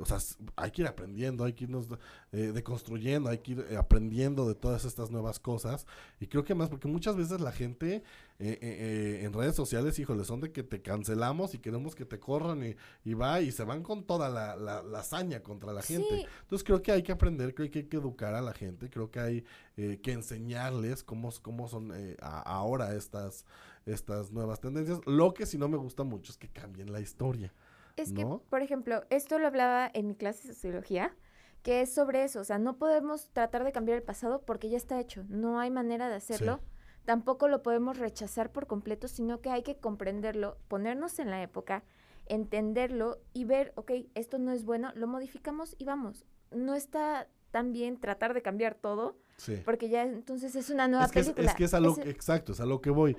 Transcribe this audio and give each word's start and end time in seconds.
o 0.00 0.06
sea, 0.06 0.18
hay 0.56 0.70
que 0.70 0.82
ir 0.82 0.88
aprendiendo, 0.88 1.44
hay 1.44 1.52
que 1.52 1.64
irnos 1.64 1.86
eh, 2.32 2.52
deconstruyendo, 2.54 3.30
hay 3.30 3.38
que 3.38 3.52
ir 3.52 3.76
aprendiendo 3.78 4.48
de 4.48 4.54
todas 4.54 4.84
estas 4.84 5.10
nuevas 5.10 5.38
cosas. 5.38 5.86
Y 6.20 6.26
creo 6.26 6.44
que 6.44 6.54
más, 6.54 6.68
porque 6.68 6.88
muchas 6.88 7.16
veces 7.16 7.40
la 7.40 7.52
gente 7.52 8.02
en 8.40 9.32
redes 9.32 9.56
sociales, 9.56 9.98
híjole, 9.98 10.24
son 10.24 10.40
de 10.40 10.52
que 10.52 10.62
te 10.62 10.80
cancelamos 10.80 11.54
y 11.54 11.58
queremos 11.58 11.96
que 11.96 12.04
te 12.04 12.20
corran 12.20 12.76
y, 13.04 13.14
va 13.14 13.40
y 13.40 13.50
se 13.50 13.64
van 13.64 13.82
con 13.82 14.04
toda 14.04 14.28
la, 14.28 14.54
la, 14.54 14.98
hazaña 15.00 15.42
contra 15.42 15.72
la 15.72 15.82
gente. 15.82 16.24
Entonces 16.42 16.64
creo 16.64 16.80
que 16.80 16.92
hay 16.92 17.02
que 17.02 17.10
aprender, 17.10 17.52
creo 17.52 17.68
que 17.68 17.80
hay 17.80 17.86
que 17.86 17.96
educar 17.96 18.34
a 18.34 18.40
la 18.40 18.52
gente, 18.52 18.90
creo 18.90 19.10
que 19.10 19.18
hay 19.18 19.44
que 19.74 20.12
enseñarles 20.12 21.02
cómo, 21.02 21.32
cómo 21.42 21.66
son 21.66 21.92
ahora 22.20 22.94
estas 22.94 23.44
estas 23.88 24.30
nuevas 24.32 24.60
tendencias. 24.60 25.00
Lo 25.06 25.34
que 25.34 25.46
sí 25.46 25.58
no 25.58 25.68
me 25.68 25.76
gusta 25.76 26.04
mucho 26.04 26.32
es 26.32 26.38
que 26.38 26.48
cambien 26.48 26.92
la 26.92 27.00
historia. 27.00 27.52
Es 27.98 28.12
que, 28.12 28.24
por 28.24 28.62
ejemplo, 28.62 29.02
esto 29.10 29.38
lo 29.38 29.46
hablaba 29.46 29.90
en 29.92 30.06
mi 30.06 30.14
clase 30.14 30.46
de 30.46 30.54
sociología, 30.54 31.16
que 31.62 31.80
es 31.80 31.92
sobre 31.92 32.22
eso, 32.22 32.40
o 32.40 32.44
sea, 32.44 32.58
no 32.58 32.78
podemos 32.78 33.30
tratar 33.30 33.64
de 33.64 33.72
cambiar 33.72 33.98
el 33.98 34.04
pasado 34.04 34.42
porque 34.42 34.70
ya 34.70 34.76
está 34.76 35.00
hecho, 35.00 35.24
no 35.28 35.58
hay 35.58 35.70
manera 35.70 36.08
de 36.08 36.14
hacerlo. 36.14 36.60
Tampoco 37.04 37.48
lo 37.48 37.62
podemos 37.62 37.98
rechazar 37.98 38.52
por 38.52 38.66
completo, 38.66 39.08
sino 39.08 39.40
que 39.40 39.50
hay 39.50 39.62
que 39.62 39.78
comprenderlo, 39.78 40.58
ponernos 40.68 41.18
en 41.18 41.30
la 41.30 41.42
época, 41.42 41.82
entenderlo 42.26 43.18
y 43.32 43.44
ver, 43.44 43.72
ok, 43.76 43.92
esto 44.14 44.38
no 44.38 44.52
es 44.52 44.64
bueno, 44.64 44.92
lo 44.94 45.06
modificamos 45.06 45.74
y 45.78 45.84
vamos. 45.84 46.26
No 46.50 46.74
está 46.74 47.26
tan 47.50 47.72
bien 47.72 47.98
tratar 47.98 48.34
de 48.34 48.42
cambiar 48.42 48.74
todo, 48.74 49.16
porque 49.64 49.88
ya 49.88 50.02
entonces 50.02 50.54
es 50.56 50.70
una 50.70 50.88
nueva 50.88 51.06
es 51.06 51.12
que 51.12 51.20
película. 51.20 51.50
Es, 51.50 51.54
que 51.54 51.64
es 51.64 51.74
a 51.74 51.80
lo 51.80 51.96
exacto, 51.98 52.52
es 52.52 52.60
a 52.60 52.66
lo 52.66 52.80
que 52.80 52.90
voy. 52.90 53.16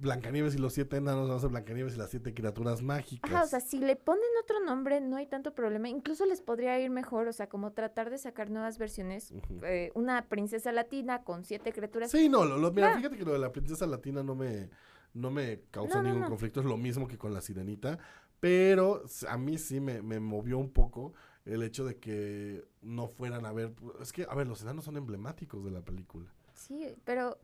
Blancanieves 0.00 0.54
y 0.54 0.58
los 0.58 0.72
siete 0.72 0.96
enanos, 0.96 1.40
ser 1.40 1.50
Blancanieves 1.50 1.94
y 1.94 1.98
las 1.98 2.10
siete 2.10 2.32
criaturas 2.32 2.82
mágicas. 2.82 3.30
Ajá, 3.30 3.44
o 3.44 3.46
sea, 3.46 3.60
si 3.60 3.78
le 3.78 3.96
ponen 3.96 4.24
otro 4.42 4.60
nombre 4.60 5.00
no 5.00 5.16
hay 5.16 5.26
tanto 5.26 5.54
problema. 5.54 5.88
Incluso 5.88 6.26
les 6.26 6.40
podría 6.40 6.78
ir 6.78 6.90
mejor, 6.90 7.28
o 7.28 7.32
sea, 7.32 7.48
como 7.48 7.72
tratar 7.72 8.10
de 8.10 8.18
sacar 8.18 8.50
nuevas 8.50 8.78
versiones. 8.78 9.32
Eh, 9.62 9.90
una 9.94 10.26
princesa 10.28 10.70
latina 10.72 11.22
con 11.24 11.44
siete 11.44 11.72
criaturas. 11.72 12.10
Sí, 12.10 12.28
no, 12.28 12.44
lo, 12.44 12.70
mira, 12.72 12.96
fíjate 12.96 13.16
que 13.16 13.24
lo 13.24 13.32
de 13.32 13.38
la 13.38 13.52
princesa 13.52 13.86
latina 13.86 14.22
no 14.22 14.34
me, 14.34 14.70
no 15.14 15.30
me 15.30 15.62
causa 15.70 16.02
ningún 16.02 16.24
conflicto. 16.24 16.60
Es 16.60 16.66
lo 16.66 16.76
mismo 16.76 17.08
que 17.08 17.18
con 17.18 17.34
la 17.34 17.40
sirenita. 17.40 17.98
Pero 18.40 19.02
a 19.28 19.36
mí 19.36 19.58
sí 19.58 19.80
me, 19.80 20.00
me 20.00 20.20
movió 20.20 20.58
un 20.58 20.70
poco 20.70 21.14
el 21.48 21.62
hecho 21.62 21.84
de 21.84 21.96
que 21.96 22.64
no 22.82 23.08
fueran 23.08 23.46
a 23.46 23.52
ver. 23.52 23.72
Es 24.00 24.12
que, 24.12 24.26
a 24.28 24.34
ver, 24.34 24.46
los 24.46 24.62
enanos 24.62 24.84
son 24.84 24.96
emblemáticos 24.96 25.64
de 25.64 25.70
la 25.70 25.80
película. 25.80 26.26
Sí, 26.54 26.94
pero 27.04 27.38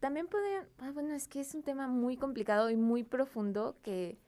también 0.00 0.26
pueden. 0.26 0.66
Ah, 0.78 0.90
bueno, 0.92 1.14
es 1.14 1.28
que 1.28 1.40
es 1.40 1.54
un 1.54 1.62
tema 1.62 1.86
muy 1.86 2.16
complicado 2.16 2.70
y 2.70 2.76
muy 2.76 3.04
profundo 3.04 3.76
que 3.82 4.18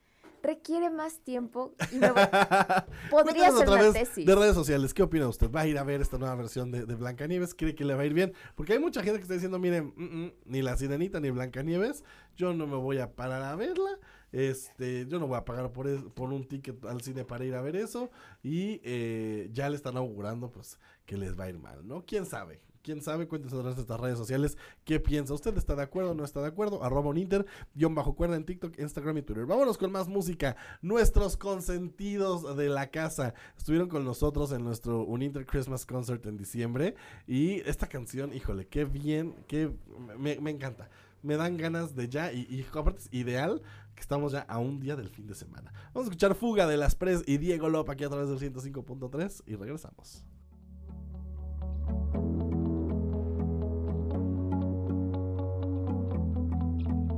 requiere 0.43 0.91
más 0.91 1.19
tiempo 1.21 1.75
y 1.91 1.99
podría 3.11 3.51
ser 3.51 3.69
una 3.69 3.93
tesis. 3.93 4.25
De 4.25 4.35
redes 4.35 4.55
sociales, 4.55 4.95
¿qué 4.95 5.03
opina 5.03 5.27
usted? 5.29 5.51
¿Va 5.51 5.63
a 5.63 5.67
ir 5.67 5.77
a 5.77 5.83
ver 5.83 6.01
esta 6.01 6.19
nueva 6.19 6.37
versión 6.37 6.71
de, 6.71 6.87
de 6.87 6.95
Blancanieves? 6.95 7.55
¿Cree 7.55 7.75
que 7.75 7.85
le 7.85 7.95
va 7.95 8.03
a 8.03 8.07
ir 8.07 8.15
bien? 8.15 8.33
Porque 8.55 8.75
hay 8.75 8.79
mucha 8.79 9.03
gente 9.03 9.19
que 9.19 9.23
está 9.23 9.35
diciendo, 9.35 9.59
miren, 9.59 9.93
mm, 9.97 10.05
mm, 10.05 10.33
ni 10.45 10.63
la 10.63 10.77
Sirenita 10.77 11.19
ni 11.19 11.31
Blancanieves, 11.31 12.05
yo 12.37 12.55
no 12.55 12.67
me 12.69 12.77
voy 12.77 12.99
a 12.99 13.13
parar 13.15 13.43
a 13.43 13.57
verla. 13.57 13.99
Este, 14.37 15.07
yo 15.09 15.19
no 15.19 15.27
voy 15.27 15.39
a 15.39 15.47
pagar 15.47 15.73
por, 15.73 16.13
por 16.13 16.31
un 16.31 16.47
ticket 16.47 16.85
al 16.85 17.01
cine 17.01 17.25
para 17.25 17.47
ir 17.47 17.55
a 17.55 17.63
ver 17.63 17.75
eso. 17.75 18.11
Y 18.43 18.83
eh, 18.85 19.49
ya 19.51 19.71
le 19.71 19.77
están 19.77 19.97
augurando, 19.97 20.51
pues, 20.51 20.79
que 21.07 21.17
les 21.17 21.41
va 21.41 21.45
a 21.45 21.49
ir 21.49 21.59
mal, 21.59 21.89
¿no? 21.89 22.05
¿Quién 22.05 22.27
sabe? 22.27 22.61
quién 22.83 23.03
sabe, 23.03 23.27
cuéntenos 23.27 23.59
en 23.59 23.65
nuestras 23.65 24.01
redes 24.01 24.17
sociales 24.17 24.57
qué 24.85 25.01
piensa. 25.01 25.35
¿Usted 25.35 25.59
está 25.59 25.75
de 25.75 25.83
acuerdo 25.83 26.15
no 26.15 26.25
está 26.25 26.41
de 26.41 26.47
acuerdo? 26.47 26.85
Arroba 26.85 27.11
un 27.11 27.17
inter, 27.17 27.45
guion 27.75 27.97
bajo 27.97 28.15
cuerda 28.15 28.37
en 28.37 28.45
TikTok, 28.45 28.79
Instagram 28.79 29.19
y 29.19 29.23
Twitter. 29.23 29.45
Vámonos 29.45 29.77
con 29.77 29.91
más 29.91 30.07
música. 30.07 30.57
Nuestros 30.83 31.37
consentidos 31.37 32.57
de 32.57 32.69
la 32.69 32.87
casa 32.93 33.35
estuvieron 33.59 33.89
con 33.89 34.05
nosotros 34.05 34.53
en 34.53 34.63
nuestro 34.63 35.03
Uninter 35.03 35.47
Christmas 35.47 35.85
Concert 35.85 36.25
en 36.27 36.37
diciembre. 36.37 36.95
Y 37.27 37.57
esta 37.69 37.89
canción, 37.89 38.33
híjole, 38.33 38.69
qué 38.69 38.85
bien, 38.85 39.35
qué 39.49 39.69
me, 40.17 40.39
me 40.39 40.53
encanta. 40.53 40.89
Me 41.23 41.37
dan 41.37 41.57
ganas 41.57 41.97
de 41.97 42.09
ya, 42.09 42.33
y, 42.33 42.43
y 42.43 42.65
aparte 42.73 43.01
es 43.01 43.09
ideal 43.11 43.63
que 43.97 44.03
estamos 44.03 44.33
ya 44.33 44.41
a 44.41 44.59
un 44.59 44.79
día 44.79 44.95
del 44.95 45.09
fin 45.09 45.27
de 45.27 45.35
semana. 45.35 45.73
Vamos 45.93 46.07
a 46.07 46.11
escuchar 46.11 46.35
Fuga 46.35 46.67
de 46.67 46.77
las 46.77 46.95
Pres 46.95 47.25
y 47.27 47.39
Diego 47.39 47.69
Lop 47.71 47.91
aquí 47.91 48.05
a 48.05 48.11
través 48.11 48.29
del 48.29 48.39
105.3 48.39 49.43
y 49.47 49.57
regresamos. 49.57 50.23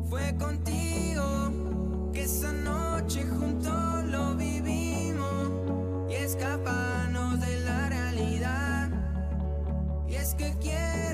Fue 0.08 0.34
contigo 0.38 2.10
que 2.12 2.22
esa 2.22 2.52
noche 2.52 3.24
juntos 3.26 4.04
lo 4.06 4.36
vivimos 4.36 5.50
y 6.08 6.14
escaparnos 6.14 7.40
de 7.40 7.60
la 7.60 7.88
realidad. 7.88 8.90
Y 10.08 10.14
es 10.14 10.34
que 10.34 10.54
quiero 10.60 11.07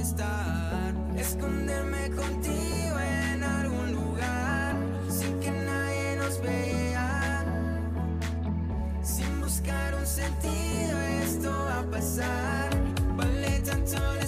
estar. 0.00 0.94
Esconderme 1.16 2.10
contigo 2.10 2.98
en 3.00 3.42
algún 3.42 3.92
lugar 3.92 4.76
sin 5.08 5.40
que 5.40 5.50
nadie 5.50 6.16
nos 6.16 6.40
vea. 6.42 7.44
Sin 9.02 9.40
buscar 9.40 9.94
un 9.94 10.06
sentido, 10.06 11.00
esto 11.24 11.50
va 11.50 11.80
a 11.80 11.90
pasar. 11.90 12.70
Mi 12.82 12.92
cuerpo 12.94 13.60
te 13.60 14.25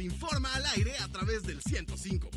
Interinforma 0.07 0.54
al 0.54 0.65
aire 0.77 0.94
a 1.00 1.07
través 1.09 1.44
del 1.44 1.62
105.3 1.62 2.36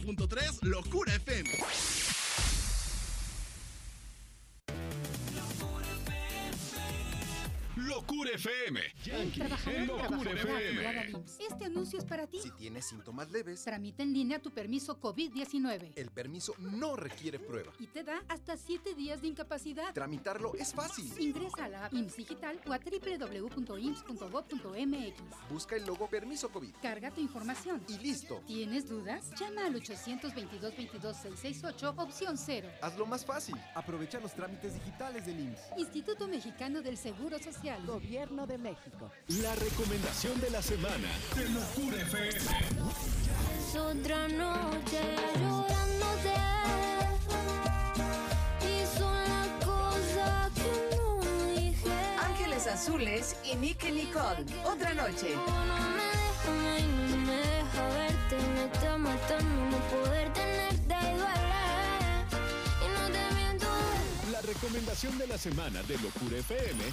Este 11.50 11.64
anuncio 11.64 11.98
es 11.98 12.04
para 12.04 12.26
ti. 12.26 12.38
Si 12.40 12.50
tienes 12.52 12.86
síntomas 12.86 13.30
leves, 13.30 13.64
Tramita 13.64 14.02
en 14.02 14.12
línea 14.12 14.38
tu 14.40 14.50
permiso 14.50 15.00
COVID-19 15.00 15.92
el 15.96 16.10
permiso 16.10 16.54
no 16.58 16.96
requiere 16.96 17.38
prueba. 17.38 17.72
y 17.78 17.86
te 17.88 18.02
da 18.04 18.22
hasta 18.28 18.56
7 18.56 18.94
días 18.94 19.20
de 19.20 19.28
incapacidad. 19.28 19.92
Tramitarlo 19.92 20.54
es 20.54 20.72
fácil. 20.72 21.12
Ingresa 21.18 21.64
a 21.64 21.68
la 21.68 21.84
app 21.86 21.92
IMSS 21.94 22.16
Digital 22.16 22.60
o 22.66 22.72
a 22.72 22.78
www.ims.gov.mx. 22.78 25.50
Busca 25.50 25.76
el 25.76 25.84
logo 25.86 26.08
Permiso 26.08 26.48
COVID 26.50 26.74
Carga 26.82 27.10
tu 27.10 27.20
información. 27.20 27.82
y 27.88 27.98
listo. 27.98 28.40
¿Tienes 28.46 28.88
dudas? 28.88 29.30
Llama 29.38 29.66
al 29.66 29.74
822-22-668, 29.82 31.94
opción 31.98 32.38
0. 32.38 32.68
Hazlo 32.82 33.06
más 33.06 33.24
fácil. 33.24 33.56
Aprovecha 33.74 34.20
los 34.20 34.32
trámites 34.34 34.74
digitales 34.74 35.26
del 35.26 35.40
IMSS. 35.40 35.60
Instituto 35.78 36.28
Mexicano 36.28 36.80
del 36.82 36.96
Seguro 36.96 37.38
Social. 37.38 37.84
Gobierno 37.86 38.46
de 38.46 38.58
México. 38.58 39.10
La 39.42 39.54
recomendación 39.56 40.40
de 40.40 40.50
la 40.50 40.62
semana 40.62 41.08
de 41.40 41.48
Locura 41.48 41.96
FM. 42.02 42.28
Es 42.28 43.76
otra 43.76 44.28
noche 44.28 45.00
llorándote. 45.40 46.34
Son 48.98 49.14
las 49.24 49.48
cosas 49.64 50.50
que 50.54 50.96
no 50.96 51.54
dije. 51.54 51.90
Ángeles 52.18 52.66
Azules 52.66 53.36
y 53.44 53.56
Nicky 53.56 53.90
Nicole. 53.90 54.44
Otra 54.64 54.92
noche. 54.92 55.34
No 55.34 55.76
me 55.96 56.04
deja, 56.20 56.50
no 57.10 57.16
me 57.16 57.36
deja 57.36 57.88
verte. 57.88 58.36
Me 58.54 58.64
está 58.64 58.98
matando 58.98 59.70
no 59.70 59.78
poder 59.88 60.32
tenerte 60.34 60.94
y 60.94 61.14
duele. 61.16 61.62
Y 62.84 62.86
no 62.96 63.02
te 63.14 63.34
miento. 63.34 63.66
La 64.30 64.40
recomendación 64.42 65.16
de 65.16 65.26
la 65.26 65.38
semana 65.38 65.82
de 65.84 65.96
Locura 66.00 66.36
FM 66.36 66.84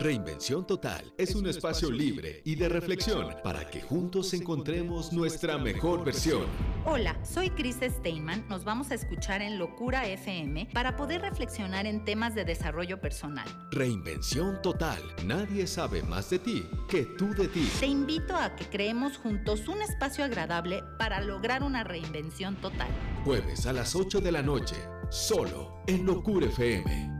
Reinvención 0.00 0.66
Total 0.66 1.12
es 1.18 1.34
un 1.34 1.46
espacio 1.46 1.90
libre 1.90 2.40
y 2.46 2.54
de 2.54 2.70
reflexión 2.70 3.36
para 3.44 3.68
que 3.68 3.82
juntos 3.82 4.32
encontremos 4.32 5.12
nuestra 5.12 5.58
mejor 5.58 6.02
versión. 6.06 6.46
Hola, 6.86 7.22
soy 7.22 7.50
Chris 7.50 7.76
Steinman. 7.82 8.48
Nos 8.48 8.64
vamos 8.64 8.90
a 8.90 8.94
escuchar 8.94 9.42
en 9.42 9.58
Locura 9.58 10.06
FM 10.06 10.70
para 10.72 10.96
poder 10.96 11.20
reflexionar 11.20 11.86
en 11.86 12.02
temas 12.06 12.34
de 12.34 12.46
desarrollo 12.46 12.98
personal. 12.98 13.46
Reinvención 13.72 14.62
Total. 14.62 15.02
Nadie 15.26 15.66
sabe 15.66 16.02
más 16.02 16.30
de 16.30 16.38
ti 16.38 16.66
que 16.88 17.04
tú 17.04 17.34
de 17.34 17.48
ti. 17.48 17.70
Te 17.78 17.86
invito 17.86 18.34
a 18.34 18.56
que 18.56 18.64
creemos 18.64 19.18
juntos 19.18 19.68
un 19.68 19.82
espacio 19.82 20.24
agradable 20.24 20.82
para 20.98 21.20
lograr 21.20 21.62
una 21.62 21.84
reinvención 21.84 22.56
total. 22.56 22.88
Jueves 23.26 23.66
a 23.66 23.74
las 23.74 23.94
8 23.94 24.22
de 24.22 24.32
la 24.32 24.40
noche, 24.40 24.76
solo 25.10 25.82
en 25.86 26.06
Locura 26.06 26.46
FM. 26.46 27.19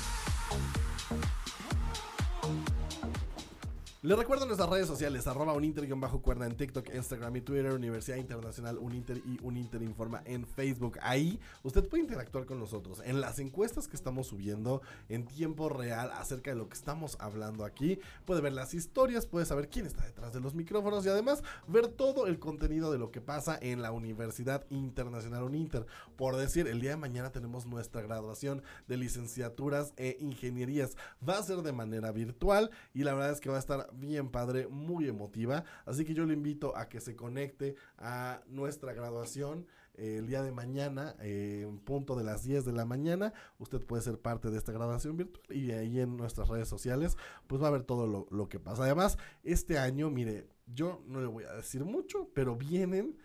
Les 4.03 4.17
recuerdo 4.17 4.47
nuestras 4.47 4.67
redes 4.67 4.87
sociales, 4.87 5.27
arroba 5.27 5.53
uninter-cuerda 5.53 6.47
en 6.47 6.57
TikTok, 6.57 6.89
Instagram 6.91 7.35
y 7.35 7.41
Twitter, 7.41 7.71
Universidad 7.71 8.17
Internacional 8.17 8.79
Uninter 8.79 9.17
y 9.17 9.37
Uninter 9.43 9.83
Informa 9.83 10.23
en 10.25 10.47
Facebook. 10.47 10.97
Ahí 11.03 11.39
usted 11.61 11.87
puede 11.87 12.01
interactuar 12.01 12.47
con 12.47 12.57
nosotros 12.57 12.99
en 13.05 13.21
las 13.21 13.37
encuestas 13.37 13.87
que 13.87 13.95
estamos 13.95 14.25
subiendo 14.25 14.81
en 15.07 15.27
tiempo 15.27 15.69
real 15.69 16.09
acerca 16.13 16.49
de 16.49 16.57
lo 16.57 16.67
que 16.67 16.73
estamos 16.73 17.15
hablando 17.19 17.63
aquí. 17.63 17.99
Puede 18.25 18.41
ver 18.41 18.53
las 18.53 18.73
historias, 18.73 19.27
puede 19.27 19.45
saber 19.45 19.69
quién 19.69 19.85
está 19.85 20.03
detrás 20.03 20.33
de 20.33 20.39
los 20.39 20.55
micrófonos 20.55 21.05
y 21.05 21.09
además 21.09 21.43
ver 21.67 21.87
todo 21.87 22.25
el 22.25 22.39
contenido 22.39 22.91
de 22.91 22.97
lo 22.97 23.11
que 23.11 23.21
pasa 23.21 23.59
en 23.61 23.83
la 23.83 23.91
Universidad 23.91 24.65
Internacional 24.71 25.43
Uninter. 25.43 25.85
Por 26.15 26.37
decir, 26.37 26.67
el 26.67 26.81
día 26.81 26.89
de 26.89 26.97
mañana 26.97 27.31
tenemos 27.31 27.67
nuestra 27.67 28.01
graduación 28.01 28.63
de 28.87 28.97
licenciaturas 28.97 29.93
e 29.95 30.17
ingenierías. 30.21 30.97
Va 31.27 31.37
a 31.37 31.43
ser 31.43 31.57
de 31.57 31.71
manera 31.71 32.11
virtual 32.11 32.71
y 32.95 33.03
la 33.03 33.13
verdad 33.13 33.33
es 33.33 33.39
que 33.39 33.51
va 33.51 33.57
a 33.57 33.59
estar 33.59 33.90
bien 33.93 34.29
padre, 34.29 34.67
muy 34.67 35.07
emotiva. 35.07 35.63
Así 35.85 36.05
que 36.05 36.13
yo 36.13 36.25
le 36.25 36.33
invito 36.33 36.75
a 36.75 36.89
que 36.89 36.99
se 36.99 37.15
conecte 37.15 37.75
a 37.97 38.41
nuestra 38.47 38.93
graduación 38.93 39.65
eh, 39.95 40.17
el 40.17 40.27
día 40.27 40.41
de 40.41 40.51
mañana, 40.51 41.15
eh, 41.19 41.69
punto 41.83 42.15
de 42.15 42.23
las 42.23 42.43
10 42.43 42.65
de 42.65 42.73
la 42.73 42.85
mañana. 42.85 43.33
Usted 43.59 43.79
puede 43.85 44.01
ser 44.01 44.19
parte 44.19 44.49
de 44.49 44.57
esta 44.57 44.71
graduación 44.71 45.17
virtual 45.17 45.55
y 45.55 45.71
ahí 45.71 45.99
en 45.99 46.17
nuestras 46.17 46.47
redes 46.49 46.67
sociales, 46.67 47.17
pues 47.47 47.61
va 47.61 47.67
a 47.67 47.71
ver 47.71 47.83
todo 47.83 48.07
lo, 48.07 48.27
lo 48.31 48.49
que 48.49 48.59
pasa. 48.59 48.83
Además, 48.83 49.17
este 49.43 49.77
año, 49.77 50.09
mire, 50.09 50.47
yo 50.65 51.03
no 51.07 51.21
le 51.21 51.27
voy 51.27 51.43
a 51.43 51.53
decir 51.53 51.83
mucho, 51.83 52.29
pero 52.33 52.55
vienen 52.55 53.17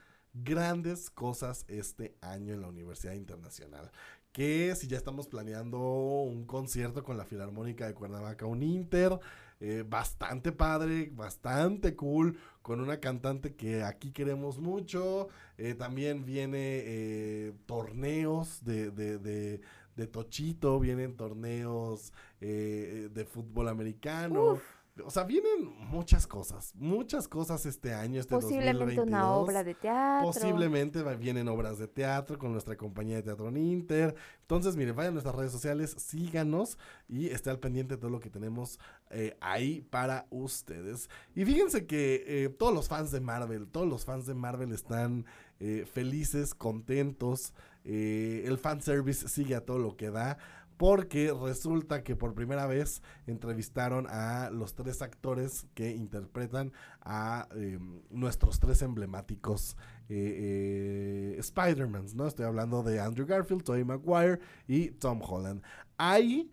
grandes 0.45 1.11
cosas 1.11 1.65
este 1.69 2.17
año 2.21 2.53
en 2.53 2.61
la 2.61 2.69
Universidad 2.69 3.15
Internacional. 3.15 3.91
Que 4.33 4.75
si 4.77 4.87
ya 4.87 4.99
estamos 4.99 5.29
planeando 5.29 5.79
un 5.79 6.45
concierto 6.45 7.03
con 7.03 7.17
la 7.17 7.25
Filarmónica 7.25 7.87
de 7.87 7.95
Cuernavaca, 7.95 8.45
un 8.45 8.63
Inter, 8.63 9.19
eh, 9.61 9.85
bastante 9.87 10.53
padre, 10.53 11.11
bastante 11.13 11.95
cool, 11.97 12.39
con 12.63 12.81
una 12.81 13.01
cantante 13.01 13.55
que 13.55 13.83
aquí 13.83 14.13
queremos 14.13 14.59
mucho. 14.59 15.29
Eh, 15.59 15.75
también 15.75 16.25
viene 16.25 16.83
eh, 16.85 17.53
torneos 17.67 18.65
de, 18.65 18.91
de, 18.91 19.19
de, 19.19 19.61
de 19.97 20.07
Tochito, 20.07 20.79
vienen 20.79 21.17
torneos 21.17 22.13
eh, 22.41 23.09
de 23.13 23.25
fútbol 23.25 23.69
americano. 23.69 24.61
O 25.05 25.11
sea, 25.11 25.25
vienen 25.25 25.75
muchas 25.91 26.27
cosas, 26.27 26.73
muchas 26.75 27.29
cosas 27.29 27.67
este 27.67 27.93
año, 27.93 28.19
este 28.19 28.35
Posiblemente 28.35 29.01
una 29.01 29.21
2022. 29.21 29.49
obra 29.49 29.63
de 29.65 29.75
teatro. 29.75 30.27
Posiblemente 30.27 31.03
vienen 31.17 31.49
obras 31.49 31.79
de 31.79 31.87
teatro 31.87 32.39
con 32.39 32.53
nuestra 32.53 32.77
compañía 32.77 33.17
de 33.17 33.23
Teatro 33.23 33.55
Inter. 33.57 34.15
Entonces, 34.41 34.75
mire, 34.77 34.93
vayan 34.93 35.11
a 35.11 35.13
nuestras 35.15 35.35
redes 35.35 35.53
sociales, 35.53 35.95
síganos 35.99 36.79
y 37.09 37.27
esté 37.29 37.51
al 37.51 37.59
pendiente 37.59 37.95
de 37.97 38.01
todo 38.01 38.11
lo 38.11 38.21
que 38.21 38.31
tenemos 38.31 38.79
eh, 39.11 39.37
ahí 39.41 39.83
para 39.83 40.27
ustedes. 40.31 41.11
Y 41.35 41.45
fíjense 41.45 41.87
que 41.87 42.25
eh, 42.27 42.49
todos 42.49 42.73
los 42.73 42.89
fans 42.89 43.11
de 43.11 43.21
Marvel, 43.21 43.69
todos 43.69 43.87
los 43.87 44.05
fans 44.07 44.25
de 44.27 44.35
Marvel 44.35 44.73
están 44.73 45.27
eh, 45.61 45.85
felices, 45.93 46.55
contentos. 46.55 47.53
eh, 47.85 48.45
el 48.47 48.59
fanservice 48.59 49.29
sigue 49.29 49.55
a 49.55 49.61
todo 49.65 49.79
lo 49.79 49.97
que 49.97 50.11
da. 50.11 50.39
Porque 50.77 51.33
resulta 51.33 52.03
que 52.03 52.17
por 52.17 52.35
primera 52.35 52.67
vez 52.67 53.03
entrevistaron 53.27 54.07
a 54.09 54.51
los 54.51 54.75
tres 54.75 55.03
actores 55.03 55.67
que 55.75 55.91
interpretan 55.93 56.73
a 57.01 57.49
eh, 57.57 57.79
nuestros 58.11 58.61
tres 58.61 58.83
emblemáticos 58.83 59.77
eh, 60.09 61.35
eh, 61.35 61.37
Spider-Man, 61.39 62.07
¿no? 62.15 62.27
Estoy 62.27 62.47
hablando 62.47 62.83
de 62.83 63.01
Andrew 63.01 63.27
Garfield, 63.27 63.65
Tobey 63.65 63.85
Maguire 63.85 64.41
y 64.69 64.91
Tom 64.91 65.21
Holland. 65.23 65.63
Hay 65.97 66.53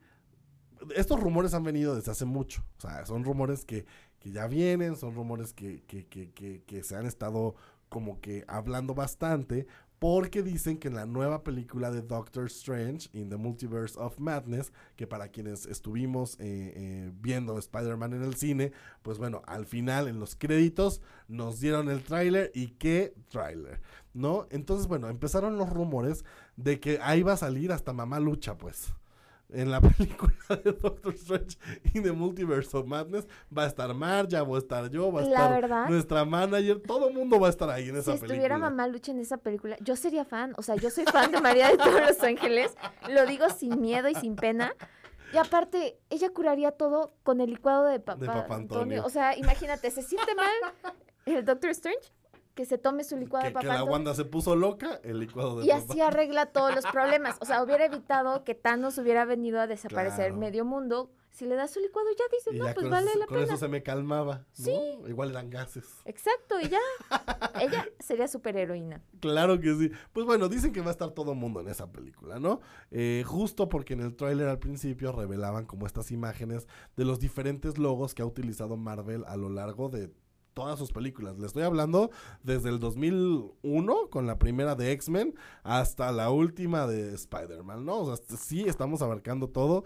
estos 0.96 1.20
rumores 1.20 1.53
han 1.53 1.63
venido 1.63 1.96
desde 1.96 2.12
hace 2.12 2.25
mucho. 2.25 2.63
O 2.77 2.82
sea, 2.82 3.06
son 3.06 3.24
rumores 3.24 3.65
que, 3.65 3.86
que 4.20 4.32
ya 4.32 4.48
vienen, 4.48 4.96
son 4.96 5.15
rumores 5.15 5.53
que, 5.53 5.84
que, 5.84 6.08
que, 6.08 6.63
que 6.65 6.84
se 6.84 6.96
han 6.96 7.06
estado 7.06 7.56
como 7.89 8.20
que 8.20 8.44
hablando 8.48 8.96
bastante. 8.96 9.68
Porque 10.03 10.43
dicen 10.43 10.79
que 10.79 10.89
en 10.89 10.95
la 10.95 11.05
nueva 11.05 11.45
película 11.45 11.89
de 11.89 12.01
Doctor 12.01 12.48
Strange, 12.48 13.07
in 13.13 13.29
the 13.29 13.38
Multiverse 13.38 13.98
of 13.98 14.19
Madness, 14.19 14.74
que 14.98 15.07
para 15.07 15.29
quienes 15.29 15.65
estuvimos 15.65 16.33
eh, 16.41 16.74
eh, 16.75 17.12
viendo 17.22 17.57
Spider-Man 17.57 18.12
en 18.15 18.24
el 18.24 18.36
cine, 18.36 18.74
pues 19.01 19.17
bueno, 19.17 19.43
al 19.45 19.65
final 19.65 20.10
en 20.10 20.19
los 20.19 20.36
créditos 20.36 21.00
nos 21.29 21.62
dieron 21.62 21.89
el 21.89 22.03
tráiler 22.03 22.51
y 22.53 22.72
qué 22.72 23.13
tráiler, 23.29 23.79
¿no? 24.13 24.45
Entonces, 24.50 24.88
bueno, 24.88 25.07
empezaron 25.07 25.57
los 25.57 25.69
rumores 25.69 26.25
de 26.57 26.81
que 26.81 27.00
ahí 27.01 27.24
va 27.24 27.31
a 27.31 27.38
salir 27.38 27.72
hasta 27.72 27.93
Mamá 27.93 28.19
Lucha, 28.19 28.57
pues 28.57 28.93
en 29.53 29.72
la 29.72 29.79
película 29.98 30.33
de 30.63 30.72
Doctor 30.74 31.13
Strange 31.13 31.57
y 31.93 32.01
The 32.01 32.12
Multiverse 32.12 32.75
of 32.77 32.86
Madness 32.88 33.27
va 33.55 33.63
a 33.63 33.67
estar 33.67 33.93
Marja, 33.93 34.41
voy 34.41 34.55
a 34.55 34.60
estar 34.60 34.89
yo, 34.89 35.12
va 35.12 35.22
a 35.22 35.24
La 35.24 35.29
estar 35.29 35.62
verdad. 35.62 35.89
nuestra 35.89 36.25
manager, 36.25 36.81
todo 36.81 37.07
el 37.10 37.13
mundo 37.13 37.39
va 37.39 37.48
a 37.48 37.50
estar 37.50 37.69
ahí 37.69 37.89
en 37.89 37.95
Si 37.95 38.01
esa 38.01 38.13
estuviera 38.15 38.41
película. 38.55 38.57
Mamá 38.69 38.88
Lucha 38.88 39.12
en 39.12 39.19
esa 39.19 39.38
película, 39.38 39.77
yo 39.81 39.95
sería 39.95 40.25
fan. 40.25 40.53
O 40.57 40.62
sea, 40.62 40.75
yo 40.75 40.89
soy 40.89 41.05
fan 41.05 41.31
de 41.31 41.39
María 41.41 41.69
de 41.69 41.77
todos 41.77 42.01
los 42.01 42.22
ángeles. 42.24 42.75
Lo 43.10 43.25
digo 43.25 43.50
sin 43.50 43.79
miedo 43.81 44.10
y 44.10 44.15
sin 44.15 44.36
pena. 44.36 44.74
Y 45.33 45.38
aparte, 45.38 45.98
ella 46.10 46.29
curaría 46.29 46.72
todo 46.72 47.13
con 47.24 47.41
el 47.41 47.50
licuado 47.50 47.86
de 47.86 48.00
papá, 48.00 48.19
De 48.19 48.27
Papá 48.27 48.55
Antonio. 48.55 49.03
O 49.05 49.10
sea, 49.10 49.36
imagínate, 49.38 49.89
se 49.89 50.03
siente 50.03 50.36
mal 50.36 50.93
el 51.25 51.43
Doctor 51.43 51.72
Strange 51.72 52.12
que 52.55 52.65
se 52.65 52.77
tome 52.77 53.03
su 53.03 53.17
licuado 53.17 53.43
que, 53.43 53.48
de 53.50 53.53
que 53.53 53.55
papá 53.55 53.67
la 53.67 53.74
Antonio. 53.75 53.93
Wanda 53.93 54.13
se 54.15 54.25
puso 54.25 54.55
loca, 54.55 55.00
el 55.03 55.19
licuado 55.19 55.60
de 55.60 55.65
Y 55.65 55.69
papá. 55.69 55.83
así 55.89 56.01
arregla 56.01 56.45
todos 56.48 56.75
los 56.75 56.86
problemas. 56.86 57.38
O 57.41 57.45
sea, 57.45 57.63
hubiera 57.63 57.86
evitado 57.86 58.43
que 58.43 58.53
Thanos 58.55 58.98
hubiera 59.00 59.25
venido 59.25 59.60
a 59.60 59.67
desaparecer 59.67 60.27
Claro. 60.27 60.38
medio 60.38 60.63
mundo. 60.65 61.12
Si 61.31 61.45
le 61.48 61.55
das 61.55 61.72
su 61.72 61.79
licuado, 61.79 62.07
ya 62.12 62.25
dices, 62.31 62.53
Y 62.53 62.60
no, 62.60 62.65
ya 62.67 62.74
pues 62.75 62.83
con, 62.83 62.91
vale 62.91 63.10
eso, 63.10 63.17
la 63.17 63.25
con 63.25 63.38
pena. 63.38 63.48
eso 63.48 63.57
se 63.57 63.67
me 63.67 63.81
calmaba. 63.81 64.36
¿no? 64.38 64.45
Sí. 64.51 64.79
Igual 65.07 65.31
eran 65.31 65.50
gases. 65.50 65.83
Exacto, 66.05 66.60
y 66.62 66.69
ya. 66.69 66.77
Ella 67.60 67.88
sería 68.00 68.27
superheroína. 68.27 69.01
Claro 69.19 69.60
que 69.60 69.74
sí. 69.74 69.89
Pues 70.12 70.27
bueno, 70.27 70.48
dicen 70.48 70.72
que 70.74 70.81
va 70.81 70.89
a 70.89 70.91
estar 70.91 71.10
todo 71.10 71.33
mundo 71.33 71.60
en 71.62 71.69
esa 71.69 71.91
película, 71.91 72.39
¿no? 72.39 72.62
Eh, 72.91 73.24
justo 73.25 73.67
porque 73.67 73.93
en 73.93 74.01
el 74.01 74.15
tráiler 74.15 74.48
al 74.48 74.60
principio 74.60 75.12
revelaban 75.12 75.65
como 75.65 75.88
estas 75.88 76.12
imágenes 76.12 76.67
de 76.95 77.05
los 77.05 77.19
diferentes 77.19 77.79
logos 77.79 78.13
que 78.13 78.22
ha 78.22 78.25
utilizado 78.27 78.77
Marvel 78.77 79.24
a 79.25 79.36
lo 79.36 79.50
largo 79.50 79.89
de 79.89 80.12
todas 80.53 80.79
sus 80.79 80.91
películas. 80.91 81.38
Le 81.38 81.45
estoy 81.45 81.63
hablando 81.63 82.12
desde 82.43 82.69
el 82.69 82.79
2001 82.79 84.10
con 84.10 84.27
la 84.27 84.38
primera 84.38 84.75
de 84.75 84.91
X-Men 84.91 85.36
hasta 85.63 86.12
la 86.12 86.29
última 86.29 86.88
de 86.88 87.13
Spider-Man, 87.13 87.86
¿no? 87.86 88.01
O 88.01 88.15
sea, 88.15 88.38
sí 88.38 88.63
estamos 88.67 89.01
abarcando 89.01 89.50
todo. 89.50 89.83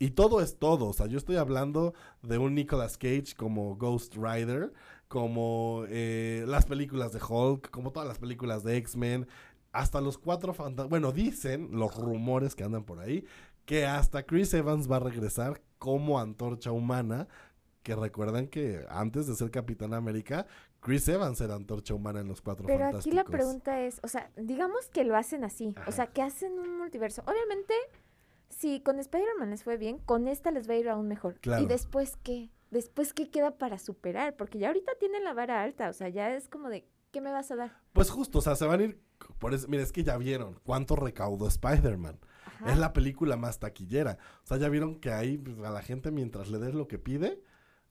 Y 0.00 0.10
todo 0.10 0.40
es 0.40 0.58
todo. 0.58 0.86
O 0.86 0.92
sea, 0.92 1.06
yo 1.06 1.18
estoy 1.18 1.36
hablando 1.36 1.92
de 2.22 2.38
un 2.38 2.54
Nicolas 2.54 2.96
Cage 2.98 3.34
como 3.36 3.76
Ghost 3.76 4.14
Rider, 4.14 4.72
como 5.08 5.84
eh, 5.88 6.44
las 6.46 6.66
películas 6.66 7.12
de 7.12 7.20
Hulk, 7.26 7.70
como 7.70 7.90
todas 7.90 8.06
las 8.06 8.18
películas 8.18 8.62
de 8.62 8.76
X-Men, 8.76 9.26
hasta 9.72 10.00
los 10.00 10.16
cuatro 10.16 10.54
fantasmas. 10.54 10.90
Bueno, 10.90 11.10
dicen 11.12 11.70
los 11.72 11.96
rumores 11.96 12.54
que 12.54 12.64
andan 12.64 12.84
por 12.84 13.00
ahí 13.00 13.24
que 13.68 13.84
hasta 13.84 14.22
Chris 14.22 14.54
Evans 14.54 14.90
va 14.90 14.96
a 14.96 15.00
regresar 15.00 15.60
como 15.78 16.18
antorcha 16.18 16.72
humana. 16.72 17.28
Que 17.82 17.94
recuerdan 17.94 18.48
que 18.48 18.84
antes 18.88 19.26
de 19.26 19.34
ser 19.34 19.50
Capitán 19.50 19.94
América, 19.94 20.46
Chris 20.80 21.08
Evans 21.08 21.40
era 21.40 21.54
antorcha 21.54 21.94
humana 21.94 22.20
en 22.20 22.28
los 22.28 22.40
cuatro 22.40 22.66
Pero 22.66 22.86
aquí 22.86 23.10
la 23.10 23.24
pregunta 23.24 23.80
es, 23.80 24.00
o 24.02 24.08
sea, 24.08 24.30
digamos 24.36 24.88
que 24.88 25.04
lo 25.04 25.16
hacen 25.16 25.44
así, 25.44 25.74
o 25.86 25.92
sea, 25.92 26.08
que 26.08 26.22
hacen 26.22 26.58
un 26.58 26.76
multiverso. 26.78 27.22
Obviamente, 27.26 27.74
si 28.50 28.80
con 28.80 28.98
Spider-Man 28.98 29.50
les 29.50 29.64
fue 29.64 29.76
bien, 29.76 29.98
con 29.98 30.28
esta 30.28 30.50
les 30.50 30.68
va 30.68 30.74
a 30.74 30.78
ir 30.78 30.88
aún 30.88 31.08
mejor. 31.08 31.38
Claro. 31.40 31.62
¿Y 31.62 31.66
después 31.66 32.16
qué? 32.22 32.50
¿Después 32.70 33.14
qué 33.14 33.30
queda 33.30 33.56
para 33.56 33.78
superar? 33.78 34.36
Porque 34.36 34.58
ya 34.58 34.68
ahorita 34.68 34.92
tienen 35.00 35.24
la 35.24 35.32
vara 35.32 35.62
alta, 35.62 35.88
o 35.88 35.92
sea, 35.92 36.08
ya 36.08 36.34
es 36.34 36.48
como 36.48 36.68
de, 36.68 36.86
¿qué 37.10 37.20
me 37.20 37.32
vas 37.32 37.50
a 37.50 37.56
dar? 37.56 37.80
Pues 37.92 38.10
justo, 38.10 38.38
o 38.38 38.42
sea, 38.42 38.56
se 38.56 38.66
van 38.66 38.80
a 38.80 38.84
ir. 38.84 39.00
Por 39.38 39.54
eso, 39.54 39.68
mira, 39.68 39.82
es 39.82 39.92
que 39.92 40.04
ya 40.04 40.16
vieron 40.16 40.60
cuánto 40.64 40.94
recaudó 40.96 41.48
Spider-Man. 41.48 42.18
Ajá. 42.44 42.72
Es 42.72 42.78
la 42.78 42.92
película 42.92 43.36
más 43.36 43.58
taquillera. 43.58 44.18
O 44.44 44.46
sea, 44.46 44.58
ya 44.58 44.68
vieron 44.68 45.00
que 45.00 45.10
ahí 45.10 45.38
pues, 45.38 45.58
a 45.58 45.70
la 45.70 45.82
gente 45.82 46.10
mientras 46.10 46.50
le 46.50 46.58
des 46.58 46.74
lo 46.74 46.88
que 46.88 46.98
pide, 46.98 47.42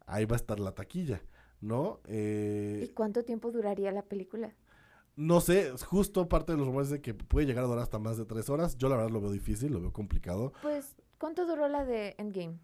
ahí 0.07 0.25
va 0.25 0.35
a 0.35 0.37
estar 0.37 0.59
la 0.59 0.73
taquilla, 0.73 1.21
¿no? 1.61 1.99
Eh, 2.05 2.81
¿Y 2.83 2.93
cuánto 2.93 3.23
tiempo 3.23 3.51
duraría 3.51 3.91
la 3.91 4.01
película? 4.01 4.55
no 5.17 5.41
sé, 5.41 5.71
justo 5.83 6.29
parte 6.29 6.51
de 6.51 6.59
los 6.59 6.67
rumores 6.67 6.91
de 6.91 7.01
que 7.01 7.15
puede 7.15 7.47
llegar 7.47 7.63
a 7.63 7.67
durar 7.67 7.81
hasta 7.81 7.97
más 7.97 8.17
de 8.17 8.25
tres 8.25 8.49
horas. 8.49 8.77
Yo 8.77 8.87
la 8.87 8.95
verdad 8.95 9.09
lo 9.09 9.19
veo 9.19 9.31
difícil, 9.31 9.73
lo 9.73 9.81
veo 9.81 9.91
complicado. 9.91 10.53
Pues, 10.61 10.95
¿cuánto 11.17 11.47
duró 11.47 11.67
la 11.67 11.85
de 11.85 12.15
Endgame? 12.19 12.59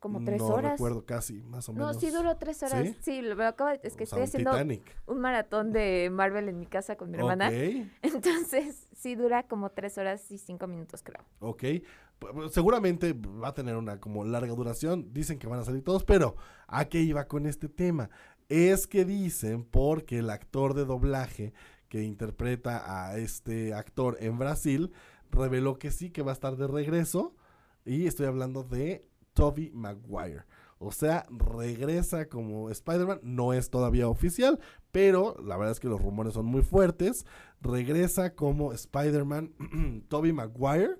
¿Como 0.00 0.22
tres 0.24 0.40
no 0.40 0.48
horas? 0.48 0.72
recuerdo 0.72 1.04
casi, 1.06 1.40
más 1.42 1.68
o 1.68 1.72
No, 1.72 1.86
menos. 1.86 2.00
sí 2.00 2.10
duró 2.10 2.36
tres 2.36 2.62
horas. 2.62 2.82
¿Sí? 2.86 2.96
¿Sí? 3.00 3.22
lo 3.22 3.42
acabo 3.46 3.70
de- 3.70 3.80
es 3.82 3.96
que 3.96 4.04
O 4.04 4.06
sea, 4.06 4.18
estoy 4.18 4.18
un 4.20 4.24
haciendo 4.24 4.50
Titanic. 4.52 4.96
un 5.06 5.20
maratón 5.20 5.72
de 5.72 6.10
Marvel 6.12 6.48
en 6.48 6.58
mi 6.58 6.66
casa 6.66 6.96
con 6.96 7.10
mi 7.10 7.16
hermana. 7.18 7.48
Ok. 7.48 7.54
Entonces, 8.02 8.88
sí 8.94 9.14
dura 9.14 9.44
como 9.44 9.70
tres 9.70 9.96
horas 9.98 10.30
y 10.30 10.38
cinco 10.38 10.66
minutos, 10.66 11.02
creo. 11.02 11.22
Ok. 11.40 11.64
Seguramente 12.50 13.12
va 13.12 13.48
a 13.48 13.54
tener 13.54 13.76
una 13.76 14.00
como 14.00 14.24
larga 14.24 14.54
duración. 14.54 15.12
Dicen 15.12 15.38
que 15.38 15.46
van 15.46 15.60
a 15.60 15.64
salir 15.64 15.82
todos, 15.82 16.04
pero 16.04 16.36
¿a 16.66 16.84
qué 16.86 17.00
iba 17.00 17.26
con 17.26 17.46
este 17.46 17.68
tema? 17.68 18.10
Es 18.48 18.86
que 18.86 19.04
dicen 19.04 19.64
porque 19.64 20.18
el 20.18 20.30
actor 20.30 20.74
de 20.74 20.84
doblaje 20.84 21.52
que 21.88 22.02
interpreta 22.02 23.06
a 23.08 23.16
este 23.18 23.74
actor 23.74 24.16
en 24.20 24.38
Brasil 24.38 24.92
reveló 25.30 25.78
que 25.78 25.90
sí, 25.90 26.10
que 26.10 26.22
va 26.22 26.32
a 26.32 26.34
estar 26.34 26.56
de 26.56 26.66
regreso. 26.66 27.34
Y 27.84 28.06
estoy 28.06 28.26
hablando 28.26 28.62
de 28.62 29.06
Toby 29.34 29.70
Maguire. 29.74 30.44
O 30.78 30.92
sea, 30.92 31.26
regresa 31.30 32.28
como 32.28 32.70
Spider-Man. 32.70 33.20
No 33.22 33.52
es 33.52 33.70
todavía 33.70 34.08
oficial, 34.08 34.60
pero 34.92 35.36
la 35.42 35.56
verdad 35.56 35.72
es 35.72 35.80
que 35.80 35.88
los 35.88 36.02
rumores 36.02 36.34
son 36.34 36.46
muy 36.46 36.62
fuertes. 36.62 37.26
Regresa 37.60 38.34
como 38.34 38.72
Spider-Man 38.72 40.04
Toby 40.08 40.32
Maguire 40.32 40.98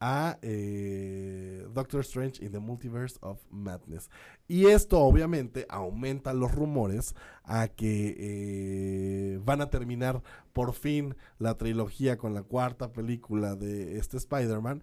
a 0.00 0.38
eh, 0.42 1.66
Doctor 1.72 2.00
Strange 2.00 2.44
in 2.44 2.52
the 2.52 2.58
Multiverse 2.58 3.16
of 3.22 3.40
Madness. 3.50 4.10
Y 4.46 4.66
esto 4.66 5.00
obviamente 5.00 5.66
aumenta 5.68 6.34
los 6.34 6.54
rumores 6.54 7.14
a 7.42 7.68
que 7.68 8.14
eh, 8.18 9.40
van 9.42 9.62
a 9.62 9.70
terminar 9.70 10.22
por 10.52 10.74
fin 10.74 11.16
la 11.38 11.56
trilogía 11.56 12.18
con 12.18 12.34
la 12.34 12.42
cuarta 12.42 12.92
película 12.92 13.54
de 13.56 13.98
este 13.98 14.18
Spider-Man. 14.18 14.82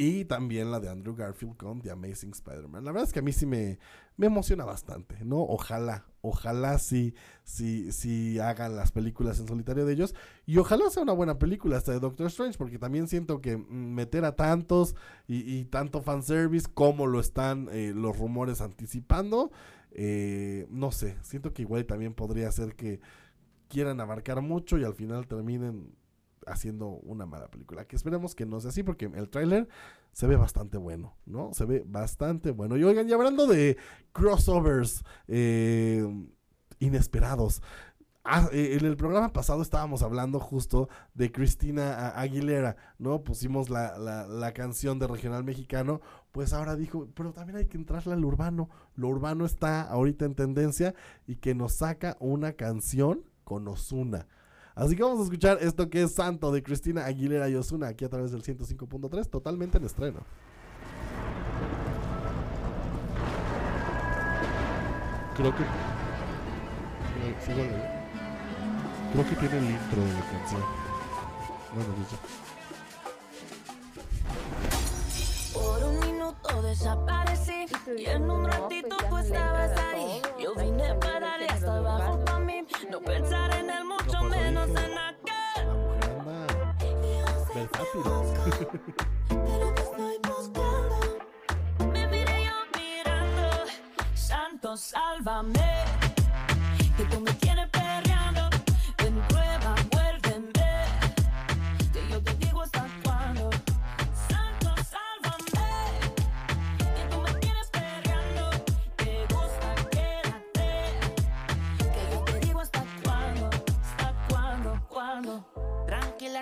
Y 0.00 0.26
también 0.26 0.70
la 0.70 0.78
de 0.78 0.88
Andrew 0.88 1.16
Garfield 1.16 1.56
con 1.56 1.80
The 1.80 1.90
Amazing 1.90 2.30
Spider-Man. 2.30 2.84
La 2.84 2.92
verdad 2.92 3.08
es 3.08 3.12
que 3.12 3.18
a 3.18 3.22
mí 3.22 3.32
sí 3.32 3.46
me, 3.46 3.80
me 4.16 4.26
emociona 4.26 4.64
bastante, 4.64 5.24
¿no? 5.24 5.40
Ojalá, 5.40 6.06
ojalá 6.20 6.78
sí, 6.78 7.16
sí, 7.42 7.90
sí 7.90 8.38
hagan 8.38 8.76
las 8.76 8.92
películas 8.92 9.40
en 9.40 9.48
solitario 9.48 9.84
de 9.86 9.94
ellos. 9.94 10.14
Y 10.46 10.58
ojalá 10.58 10.88
sea 10.90 11.02
una 11.02 11.14
buena 11.14 11.40
película 11.40 11.78
esta 11.78 11.90
de 11.90 11.98
Doctor 11.98 12.28
Strange, 12.28 12.56
porque 12.56 12.78
también 12.78 13.08
siento 13.08 13.40
que 13.40 13.56
mm, 13.56 13.94
meter 13.94 14.24
a 14.24 14.36
tantos 14.36 14.94
y, 15.26 15.38
y 15.38 15.64
tanto 15.64 16.00
fanservice 16.00 16.68
como 16.72 17.08
lo 17.08 17.18
están 17.18 17.68
eh, 17.72 17.92
los 17.92 18.16
rumores 18.16 18.60
anticipando, 18.60 19.50
eh, 19.90 20.68
no 20.70 20.92
sé, 20.92 21.16
siento 21.22 21.52
que 21.52 21.62
igual 21.62 21.86
también 21.86 22.14
podría 22.14 22.52
ser 22.52 22.76
que 22.76 23.00
quieran 23.66 24.00
abarcar 24.00 24.42
mucho 24.42 24.78
y 24.78 24.84
al 24.84 24.94
final 24.94 25.26
terminen 25.26 25.92
haciendo 26.50 26.88
una 26.88 27.26
mala 27.26 27.48
película. 27.48 27.86
Que 27.86 27.96
esperemos 27.96 28.34
que 28.34 28.46
no 28.46 28.60
sea 28.60 28.70
así, 28.70 28.82
porque 28.82 29.06
el 29.06 29.28
tráiler 29.28 29.68
se 30.12 30.26
ve 30.26 30.36
bastante 30.36 30.78
bueno, 30.78 31.16
¿no? 31.26 31.52
Se 31.54 31.64
ve 31.64 31.84
bastante 31.86 32.50
bueno. 32.50 32.76
Y 32.76 32.84
oigan, 32.84 33.08
y 33.08 33.12
hablando 33.12 33.46
de 33.46 33.76
crossovers 34.12 35.04
eh, 35.28 36.06
inesperados. 36.80 37.62
Ah, 38.30 38.48
eh, 38.52 38.76
en 38.78 38.84
el 38.84 38.96
programa 38.96 39.32
pasado 39.32 39.62
estábamos 39.62 40.02
hablando 40.02 40.38
justo 40.38 40.90
de 41.14 41.32
Cristina 41.32 42.10
Aguilera, 42.10 42.76
¿no? 42.98 43.22
Pusimos 43.24 43.70
la, 43.70 43.96
la, 43.96 44.26
la 44.26 44.52
canción 44.52 44.98
de 44.98 45.06
Regional 45.06 45.44
Mexicano, 45.44 46.02
pues 46.32 46.52
ahora 46.52 46.76
dijo, 46.76 47.08
pero 47.14 47.32
también 47.32 47.56
hay 47.56 47.66
que 47.66 47.78
entrarle 47.78 48.12
al 48.12 48.24
urbano. 48.24 48.68
Lo 48.96 49.08
urbano 49.08 49.46
está 49.46 49.82
ahorita 49.82 50.26
en 50.26 50.34
tendencia 50.34 50.94
y 51.26 51.36
que 51.36 51.54
nos 51.54 51.72
saca 51.74 52.18
una 52.20 52.52
canción 52.52 53.22
con 53.44 53.66
Osuna. 53.66 54.26
Así 54.78 54.94
que 54.94 55.02
vamos 55.02 55.18
a 55.18 55.24
escuchar 55.24 55.58
esto 55.60 55.90
que 55.90 56.04
es 56.04 56.12
Santo 56.14 56.52
de 56.52 56.62
Cristina 56.62 57.04
Aguilera 57.04 57.48
y 57.48 57.56
Osuna 57.56 57.88
aquí 57.88 58.04
a 58.04 58.08
través 58.08 58.30
del 58.30 58.44
105.3, 58.44 59.28
totalmente 59.28 59.76
en 59.76 59.84
estreno. 59.84 60.20
Creo 65.36 65.52
que. 65.52 65.62
eh, 65.62 67.36
sígale. 67.44 67.98
Creo 69.12 69.28
que 69.28 69.34
tiene 69.34 69.58
el 69.58 69.64
intro 69.64 70.00
de 70.00 70.12
la 70.12 70.30
canción. 70.30 70.62
Bueno, 71.74 71.94
pues 71.96 72.10
ya. 72.12 72.48
desaparecí 76.62 77.66
y 77.96 78.04
en 78.06 78.30
un 78.30 78.44
ratito 78.44 78.96
tú 79.08 79.16
estabas 79.16 79.76
ahí. 79.78 80.22
Yo 80.38 80.54
vine 80.54 80.94
para 81.00 81.20
darle 81.20 81.46
hasta 81.46 81.76
abajo 81.78 82.24
pa' 82.24 82.38
mí, 82.38 82.62
no 82.90 83.00
pensar 83.00 83.57
Me 91.92 92.06
miré 92.06 92.44
yo 92.44 92.52
mirando, 92.78 93.48
santo 94.14 94.76
sálvame, 94.76 95.58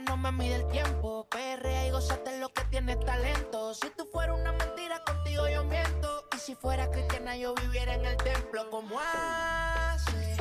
no 0.06 0.16
me 0.16 0.32
mide 0.32 0.56
el 0.56 0.68
tiempo. 0.68 1.26
Perrea 1.30 1.86
y 1.86 1.90
gozate 1.90 2.38
lo 2.38 2.52
que 2.52 2.64
tienes 2.64 2.98
talento. 3.00 3.74
Si 3.74 3.88
tú 3.96 4.08
fueras 4.12 4.38
una 4.38 4.52
mentira, 4.52 5.02
contigo 5.04 5.48
yo 5.48 5.64
miento. 5.64 6.24
Y 6.34 6.38
si 6.38 6.54
fuera 6.54 6.90
cristiana, 6.90 7.36
yo 7.36 7.54
viviera 7.54 7.94
en 7.94 8.04
el 8.04 8.16
templo. 8.18 8.70
como 8.70 8.98
hace? 9.00 10.36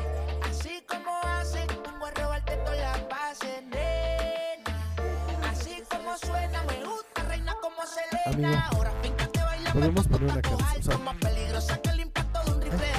Así 0.49 0.83
como 0.87 1.11
hace, 1.23 1.65
vengo 1.83 2.05
a 2.05 2.11
robarte 2.11 2.57
todas 2.57 2.79
las 2.79 3.09
bases, 3.09 3.63
nena. 3.63 4.95
Así 5.49 5.83
como 5.89 6.17
suena, 6.17 6.63
me 6.63 6.83
gusta, 6.85 7.23
reina 7.27 7.55
como 7.61 7.77
Selena. 7.85 8.47
Amigo, 8.47 8.77
Ahora 8.77 8.91
fíjate, 9.01 9.39
baila 9.39 9.73
podemos 9.73 10.07
poner 10.07 10.31
una 10.31 10.41
canción. 10.41 10.79
o 10.79 10.83
sea, 10.83 10.97
más 10.99 11.15
peligrosa 11.15 11.77
que 11.81 11.89
el 11.89 11.99
impacto 12.01 12.43
de 12.43 12.51
un 12.51 12.61
rifle 12.61 12.93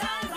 Santo, 0.00 0.29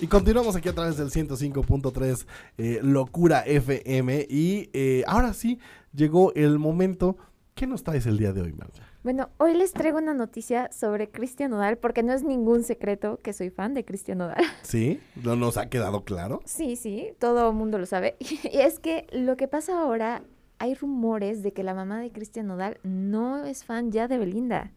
Y 0.00 0.06
continuamos 0.06 0.54
aquí 0.54 0.68
a 0.68 0.72
través 0.74 0.96
del 0.96 1.10
105.3 1.10 2.26
eh, 2.58 2.78
Locura 2.82 3.40
FM. 3.40 4.26
Y 4.30 4.70
eh, 4.72 5.02
ahora 5.08 5.32
sí, 5.32 5.58
llegó 5.92 6.32
el 6.34 6.58
momento. 6.58 7.16
¿Qué 7.54 7.66
nos 7.66 7.82
traes 7.82 8.06
el 8.06 8.16
día 8.18 8.32
de 8.32 8.42
hoy, 8.42 8.52
Marja? 8.52 8.84
Bueno, 9.02 9.30
hoy 9.38 9.54
les 9.54 9.72
traigo 9.72 9.98
una 9.98 10.14
noticia 10.14 10.70
sobre 10.70 11.10
Cristian 11.10 11.50
Nodal, 11.50 11.78
porque 11.78 12.04
no 12.04 12.12
es 12.12 12.22
ningún 12.22 12.62
secreto 12.62 13.18
que 13.22 13.32
soy 13.32 13.50
fan 13.50 13.74
de 13.74 13.84
Cristian 13.84 14.18
Nodal. 14.18 14.36
¿Sí? 14.62 15.00
¿No 15.24 15.34
nos 15.34 15.56
ha 15.56 15.68
quedado 15.68 16.04
claro? 16.04 16.40
Sí, 16.44 16.76
sí, 16.76 17.08
todo 17.18 17.48
el 17.50 17.56
mundo 17.56 17.78
lo 17.78 17.86
sabe. 17.86 18.16
Y 18.20 18.58
es 18.58 18.78
que 18.78 19.06
lo 19.12 19.36
que 19.36 19.48
pasa 19.48 19.80
ahora, 19.80 20.22
hay 20.60 20.74
rumores 20.74 21.42
de 21.42 21.52
que 21.52 21.64
la 21.64 21.74
mamá 21.74 22.00
de 22.00 22.12
Cristian 22.12 22.46
Nodal 22.46 22.78
no 22.84 23.44
es 23.44 23.64
fan 23.64 23.90
ya 23.90 24.06
de 24.06 24.18
Belinda. 24.18 24.70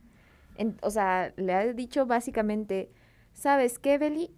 En- 0.56 0.78
o 0.82 0.90
sea, 0.90 1.32
le 1.38 1.54
ha 1.54 1.72
dicho 1.74 2.08
básicamente, 2.08 2.90
¿sabes 3.34 3.78
qué, 3.78 4.00
Beli? 4.00 4.32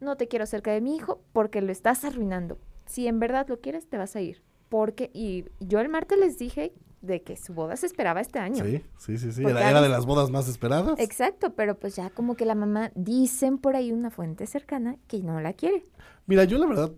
No 0.00 0.16
te 0.16 0.28
quiero 0.28 0.46
cerca 0.46 0.72
de 0.72 0.80
mi 0.80 0.96
hijo 0.96 1.22
porque 1.32 1.60
lo 1.62 1.72
estás 1.72 2.04
arruinando. 2.04 2.58
Si 2.86 3.06
en 3.06 3.18
verdad 3.18 3.46
lo 3.48 3.60
quieres, 3.60 3.88
te 3.88 3.96
vas 3.96 4.16
a 4.16 4.20
ir. 4.20 4.42
Porque, 4.68 5.10
y 5.14 5.44
yo 5.60 5.80
el 5.80 5.88
martes 5.88 6.18
les 6.18 6.38
dije 6.38 6.72
de 7.00 7.22
que 7.22 7.36
su 7.36 7.54
boda 7.54 7.76
se 7.76 7.86
esperaba 7.86 8.20
este 8.20 8.38
año. 8.38 8.64
Sí, 8.64 8.82
sí, 8.98 9.18
sí, 9.18 9.32
sí. 9.32 9.42
Porque 9.42 9.58
Era, 9.58 9.70
era 9.70 9.80
de 9.80 9.88
las 9.88 10.06
bodas 10.06 10.30
más 10.30 10.48
esperadas. 10.48 10.98
Exacto, 10.98 11.54
pero 11.54 11.78
pues 11.78 11.96
ya 11.96 12.10
como 12.10 12.36
que 12.36 12.44
la 12.44 12.54
mamá, 12.54 12.90
dicen 12.94 13.58
por 13.58 13.76
ahí 13.76 13.92
una 13.92 14.10
fuente 14.10 14.46
cercana 14.46 14.96
que 15.06 15.22
no 15.22 15.40
la 15.40 15.52
quiere. 15.52 15.84
Mira, 16.26 16.44
yo 16.44 16.58
la 16.58 16.66
verdad 16.66 16.92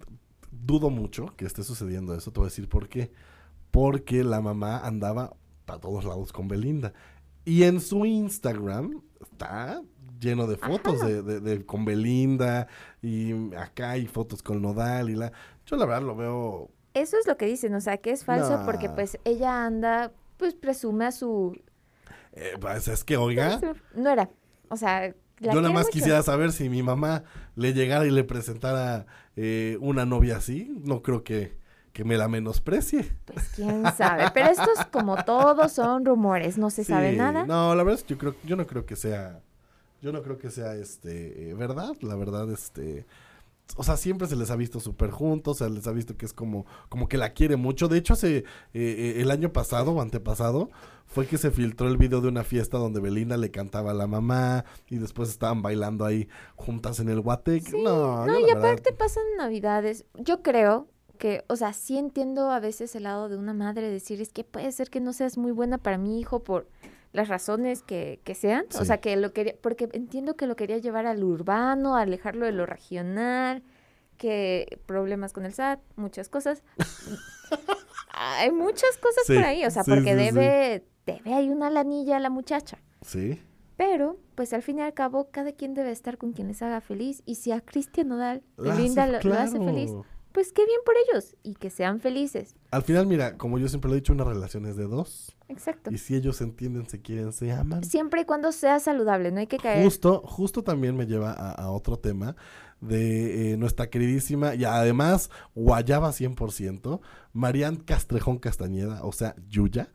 dudo 0.50 0.90
mucho 0.90 1.26
que 1.36 1.44
esté 1.44 1.62
sucediendo 1.62 2.14
eso. 2.14 2.32
Te 2.32 2.40
voy 2.40 2.46
a 2.46 2.50
decir 2.50 2.68
por 2.68 2.88
qué. 2.88 3.12
Porque 3.70 4.24
la 4.24 4.40
mamá 4.40 4.80
andaba 4.80 5.36
para 5.66 5.80
todos 5.80 6.04
lados 6.04 6.32
con 6.32 6.48
Belinda. 6.48 6.94
Y 7.44 7.64
en 7.64 7.80
su 7.80 8.04
Instagram 8.04 9.02
está 9.20 9.82
lleno 10.20 10.46
de 10.46 10.56
fotos 10.56 11.00
de, 11.00 11.22
de- 11.22 11.40
de- 11.40 11.66
con 11.66 11.84
Belinda. 11.84 12.66
Y 13.02 13.54
acá 13.56 13.90
hay 13.92 14.06
fotos 14.06 14.42
con 14.42 14.60
Nodal 14.62 15.10
y 15.10 15.14
la... 15.14 15.32
Yo 15.66 15.76
la 15.76 15.86
verdad 15.86 16.02
lo 16.02 16.16
veo... 16.16 16.70
Eso 16.94 17.16
es 17.18 17.26
lo 17.26 17.36
que 17.36 17.46
dicen, 17.46 17.74
o 17.74 17.80
sea, 17.80 17.98
que 17.98 18.10
es 18.10 18.24
falso 18.24 18.62
porque 18.64 18.88
pues 18.88 19.18
ella 19.24 19.64
anda, 19.66 20.12
pues 20.36 20.54
presume 20.54 21.04
a 21.06 21.12
su... 21.12 21.56
eh, 22.32 22.54
pues 22.60 22.88
es 22.88 23.04
que, 23.04 23.16
oiga, 23.16 23.60
No 23.94 24.10
era, 24.10 24.28
o 24.68 24.76
sea... 24.76 25.14
la 25.38 25.52
yo 25.52 25.60
nada 25.60 25.72
más 25.72 25.84
mucho. 25.86 25.92
quisiera 25.92 26.22
saber 26.22 26.50
si 26.50 26.68
mi 26.68 26.82
mamá 26.82 27.22
le 27.54 27.72
llegara 27.74 28.04
y 28.06 28.10
le 28.10 28.24
presentara 28.24 29.06
eh, 29.36 29.76
una 29.80 30.06
novia 30.06 30.38
así. 30.38 30.74
No 30.82 31.02
creo 31.02 31.22
que, 31.22 31.56
que 31.92 32.02
me 32.04 32.16
la 32.16 32.26
menosprecie. 32.26 33.04
Pues 33.26 33.50
quién 33.54 33.84
sabe, 33.96 34.24
pero 34.34 34.48
estos 34.48 34.84
como 34.90 35.22
todos 35.24 35.70
son 35.70 36.04
rumores, 36.04 36.58
no 36.58 36.70
se 36.70 36.82
sabe 36.82 37.12
nada. 37.12 37.44
No, 37.46 37.74
la 37.76 37.82
verdad 37.84 38.00
es 38.00 38.04
que 38.04 38.14
yo 38.14 38.18
creo, 38.18 38.34
yo 38.44 38.56
no 38.56 38.66
creo 38.66 38.86
que 38.86 38.96
sea, 38.96 39.40
yo 40.00 40.12
no 40.12 40.22
creo 40.22 40.38
que 40.38 40.50
sea 40.50 40.74
este 40.74 41.50
eh, 41.50 41.54
verdad, 41.54 41.94
la 42.02 42.14
verdad, 42.16 42.50
este, 42.50 43.06
o 43.76 43.82
sea, 43.82 43.96
siempre 43.96 44.26
se 44.28 44.36
les 44.36 44.50
ha 44.50 44.56
visto 44.56 44.80
súper 44.80 45.10
juntos, 45.10 45.58
se 45.58 45.68
les 45.68 45.86
ha 45.86 45.92
visto 45.92 46.16
que 46.16 46.24
es 46.26 46.32
como, 46.32 46.64
como 46.88 47.08
que 47.08 47.18
la 47.18 47.30
quiere 47.34 47.56
mucho. 47.56 47.88
De 47.88 47.98
hecho, 47.98 48.14
hace 48.14 48.38
eh, 48.38 48.44
eh, 48.74 49.14
el 49.18 49.30
año 49.30 49.52
pasado 49.52 49.92
o 49.92 50.00
antepasado 50.00 50.70
fue 51.06 51.26
que 51.26 51.36
se 51.38 51.50
filtró 51.50 51.88
el 51.88 51.96
video 51.96 52.20
de 52.20 52.28
una 52.28 52.44
fiesta 52.44 52.78
donde 52.78 53.00
Belinda 53.00 53.36
le 53.36 53.50
cantaba 53.50 53.90
a 53.90 53.94
la 53.94 54.06
mamá 54.06 54.64
y 54.88 54.96
después 54.98 55.28
estaban 55.30 55.62
bailando 55.62 56.04
ahí 56.04 56.28
juntas 56.56 57.00
en 57.00 57.08
el 57.08 57.20
Guatec. 57.20 57.72
no, 57.74 58.26
No, 58.26 58.32
yo 58.34 58.38
y 58.40 58.44
verdad- 58.44 58.58
aparte 58.58 58.92
pasan 58.92 59.24
navidades. 59.36 60.04
Yo 60.14 60.42
creo 60.42 60.88
que, 61.18 61.44
o 61.48 61.56
sea, 61.56 61.72
sí 61.72 61.98
entiendo 61.98 62.50
a 62.50 62.60
veces 62.60 62.94
el 62.94 63.02
lado 63.02 63.28
de 63.28 63.36
una 63.36 63.52
madre 63.52 63.90
decir, 63.90 64.20
es 64.22 64.32
que 64.32 64.44
puede 64.44 64.70
ser 64.72 64.88
que 64.88 65.00
no 65.00 65.12
seas 65.12 65.36
muy 65.36 65.50
buena 65.52 65.76
para 65.78 65.98
mi 65.98 66.20
hijo 66.20 66.44
por 66.44 66.68
las 67.12 67.28
razones 67.28 67.82
que, 67.82 68.20
que 68.24 68.34
sean. 68.34 68.66
O 68.78 68.84
sea, 68.84 69.00
que 69.00 69.16
lo 69.16 69.32
quería, 69.32 69.54
porque 69.60 69.88
entiendo 69.92 70.36
que 70.36 70.46
lo 70.46 70.56
quería 70.56 70.78
llevar 70.78 71.06
al 71.06 71.24
urbano, 71.24 71.96
alejarlo 71.96 72.46
de 72.46 72.52
lo 72.52 72.66
regional, 72.66 73.62
que 74.16 74.80
problemas 74.86 75.32
con 75.32 75.44
el 75.46 75.54
SAT, 75.54 75.80
muchas 75.96 76.28
cosas. 76.28 76.62
hay 78.10 78.50
muchas 78.50 78.96
cosas 78.98 79.24
Sí, 79.26 79.34
por 79.34 79.44
ahí, 79.44 79.64
o 79.64 79.70
sea, 79.70 79.84
sí, 79.84 79.90
porque 79.90 80.14
debe, 80.14 80.84
debe 81.06 81.34
hay 81.34 81.48
una 81.48 81.70
lanilla 81.70 82.16
a 82.16 82.20
la 82.20 82.30
muchacha. 82.30 82.78
Sí. 83.02 83.40
Pero, 83.76 84.18
pues 84.34 84.52
al 84.52 84.62
fin 84.62 84.78
y 84.78 84.82
al 84.82 84.92
cabo, 84.92 85.30
cada 85.30 85.52
quien 85.52 85.72
debe 85.72 85.92
estar 85.92 86.18
con 86.18 86.32
quien 86.32 86.48
les 86.48 86.62
haga 86.62 86.80
feliz. 86.80 87.22
Y 87.24 87.36
si 87.36 87.52
a 87.52 87.60
Cristian 87.60 88.08
Nodal, 88.08 88.42
Linda 88.56 89.06
lo, 89.06 89.20
lo 89.20 89.34
hace 89.34 89.58
feliz. 89.58 89.92
Pues 90.32 90.52
qué 90.52 90.64
bien 90.64 90.80
por 90.84 90.94
ellos. 91.08 91.36
Y 91.42 91.54
que 91.54 91.70
sean 91.70 92.00
felices. 92.00 92.54
Al 92.70 92.82
final, 92.82 93.06
mira, 93.06 93.36
como 93.36 93.58
yo 93.58 93.68
siempre 93.68 93.88
lo 93.88 93.94
he 93.96 94.00
dicho, 94.00 94.12
una 94.12 94.24
relación 94.24 94.66
es 94.66 94.76
de 94.76 94.84
dos. 94.86 95.36
Exacto. 95.48 95.90
Y 95.92 95.98
si 95.98 96.14
ellos 96.14 96.36
se 96.36 96.44
entienden, 96.44 96.88
se 96.88 97.00
quieren, 97.00 97.32
se 97.32 97.50
aman. 97.52 97.82
Siempre 97.84 98.20
y 98.22 98.24
cuando 98.24 98.52
sea 98.52 98.78
saludable, 98.80 99.32
no 99.32 99.40
hay 99.40 99.46
que 99.46 99.56
caer. 99.58 99.82
Justo, 99.84 100.20
justo 100.24 100.62
también 100.62 100.96
me 100.96 101.06
lleva 101.06 101.32
a, 101.32 101.52
a 101.52 101.70
otro 101.70 101.98
tema 101.98 102.36
de 102.80 103.52
eh, 103.52 103.56
nuestra 103.56 103.90
queridísima 103.90 104.54
y 104.54 104.64
además 104.64 105.30
guayaba 105.54 106.10
100%, 106.10 107.00
Marian 107.32 107.76
Castrejón 107.76 108.38
Castañeda, 108.38 109.02
o 109.02 109.10
sea, 109.12 109.34
Yuya, 109.48 109.90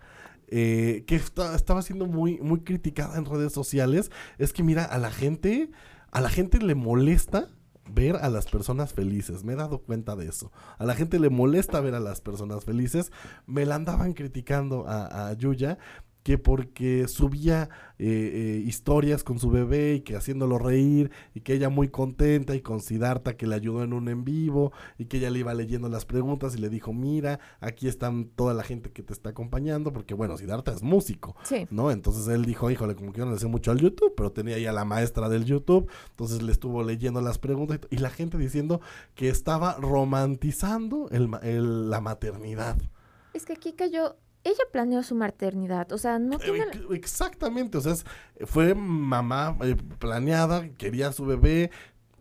eh, 0.49 1.03
que 1.07 1.15
esta- 1.15 1.55
estaba 1.55 1.81
siendo 1.81 2.05
muy, 2.07 2.39
muy 2.41 2.59
criticada 2.61 3.17
en 3.17 3.25
redes 3.25 3.53
sociales. 3.53 4.11
Es 4.37 4.51
que 4.51 4.63
mira, 4.63 4.83
a 4.83 4.97
la 4.97 5.11
gente, 5.11 5.71
a 6.11 6.19
la 6.19 6.29
gente 6.29 6.57
le 6.59 6.75
molesta 6.75 7.47
ver 7.89 8.15
a 8.17 8.29
las 8.29 8.45
personas 8.45 8.93
felices. 8.93 9.43
Me 9.43 9.53
he 9.53 9.55
dado 9.55 9.79
cuenta 9.79 10.15
de 10.15 10.27
eso. 10.27 10.51
A 10.77 10.85
la 10.85 10.95
gente 10.95 11.19
le 11.19 11.29
molesta 11.29 11.81
ver 11.81 11.95
a 11.95 11.99
las 11.99 12.21
personas 12.21 12.63
felices. 12.65 13.11
Me 13.45 13.65
la 13.65 13.75
andaban 13.75 14.13
criticando 14.13 14.87
a, 14.87 15.29
a 15.29 15.33
Yuya 15.33 15.77
que 16.23 16.37
porque 16.37 17.07
subía 17.09 17.69
eh, 17.99 18.07
eh, 18.07 18.63
historias 18.65 19.23
con 19.23 19.39
su 19.39 19.49
bebé 19.49 19.95
y 19.95 19.99
que 20.01 20.15
haciéndolo 20.15 20.57
reír 20.57 21.11
y 21.35 21.41
que 21.41 21.53
ella 21.53 21.67
muy 21.69 21.89
contenta 21.89 22.55
y 22.55 22.61
con 22.61 22.79
Siddhartha 22.79 23.35
que 23.35 23.45
le 23.45 23.55
ayudó 23.55 23.83
en 23.83 23.91
un 23.93 24.07
en 24.07 24.23
vivo 24.23 24.71
y 24.97 25.05
que 25.05 25.17
ella 25.17 25.29
le 25.29 25.39
iba 25.39 25.53
leyendo 25.53 25.89
las 25.89 26.05
preguntas 26.05 26.55
y 26.55 26.59
le 26.59 26.69
dijo, 26.69 26.93
mira, 26.93 27.39
aquí 27.59 27.87
están 27.87 28.25
toda 28.25 28.53
la 28.53 28.63
gente 28.63 28.89
que 28.91 29.03
te 29.03 29.11
está 29.13 29.29
acompañando 29.31 29.91
porque 29.91 30.13
bueno, 30.13 30.37
Siddhartha 30.37 30.71
es 30.71 30.81
músico, 30.81 31.35
Sí. 31.43 31.67
¿no? 31.69 31.91
Entonces 31.91 32.27
él 32.29 32.45
dijo, 32.45 32.71
híjole, 32.71 32.95
como 32.95 33.11
que 33.11 33.19
yo 33.19 33.25
no 33.25 33.33
le 33.33 33.39
sé 33.39 33.47
mucho 33.47 33.71
al 33.71 33.79
YouTube, 33.79 34.13
pero 34.15 34.31
tenía 34.31 34.55
ahí 34.55 34.65
a 34.65 34.71
la 34.71 34.85
maestra 34.85 35.27
del 35.29 35.45
YouTube, 35.45 35.89
entonces 36.11 36.41
le 36.41 36.51
estuvo 36.53 36.83
leyendo 36.83 37.19
las 37.21 37.37
preguntas 37.37 37.79
y, 37.89 37.97
la 37.97 38.09
gente 38.09 38.37
diciendo 38.37 38.79
que 39.15 39.29
estaba 39.29 39.75
romantizando 39.79 41.09
el 41.11 41.27
ma- 41.27 41.39
el- 41.43 41.89
la 41.89 42.01
maternidad. 42.01 42.77
Es 43.33 43.45
que 43.45 43.53
aquí 43.53 43.73
cayó. 43.73 44.15
Ella 44.43 44.63
planeó 44.71 45.03
su 45.03 45.15
maternidad. 45.15 45.91
O 45.93 45.97
sea, 45.97 46.19
no 46.19 46.37
tiene. 46.39 46.65
la- 46.65 46.71
Ex- 46.73 46.85
Exactamente, 46.91 47.77
o 47.77 47.81
sea, 47.81 47.93
es- 47.93 48.05
fue 48.45 48.75
mamá 48.75 49.57
eh, 49.61 49.75
planeada, 49.99 50.67
quería 50.77 51.07
a 51.07 51.11
su 51.13 51.25
bebé, 51.25 51.71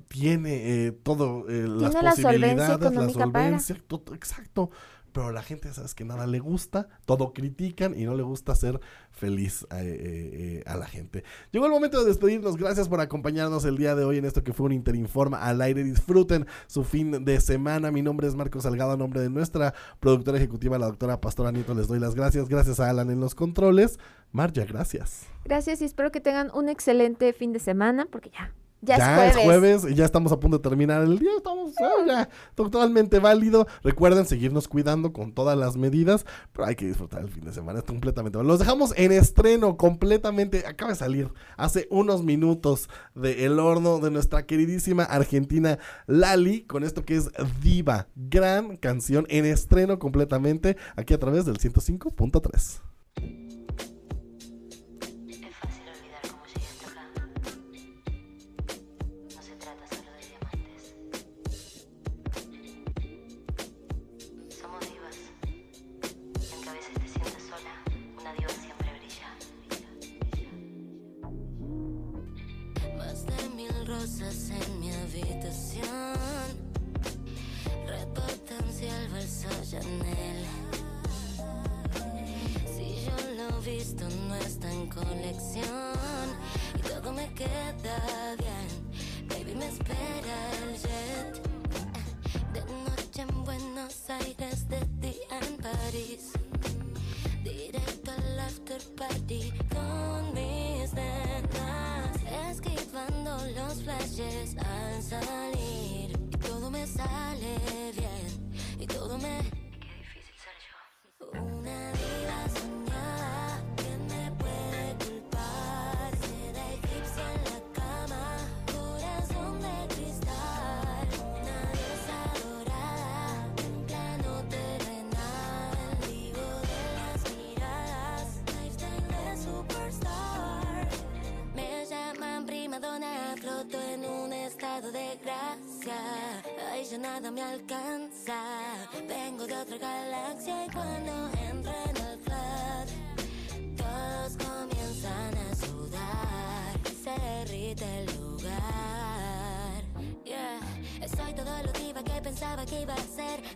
tiene 0.09 0.87
eh, 0.87 0.93
todo 0.93 1.49
eh, 1.49 1.67
las 1.67 1.91
Tiene 1.91 2.03
la 2.05 2.13
solvencia 2.15 2.17
posibilidades, 2.17 2.69
la 2.69 2.75
económica 2.91 3.27
para. 3.33 3.45
solvencia, 3.59 3.77
to- 3.89 4.15
exacto. 4.15 4.71
Pero 5.13 5.31
la 5.31 5.43
gente, 5.43 5.73
sabes 5.73 5.95
que 5.95 6.05
nada 6.05 6.27
le 6.27 6.39
gusta, 6.39 6.89
todo 7.05 7.33
critican 7.33 7.99
y 7.99 8.05
no 8.05 8.15
le 8.15 8.23
gusta 8.23 8.55
ser 8.55 8.81
feliz 9.11 9.67
eh, 9.71 9.77
eh, 9.77 10.31
eh, 10.35 10.63
a 10.67 10.77
la 10.77 10.87
gente. 10.87 11.25
Llegó 11.51 11.67
el 11.67 11.73
momento 11.73 12.01
de 12.01 12.07
despedirnos. 12.07 12.57
Gracias 12.57 12.89
por 12.89 13.01
acompañarnos 13.01 13.65
el 13.65 13.77
día 13.77 13.95
de 13.95 14.05
hoy 14.05 14.19
en 14.19 14.25
esto 14.25 14.43
que 14.43 14.53
fue 14.53 14.67
un 14.67 14.73
Interinforma 14.73 15.39
al 15.39 15.61
aire. 15.61 15.85
Disfruten 15.85 16.47
su 16.67 16.85
fin 16.85 17.25
de 17.25 17.41
semana. 17.41 17.91
Mi 17.91 18.03
nombre 18.03 18.27
es 18.27 18.35
Marco 18.35 18.61
Salgado, 18.61 18.93
a 18.93 18.97
nombre 18.97 19.21
de 19.21 19.31
nuestra 19.31 19.75
productora 20.01 20.39
ejecutiva, 20.39 20.79
la 20.79 20.87
doctora 20.87 21.21
Pastora 21.21 21.53
Nieto. 21.53 21.75
Les 21.75 21.89
doy 21.89 22.01
las 22.01 22.15
gracias. 22.15 22.49
Gracias 22.49 22.81
a 22.81 22.89
Alan 22.89 23.11
en 23.11 23.21
los 23.21 23.35
controles. 23.35 23.99
Marja, 24.33 24.65
gracias. 24.65 25.27
Gracias 25.45 25.83
y 25.83 25.85
espero 25.85 26.11
que 26.11 26.21
tengan 26.21 26.51
un 26.55 26.69
excelente 26.69 27.33
fin 27.33 27.53
de 27.53 27.59
semana 27.59 28.07
porque 28.11 28.31
ya. 28.31 28.53
Ya, 28.85 29.29
es 29.29 29.37
jueves 29.37 29.87
y 29.89 29.95
ya 29.95 30.05
estamos 30.05 30.33
a 30.33 30.41
punto 30.41 30.59
de 30.59 30.63
terminar 30.63 31.03
el 31.03 31.17
día. 31.17 31.31
Estamos 31.37 31.73
ah, 31.81 32.05
ya, 32.05 32.29
totalmente 32.57 33.21
válido. 33.21 33.69
Recuerden 33.85 34.27
seguirnos 34.27 34.67
cuidando 34.67 35.13
con 35.13 35.33
todas 35.33 35.57
las 35.57 35.77
medidas, 35.77 36.27
pero 36.53 36.67
hay 36.67 36.75
que 36.75 36.87
disfrutar 36.87 37.23
el 37.23 37.29
fin 37.29 37.45
de 37.45 37.53
semana. 37.53 37.79
Es 37.79 37.85
completamente 37.85 38.39
válido. 38.39 38.53
Los 38.53 38.59
dejamos 38.59 38.93
en 38.97 39.13
estreno 39.13 39.77
completamente. 39.77 40.67
Acaba 40.67 40.91
de 40.91 40.97
salir 40.97 41.33
hace 41.57 41.87
unos 41.91 42.25
minutos 42.25 42.89
de 43.15 43.47
El 43.47 43.61
Horno 43.61 44.01
de 44.01 44.11
nuestra 44.11 44.47
queridísima 44.47 45.05
argentina 45.05 45.79
Lali 46.09 46.63
con 46.63 46.83
esto 46.83 47.05
que 47.05 47.15
es 47.15 47.31
Diva. 47.63 48.09
Gran 48.17 48.77
canción 48.77 49.27
en 49.29 49.45
estreno 49.45 50.01
completamente 50.01 50.77
aquí 50.97 51.15
a 51.15 51.19
través 51.19 51.47
del 51.47 51.59
105.3. 51.59 52.92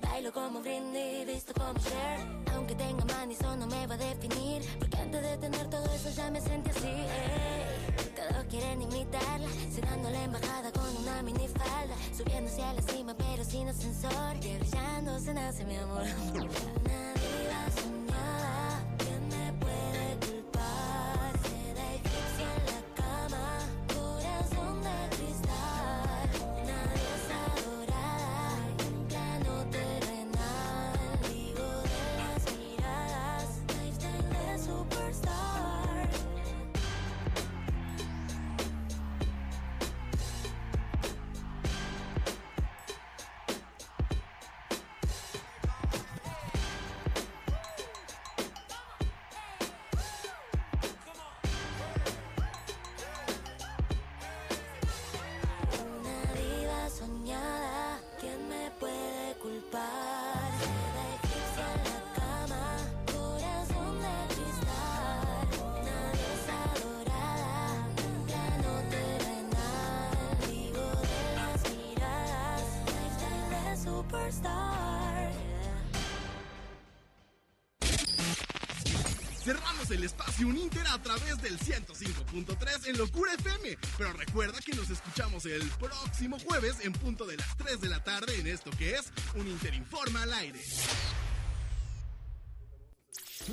Bailo 0.03 0.33
como 0.33 0.61
Britney, 0.61 1.25
visto 1.25 1.53
como 1.55 1.79
Cher. 1.79 2.21
Aunque 2.55 2.75
tenga 2.75 3.05
man, 3.07 3.31
eso 3.31 3.57
no 3.57 3.67
me 3.67 3.87
va 3.87 3.95
a 3.95 3.99
definir. 3.99 4.63
Porque 4.79 4.97
antes 4.99 5.23
de 5.23 5.37
tener 5.39 5.71
todo 5.71 5.85
eso 5.95 6.11
ya 6.11 6.31
me 6.31 6.41
sentí 6.41 6.71
así. 6.71 6.87
ey. 6.87 8.07
Todos 8.17 8.45
quieren 8.51 8.83
imitarla, 8.83 9.49
cenando 9.71 10.11
la 10.11 10.25
embajada 10.25 10.73
con 10.73 10.97
una 10.97 11.23
minifalda. 11.23 11.95
Subiendo 12.17 12.51
hacia 12.51 12.73
la 12.73 12.83
cima, 12.83 13.15
pero 13.17 13.45
sin 13.45 13.69
ascensor. 13.69 14.41
Que 14.41 14.59
brillando 14.59 15.19
se 15.21 15.35
nace 15.35 15.65
mi 15.65 15.77
amor. 15.77 16.03
en 82.87 82.99
Locura 82.99 83.33
FM. 83.35 83.79
Pero 83.99 84.13
recuerda 84.13 84.59
que 84.65 84.73
nos 84.75 84.91
escuchamos 84.91 85.45
el 85.47 85.63
próximo 85.79 86.39
jueves 86.39 86.77
en 86.83 86.93
punto 86.93 87.27
de 87.27 87.37
las 87.37 87.57
3 87.57 87.81
de 87.81 87.89
la 87.89 88.03
tarde 88.03 88.39
en 88.39 88.47
esto 88.47 88.71
que 88.71 88.95
es 88.95 89.13
Uninter 89.35 89.75
Informa 89.75 90.23
al 90.23 90.33
aire. 90.35 90.61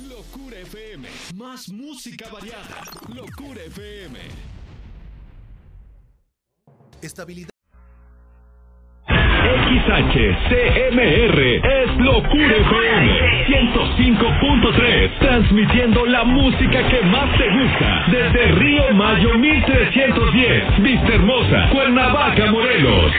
Locura 0.08 0.58
FM. 0.58 1.08
Más 1.34 1.68
música 1.68 2.28
variada. 2.28 2.82
Locura 3.14 3.62
FM. 3.62 4.18
Estabilidad. 7.00 7.53
XHCMR 9.64 11.40
es 11.40 11.96
Locura 11.96 12.54
FM 12.54 13.46
105.3, 13.46 15.10
transmitiendo 15.20 16.04
la 16.04 16.24
música 16.24 16.86
que 16.86 17.00
más 17.06 17.30
te 17.38 17.48
gusta 17.48 18.04
desde 18.08 18.52
Río 18.52 18.92
Mayo 18.92 19.38
1310, 19.38 20.82
Vista 20.82 21.14
Hermosa, 21.14 21.68
Cuernavaca, 21.72 22.46
Morelos. 22.50 23.10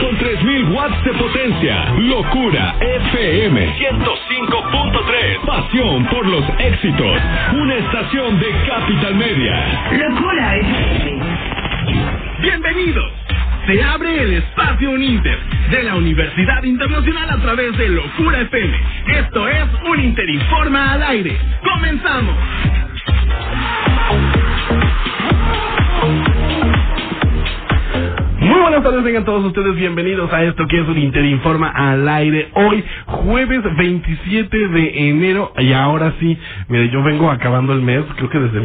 Con 0.00 0.16
3000 0.18 0.64
watts 0.70 1.04
de 1.04 1.12
potencia, 1.14 1.92
Locura 1.98 2.76
FM 2.80 3.74
105.3, 3.74 5.40
pasión 5.46 6.04
por 6.06 6.26
los 6.26 6.44
éxitos, 6.60 7.20
una 7.54 7.74
estación 7.74 8.38
de 8.38 8.46
Capital 8.68 9.14
Media. 9.16 9.88
Locura 9.90 10.54
Bienvenidos. 12.40 13.23
Se 13.66 13.82
abre 13.82 14.22
el 14.22 14.34
espacio 14.34 14.90
Uninter 14.90 15.38
de 15.70 15.82
la 15.84 15.94
Universidad 15.94 16.62
Internacional 16.64 17.30
a 17.30 17.40
través 17.40 17.74
de 17.78 17.88
Locura 17.88 18.42
FM. 18.42 18.76
Esto 19.06 19.48
es 19.48 19.64
un 19.88 20.00
Interinforma 20.00 20.92
al 20.92 21.02
aire. 21.02 21.38
¡Comenzamos! 21.62 22.36
Muy 28.40 28.60
buenas 28.60 28.82
tardes, 28.82 29.02
vengan 29.02 29.24
todos 29.24 29.42
ustedes 29.46 29.74
bienvenidos 29.76 30.30
a 30.30 30.44
esto 30.44 30.66
que 30.66 30.80
es 30.80 30.86
un 30.86 30.98
Interinforma 30.98 31.68
al 31.68 32.06
aire. 32.06 32.50
Hoy, 32.52 32.84
jueves 33.06 33.62
27 33.78 34.68
de 34.68 35.08
enero, 35.08 35.54
y 35.56 35.72
ahora 35.72 36.12
sí, 36.20 36.38
mire, 36.68 36.90
yo 36.90 37.02
vengo 37.02 37.30
acabando 37.30 37.72
el 37.72 37.80
mes, 37.80 38.04
creo 38.16 38.28
que 38.28 38.40
desde 38.40 38.60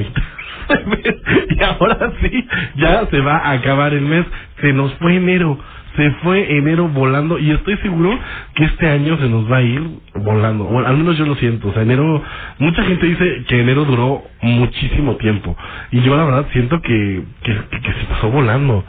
y 1.49 1.63
ahora 1.63 2.13
sí, 2.21 2.47
ya 2.77 3.08
se 3.12 3.21
va 3.21 3.38
a 3.39 3.51
acabar 3.53 3.93
el 3.93 4.01
mes. 4.03 4.25
Se 4.62 4.73
nos 4.73 4.93
fue 4.95 5.15
enero, 5.17 5.60
se 5.97 6.12
fue 6.23 6.58
enero 6.58 6.89
volando 6.89 7.39
y 7.39 7.51
estoy 7.51 7.77
seguro 7.77 8.17
que 8.55 8.65
este 8.65 8.88
año 8.89 9.17
se 9.19 9.29
nos 9.29 9.51
va 9.51 9.58
a 9.58 9.62
ir 9.63 9.82
volando. 10.15 10.65
Bueno, 10.65 10.88
al 10.88 10.97
menos 10.97 11.17
yo 11.17 11.25
lo 11.25 11.36
siento. 11.36 11.69
O 11.69 11.73
sea, 11.73 11.84
enero, 11.84 12.23
mucha 12.60 12.84
gente 12.84 13.08
dice 13.08 13.43
que 13.47 13.62
enero 13.62 13.86
duró 13.86 14.23
muchísimo 14.41 15.17
tiempo 15.17 15.55
y 15.91 16.01
yo 16.01 16.17
la 16.17 16.25
verdad 16.25 16.47
siento 16.53 16.82
que, 16.82 17.23
que, 17.43 17.53
que- 17.71 17.82
que 17.82 17.93
se 17.93 18.05
pasó 18.10 18.29
volando. 18.32 18.86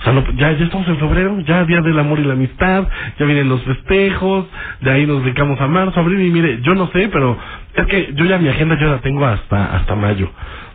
O 0.00 0.04
sea, 0.04 0.14
no, 0.14 0.24
ya, 0.36 0.52
ya 0.54 0.64
estamos 0.66 0.88
en 0.88 0.98
febrero, 0.98 1.40
ya 1.42 1.64
Día 1.66 1.82
del 1.82 1.98
Amor 2.00 2.20
y 2.20 2.24
la 2.24 2.34
Amistad, 2.34 2.88
ya 3.18 3.26
vienen 3.26 3.50
los 3.50 3.62
festejos, 3.64 4.46
de 4.80 4.92
ahí 4.92 5.06
nos 5.06 5.24
dedicamos 5.24 5.60
a 5.60 5.68
marzo, 5.68 6.00
abril, 6.00 6.22
y 6.26 6.30
mire, 6.30 6.60
yo 6.62 6.74
no 6.74 6.88
sé, 6.88 7.10
pero 7.12 7.38
es 7.76 7.86
que 7.86 8.14
yo 8.14 8.24
ya 8.26 8.38
mi 8.38 8.48
agenda 8.48 8.78
yo 8.80 8.88
la 8.88 9.00
tengo 9.02 9.26
hasta 9.26 9.76
hasta 9.76 9.94
mayo. 9.96 10.30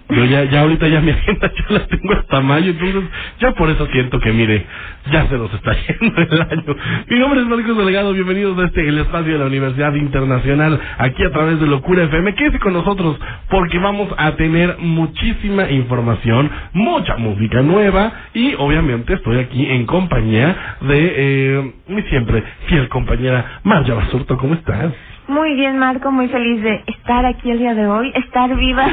Yo 0.09 0.25
ya, 0.25 0.43
ya 0.45 0.61
ahorita 0.61 0.87
ya 0.87 1.01
mi 1.01 1.11
agenda 1.11 1.51
yo 1.69 1.77
la 1.77 1.87
tengo 1.87 2.13
hasta 2.13 2.41
mayo, 2.41 2.71
entonces 2.71 3.03
ya 3.39 3.51
por 3.53 3.69
eso 3.69 3.87
siento 3.87 4.19
que 4.19 4.31
mire, 4.31 4.65
ya 5.11 5.27
se 5.27 5.37
nos 5.37 5.53
está 5.53 5.73
yendo 5.99 6.21
el 6.21 6.41
año. 6.41 6.75
Mi 7.07 7.19
nombre 7.19 7.41
es 7.41 7.47
Marcos 7.47 7.77
Delgado, 7.77 8.13
bienvenidos 8.13 8.57
a 8.59 8.65
este 8.67 8.87
el 8.87 8.99
espacio 8.99 9.33
de 9.33 9.39
la 9.39 9.45
Universidad 9.45 9.93
Internacional, 9.95 10.79
aquí 10.97 11.23
a 11.23 11.31
través 11.31 11.59
de 11.59 11.67
Locura 11.67 12.03
FM. 12.03 12.35
Quédese 12.35 12.59
con 12.59 12.73
nosotros 12.73 13.17
porque 13.49 13.79
vamos 13.79 14.09
a 14.17 14.31
tener 14.33 14.77
muchísima 14.79 15.69
información, 15.69 16.49
mucha 16.73 17.17
música 17.17 17.61
nueva 17.61 18.11
y 18.33 18.55
obviamente 18.57 19.13
estoy 19.13 19.39
aquí 19.39 19.65
en 19.69 19.85
compañía 19.85 20.77
de 20.81 21.13
eh, 21.17 21.73
mi 21.87 22.01
siempre 22.03 22.43
fiel 22.67 22.87
compañera 22.89 23.61
Marja 23.63 23.93
Basurto, 23.93 24.37
¿cómo 24.37 24.53
estás? 24.53 24.93
Muy 25.27 25.55
bien, 25.55 25.77
Marco, 25.77 26.11
muy 26.11 26.29
feliz 26.29 26.63
de 26.63 26.83
estar 26.87 27.25
aquí 27.25 27.51
el 27.51 27.59
día 27.59 27.75
de 27.75 27.87
hoy, 27.87 28.11
estar 28.15 28.55
viva. 28.55 28.87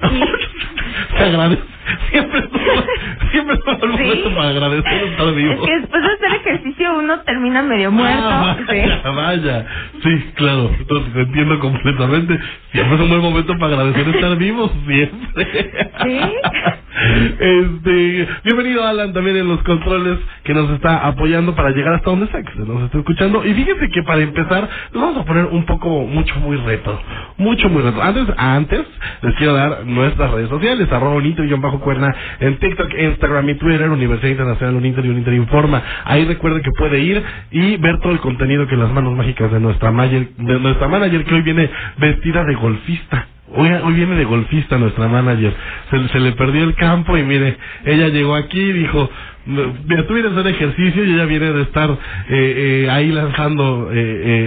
Te 0.00 1.24
agradezco. 1.24 1.64
Siempre 2.10 2.42
tomo, 2.42 2.82
siempre 3.32 3.56
tomo 3.58 3.78
el 3.84 3.96
Sí. 3.96 4.02
momento 4.04 4.34
para 4.36 4.48
agradecer 4.50 5.04
estar 5.04 5.34
vivo. 5.34 5.52
Es 5.52 5.60
que 5.60 5.80
después 5.80 6.02
de 6.02 6.08
hacer 6.12 6.40
ejercicio 6.40 6.98
uno 6.98 7.20
termina 7.20 7.62
medio 7.62 7.90
muerto. 7.90 8.22
Ah, 8.22 8.56
vaya, 8.66 9.02
sí. 9.02 9.10
vaya. 9.16 9.66
Sí, 10.02 10.30
claro, 10.34 10.70
entonces 10.78 11.16
entiendo 11.16 11.58
completamente. 11.60 12.38
Siempre 12.72 12.94
es 12.96 13.00
un 13.02 13.08
buen 13.08 13.22
momento 13.22 13.54
para 13.58 13.74
agradecer 13.74 14.08
estar 14.14 14.36
vivos, 14.36 14.70
siempre. 14.86 15.90
Sí. 16.04 16.20
Este, 17.18 18.28
bienvenido 18.44 18.86
Alan 18.86 19.12
también 19.12 19.36
en 19.36 19.48
los 19.48 19.60
controles 19.64 20.18
que 20.44 20.54
nos 20.54 20.70
está 20.70 21.04
apoyando 21.04 21.52
para 21.56 21.70
llegar 21.70 21.94
hasta 21.94 22.10
donde 22.10 22.28
sea 22.28 22.44
que 22.44 22.52
se 22.52 22.60
nos 22.60 22.84
está 22.84 22.98
escuchando. 22.98 23.44
Y 23.44 23.54
fíjense 23.54 23.88
que 23.90 24.04
para 24.04 24.22
empezar, 24.22 24.68
nos 24.92 25.02
vamos 25.02 25.18
a 25.18 25.24
poner 25.24 25.46
un 25.46 25.66
poco, 25.66 25.88
mucho, 26.06 26.38
muy 26.38 26.56
reto. 26.58 27.00
Mucho, 27.38 27.68
muy 27.68 27.82
reto. 27.82 28.00
Antes, 28.00 28.26
antes, 28.36 28.82
les 29.22 29.34
quiero 29.34 29.54
dar 29.54 29.84
nuestras 29.84 30.30
redes 30.30 30.48
sociales, 30.48 30.92
arroba 30.92 31.16
uniter 31.16 31.44
y 31.44 31.54
bajo 31.54 31.80
cuerna 31.80 32.14
en 32.38 32.56
TikTok, 32.58 32.88
Instagram 32.96 33.48
y 33.48 33.54
Twitter, 33.54 33.90
Universidad 33.90 34.30
Internacional 34.30 34.76
Uninter 34.76 35.04
y 35.04 35.08
Uninter 35.08 35.34
Informa. 35.34 35.82
Ahí 36.04 36.24
recuerden 36.24 36.62
que 36.62 36.70
puede 36.78 37.00
ir 37.00 37.20
y 37.50 37.78
ver 37.78 37.98
todo 37.98 38.12
el 38.12 38.20
contenido 38.20 38.68
que 38.68 38.76
las 38.76 38.92
manos 38.92 39.16
mágicas 39.16 39.50
de 39.50 39.58
nuestra 39.58 39.90
manager, 39.90 40.28
de 40.36 40.60
nuestra 40.60 40.86
manager 40.86 41.24
que 41.24 41.34
hoy 41.34 41.42
viene 41.42 41.68
vestida 41.98 42.44
de 42.44 42.54
golfista. 42.54 43.26
Hoy, 43.54 43.68
hoy 43.68 43.94
viene 43.94 44.14
de 44.16 44.24
golfista 44.24 44.76
nuestra 44.78 45.08
manager. 45.08 45.52
Se, 45.90 46.08
se 46.08 46.20
le 46.20 46.32
perdió 46.32 46.64
el 46.64 46.74
campo 46.74 47.16
y 47.16 47.22
mire, 47.22 47.56
ella 47.84 48.08
llegó 48.08 48.34
aquí 48.34 48.60
y 48.60 48.72
dijo, 48.72 49.08
mira, 49.46 50.06
tú 50.06 50.14
vienes 50.14 50.32
a 50.32 50.40
hacer 50.40 50.48
ejercicio 50.54 51.04
y 51.04 51.14
ella 51.14 51.24
viene 51.24 51.52
de 51.52 51.62
estar 51.62 51.88
eh, 51.90 51.96
eh, 52.28 52.90
ahí 52.90 53.10
lanzando 53.10 53.88
eh, 53.90 53.96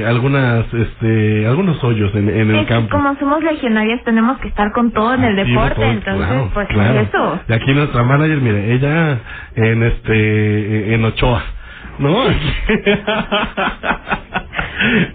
eh, 0.02 0.06
algunas, 0.08 0.66
este, 0.74 1.48
algunos 1.48 1.84
hoyos 1.84 2.14
en, 2.14 2.30
en 2.30 2.52
el 2.52 2.56
Es 2.58 2.68
campo. 2.68 2.90
como 2.96 3.16
somos 3.18 3.44
legionarias 3.44 4.04
tenemos 4.04 4.38
que 4.40 4.50
estar 4.50 4.72
con 4.72 4.92
todo 4.92 5.16
en 5.16 5.24
el 5.24 5.36
deporte, 5.36 5.84
entonces 5.84 6.28
claro, 6.28 6.52
pues 6.54 6.68
claro. 6.68 7.00
eso. 7.00 7.40
Y 7.50 7.54
aquí 7.54 7.74
nuestra 7.74 8.04
manager, 8.04 8.38
mire, 8.40 8.74
ella 8.74 9.20
en 9.56 9.84
este, 9.84 10.94
en 10.94 11.06
Ochoa, 11.06 11.44
¿no? 12.00 12.24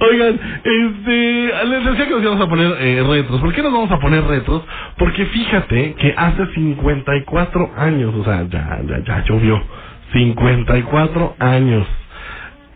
Oigan, 0.01 0.39
este, 0.65 1.53
les 1.67 1.85
decía 1.85 2.07
que 2.07 2.11
nos 2.13 2.23
íbamos 2.23 2.41
a 2.47 2.49
poner 2.49 2.73
eh, 2.81 3.03
retros. 3.07 3.41
¿Por 3.41 3.53
qué 3.53 3.63
nos 3.63 3.73
vamos 3.73 3.91
a 3.91 3.99
poner 3.99 4.25
retros? 4.25 4.63
Porque 4.99 5.27
fíjate 5.27 5.95
que 5.95 6.15
hace 6.17 6.47
54 6.55 7.73
años, 7.77 8.15
o 8.15 8.25
sea, 8.25 8.45
ya, 8.49 8.81
ya, 8.87 8.99
ya 9.05 9.25
llovió. 9.25 9.61
54 10.13 11.37
años. 11.41 11.87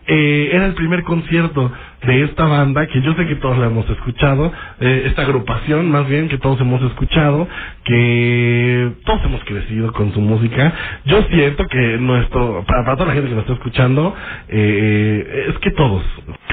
Eh, 0.07 0.49
era 0.53 0.65
el 0.65 0.73
primer 0.73 1.03
concierto 1.03 1.71
de 2.05 2.23
esta 2.23 2.45
banda 2.45 2.87
que 2.87 3.01
yo 3.01 3.13
sé 3.13 3.27
que 3.27 3.35
todos 3.35 3.57
la 3.57 3.67
hemos 3.67 3.89
escuchado, 3.89 4.51
eh, 4.79 5.03
esta 5.07 5.23
agrupación 5.23 5.89
más 5.91 6.07
bien 6.07 6.29
que 6.29 6.37
todos 6.37 6.59
hemos 6.61 6.81
escuchado, 6.83 7.47
que 7.83 8.91
todos 9.05 9.23
hemos 9.25 9.43
crecido 9.45 9.91
con 9.93 10.13
su 10.13 10.21
música. 10.21 10.73
Yo 11.05 11.21
siento 11.31 11.65
que 11.67 11.97
nuestro, 11.99 12.63
para, 12.67 12.83
para 12.85 12.97
toda 12.97 13.07
la 13.09 13.13
gente 13.13 13.29
que 13.29 13.35
nos 13.35 13.43
está 13.43 13.53
escuchando, 13.53 14.15
eh, 14.49 15.47
es 15.49 15.59
que 15.59 15.71
todos, 15.71 16.03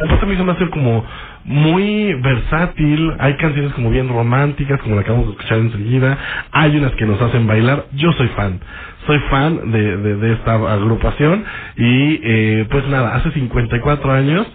aparte 0.04 0.24
a 0.24 0.28
mí 0.28 0.36
se 0.36 0.44
me 0.44 0.52
hace 0.52 0.70
como 0.70 1.04
muy 1.44 2.14
versátil, 2.14 3.14
hay 3.18 3.34
canciones 3.34 3.72
como 3.72 3.90
bien 3.90 4.08
románticas, 4.08 4.80
como 4.82 4.96
la 4.96 5.00
acabamos 5.00 5.28
de 5.28 5.32
escuchar 5.32 5.58
enseguida, 5.58 6.18
hay 6.52 6.76
unas 6.76 6.92
que 6.92 7.06
nos 7.06 7.20
hacen 7.22 7.46
bailar, 7.46 7.86
yo 7.94 8.12
soy 8.12 8.28
fan 8.28 8.60
soy 9.06 9.18
fan 9.30 9.72
de, 9.72 9.96
de, 9.96 10.16
de 10.16 10.32
esta 10.34 10.54
agrupación 10.54 11.44
y 11.76 12.20
eh, 12.22 12.66
pues 12.70 12.86
nada, 12.88 13.14
hace 13.16 13.30
54 13.32 14.12
años 14.12 14.46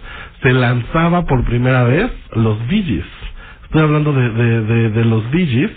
se 0.44 0.54
lanzaba 0.54 1.26
por 1.26 1.44
primera 1.46 1.84
vez 1.84 2.12
los 2.34 2.58
Gees. 2.68 3.06
Estoy 3.74 3.88
hablando 3.88 4.12
de, 4.12 4.90
de, 4.90 5.04
los 5.04 5.24
Gees, 5.32 5.68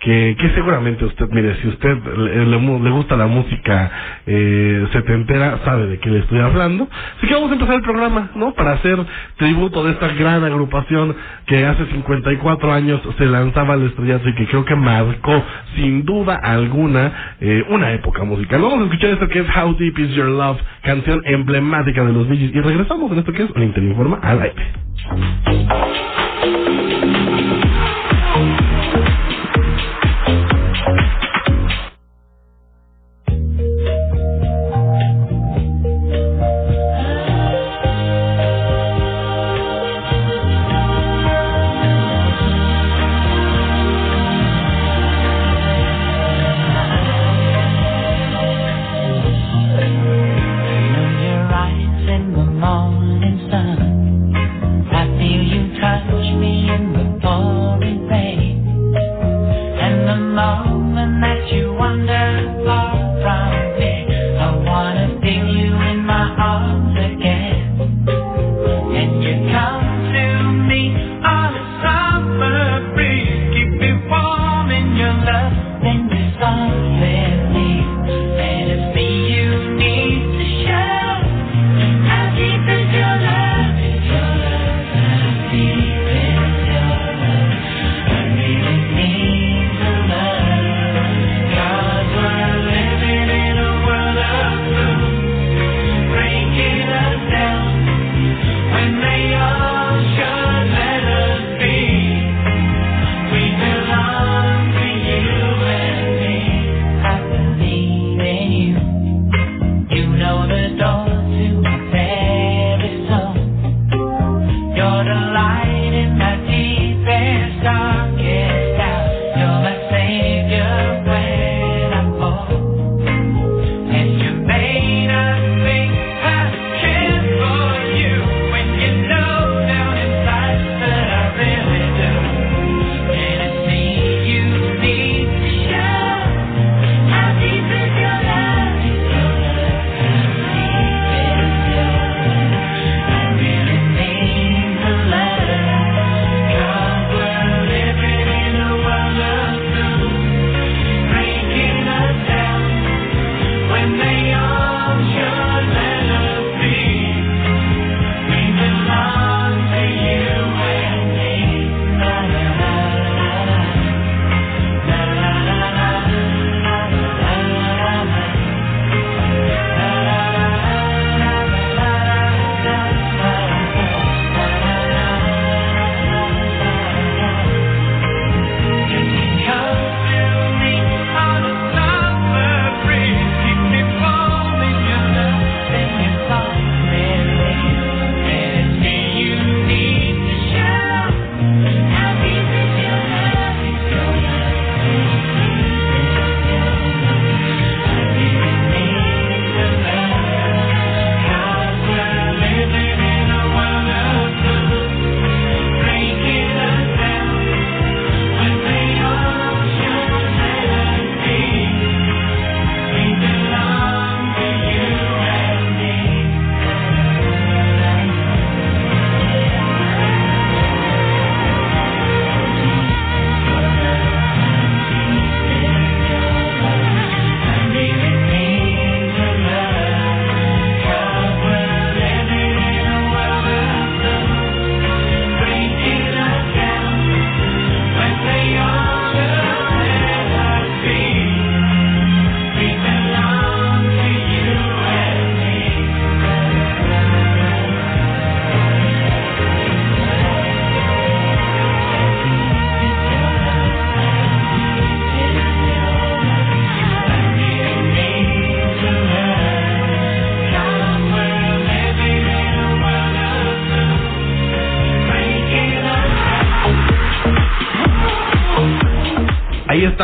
que, 0.00 0.36
que 0.40 0.50
seguramente 0.54 1.04
usted, 1.04 1.28
mire, 1.32 1.54
si 1.56 1.68
usted 1.68 1.98
le, 2.16 2.46
le 2.46 2.58
le 2.58 2.90
gusta 2.90 3.14
la 3.14 3.26
música 3.26 3.90
eh, 4.26 4.86
setentera, 4.90 5.58
sabe 5.62 5.86
de 5.86 5.98
qué 5.98 6.08
le 6.08 6.20
estoy 6.20 6.38
hablando. 6.38 6.88
Así 7.18 7.26
que 7.26 7.34
vamos 7.34 7.50
a 7.50 7.52
empezar 7.52 7.74
el 7.74 7.82
programa, 7.82 8.30
¿no? 8.36 8.54
Para 8.54 8.72
hacer 8.72 8.96
tributo 9.36 9.84
de 9.84 9.92
esta 9.92 10.08
gran 10.14 10.42
agrupación 10.44 11.14
que 11.44 11.66
hace 11.66 11.84
54 11.84 12.72
años 12.72 13.02
se 13.18 13.26
lanzaba 13.26 13.74
al 13.74 13.82
estrellato 13.82 14.30
y 14.30 14.34
que 14.34 14.46
creo 14.46 14.64
que 14.64 14.74
marcó, 14.74 15.44
sin 15.76 16.06
duda 16.06 16.40
alguna, 16.42 17.34
eh, 17.38 17.66
una 17.68 17.92
época 17.92 18.24
musical. 18.24 18.62
Vamos 18.62 18.80
a 18.80 18.84
escuchar 18.84 19.10
esto 19.10 19.28
que 19.28 19.40
es 19.40 19.46
How 19.54 19.76
Deep 19.76 19.98
Is 19.98 20.14
Your 20.14 20.28
Love, 20.28 20.58
canción 20.84 21.20
emblemática 21.26 22.02
de 22.02 22.14
los 22.14 22.26
Gees. 22.28 22.50
Y 22.54 22.60
regresamos 22.62 23.12
en 23.12 23.18
esto 23.18 23.30
que 23.30 23.42
es 23.42 23.50
un 23.50 23.62
Interinforma 23.62 24.20
al 24.22 24.40
aire. 24.40 24.72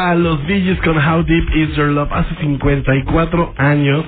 Está, 0.09 0.15
los 0.15 0.47
Bee 0.47 0.77
con 0.85 0.97
How 0.99 1.23
Deep 1.25 1.55
Is 1.57 1.77
Your 1.77 1.89
Love. 1.89 2.13
Hace 2.13 2.35
54 2.41 3.55
años 3.59 4.05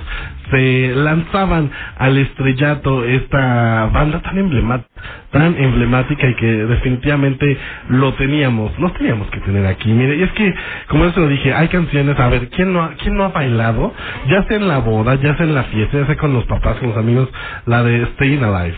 se 0.50 0.92
lanzaban 0.96 1.70
al 1.98 2.18
estrellato 2.18 3.04
esta 3.04 3.86
banda 3.92 4.20
tan 4.20 4.36
emblemática, 4.38 4.88
tan 5.30 5.56
emblemática 5.56 6.26
y 6.28 6.34
que 6.34 6.46
definitivamente 6.46 7.56
lo 7.88 8.14
teníamos, 8.14 8.76
los 8.78 8.92
teníamos 8.94 9.28
que 9.30 9.40
tener 9.40 9.64
aquí. 9.66 9.90
Mire, 9.92 10.16
y 10.16 10.22
es 10.22 10.30
que, 10.32 10.52
como 10.88 11.04
yo 11.04 11.12
se 11.12 11.20
lo 11.20 11.28
dije, 11.28 11.54
hay 11.54 11.68
canciones, 11.68 12.18
a 12.18 12.28
ver, 12.28 12.48
¿quién 12.48 12.72
no, 12.72 12.82
ha- 12.82 12.94
quién 13.00 13.14
no 13.16 13.24
ha 13.24 13.28
bailado? 13.28 13.92
Ya 14.28 14.42
sea 14.44 14.56
en 14.56 14.66
la 14.68 14.78
boda, 14.78 15.14
ya 15.16 15.36
sea 15.36 15.46
en 15.46 15.54
la 15.54 15.64
fiesta, 15.64 15.98
ya 16.00 16.06
sea 16.06 16.16
con 16.16 16.32
los 16.32 16.44
papás, 16.46 16.76
con 16.78 16.88
los 16.88 16.98
amigos, 16.98 17.28
la 17.66 17.82
de 17.84 18.06
Staying 18.14 18.42
Alive. 18.42 18.76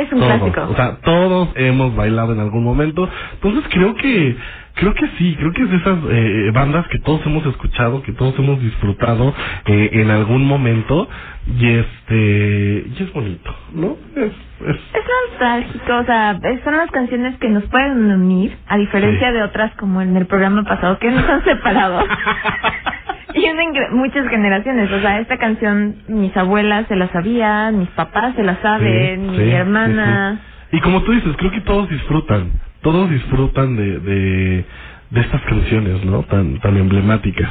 Es 0.00 0.10
un 0.12 0.20
Todos, 0.20 0.38
clásico. 0.38 0.72
O 0.72 0.76
sea, 0.76 0.96
todos 1.02 1.48
hemos 1.54 1.94
bailado 1.94 2.32
en 2.32 2.40
algún 2.40 2.64
momento. 2.64 3.08
Entonces 3.34 3.64
creo 3.70 3.94
que 3.94 4.36
creo 4.74 4.94
que 4.94 5.06
sí, 5.18 5.36
creo 5.38 5.52
que 5.52 5.62
es 5.62 5.70
de 5.70 5.76
esas 5.76 5.98
eh, 6.10 6.50
bandas 6.52 6.86
que 6.88 6.98
todos 7.00 7.24
hemos 7.26 7.44
escuchado, 7.46 8.02
que 8.02 8.12
todos 8.12 8.38
hemos 8.38 8.60
disfrutado 8.60 9.34
eh, 9.66 9.90
en 9.94 10.10
algún 10.10 10.46
momento 10.46 11.08
y 11.58 11.68
este 11.68 12.84
y 12.86 13.02
es 13.02 13.12
bonito, 13.12 13.54
¿no? 13.74 13.96
Es, 14.16 14.32
es 14.68 14.76
Es 14.76 15.04
nostálgico, 15.30 15.96
o 15.98 16.04
sea, 16.04 16.38
son 16.64 16.76
las 16.76 16.90
canciones 16.90 17.36
que 17.38 17.48
nos 17.48 17.64
pueden 17.64 18.10
unir, 18.12 18.56
a 18.68 18.76
diferencia 18.78 19.32
de 19.32 19.42
otras 19.42 19.72
como 19.76 20.00
en 20.02 20.16
el 20.16 20.26
programa 20.26 20.62
pasado, 20.64 20.98
que 20.98 21.10
nos 21.10 21.28
han 21.28 21.44
separado. 21.44 22.04
y 23.34 23.48
unen 23.48 23.72
gre- 23.74 23.90
muchas 23.92 24.28
generaciones, 24.28 24.90
o 24.92 25.00
sea, 25.00 25.20
esta 25.20 25.36
canción 25.38 25.96
mis 26.08 26.36
abuelas 26.36 26.86
se 26.88 26.96
la 26.96 27.08
sabían, 27.08 27.78
mis 27.78 27.88
papás 27.90 28.34
se 28.36 28.42
la 28.42 28.56
saben, 28.62 29.30
mi 29.32 29.36
sí, 29.38 29.50
hermana... 29.50 30.40
Y 30.74 30.80
como 30.80 31.02
tú 31.02 31.12
dices, 31.12 31.34
creo 31.36 31.50
que 31.50 31.60
todos 31.62 31.88
disfrutan, 31.90 32.50
todos 32.82 33.10
disfrutan 33.10 33.76
de 33.76 33.98
de, 34.00 34.64
de 35.10 35.20
estas 35.20 35.42
canciones, 35.42 36.04
¿no? 36.04 36.22
Tan 36.24 36.60
tan 36.60 36.76
emblemáticas. 36.76 37.50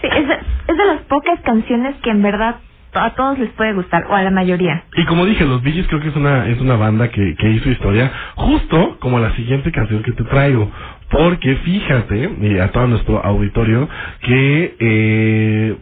Sí, 0.00 0.08
es 0.10 0.28
de, 0.28 0.34
es 0.34 0.76
de 0.76 0.84
las 0.84 1.00
pocas 1.02 1.40
canciones 1.40 1.96
que 2.02 2.10
en 2.10 2.22
verdad 2.22 2.56
a 2.96 3.14
todos 3.14 3.38
les 3.38 3.50
puede 3.50 3.74
gustar, 3.74 4.06
o 4.08 4.14
a 4.14 4.22
la 4.22 4.30
mayoría. 4.30 4.84
Y 4.96 5.04
como 5.04 5.26
dije, 5.26 5.44
los 5.44 5.62
Gees 5.62 5.86
creo 5.88 6.00
que 6.00 6.08
es 6.08 6.16
una 6.16 6.48
es 6.48 6.60
una 6.60 6.76
banda 6.76 7.08
que, 7.10 7.34
que 7.36 7.50
hizo 7.50 7.70
historia, 7.70 8.10
justo 8.36 8.96
como 9.00 9.18
la 9.18 9.34
siguiente 9.36 9.70
canción 9.72 10.02
que 10.02 10.12
te 10.12 10.24
traigo. 10.24 10.70
Porque 11.10 11.56
fíjate, 11.56 12.30
y 12.40 12.58
a 12.58 12.72
todo 12.72 12.88
nuestro 12.88 13.24
auditorio, 13.24 13.88
que 14.22 14.76
eh, 14.78 15.76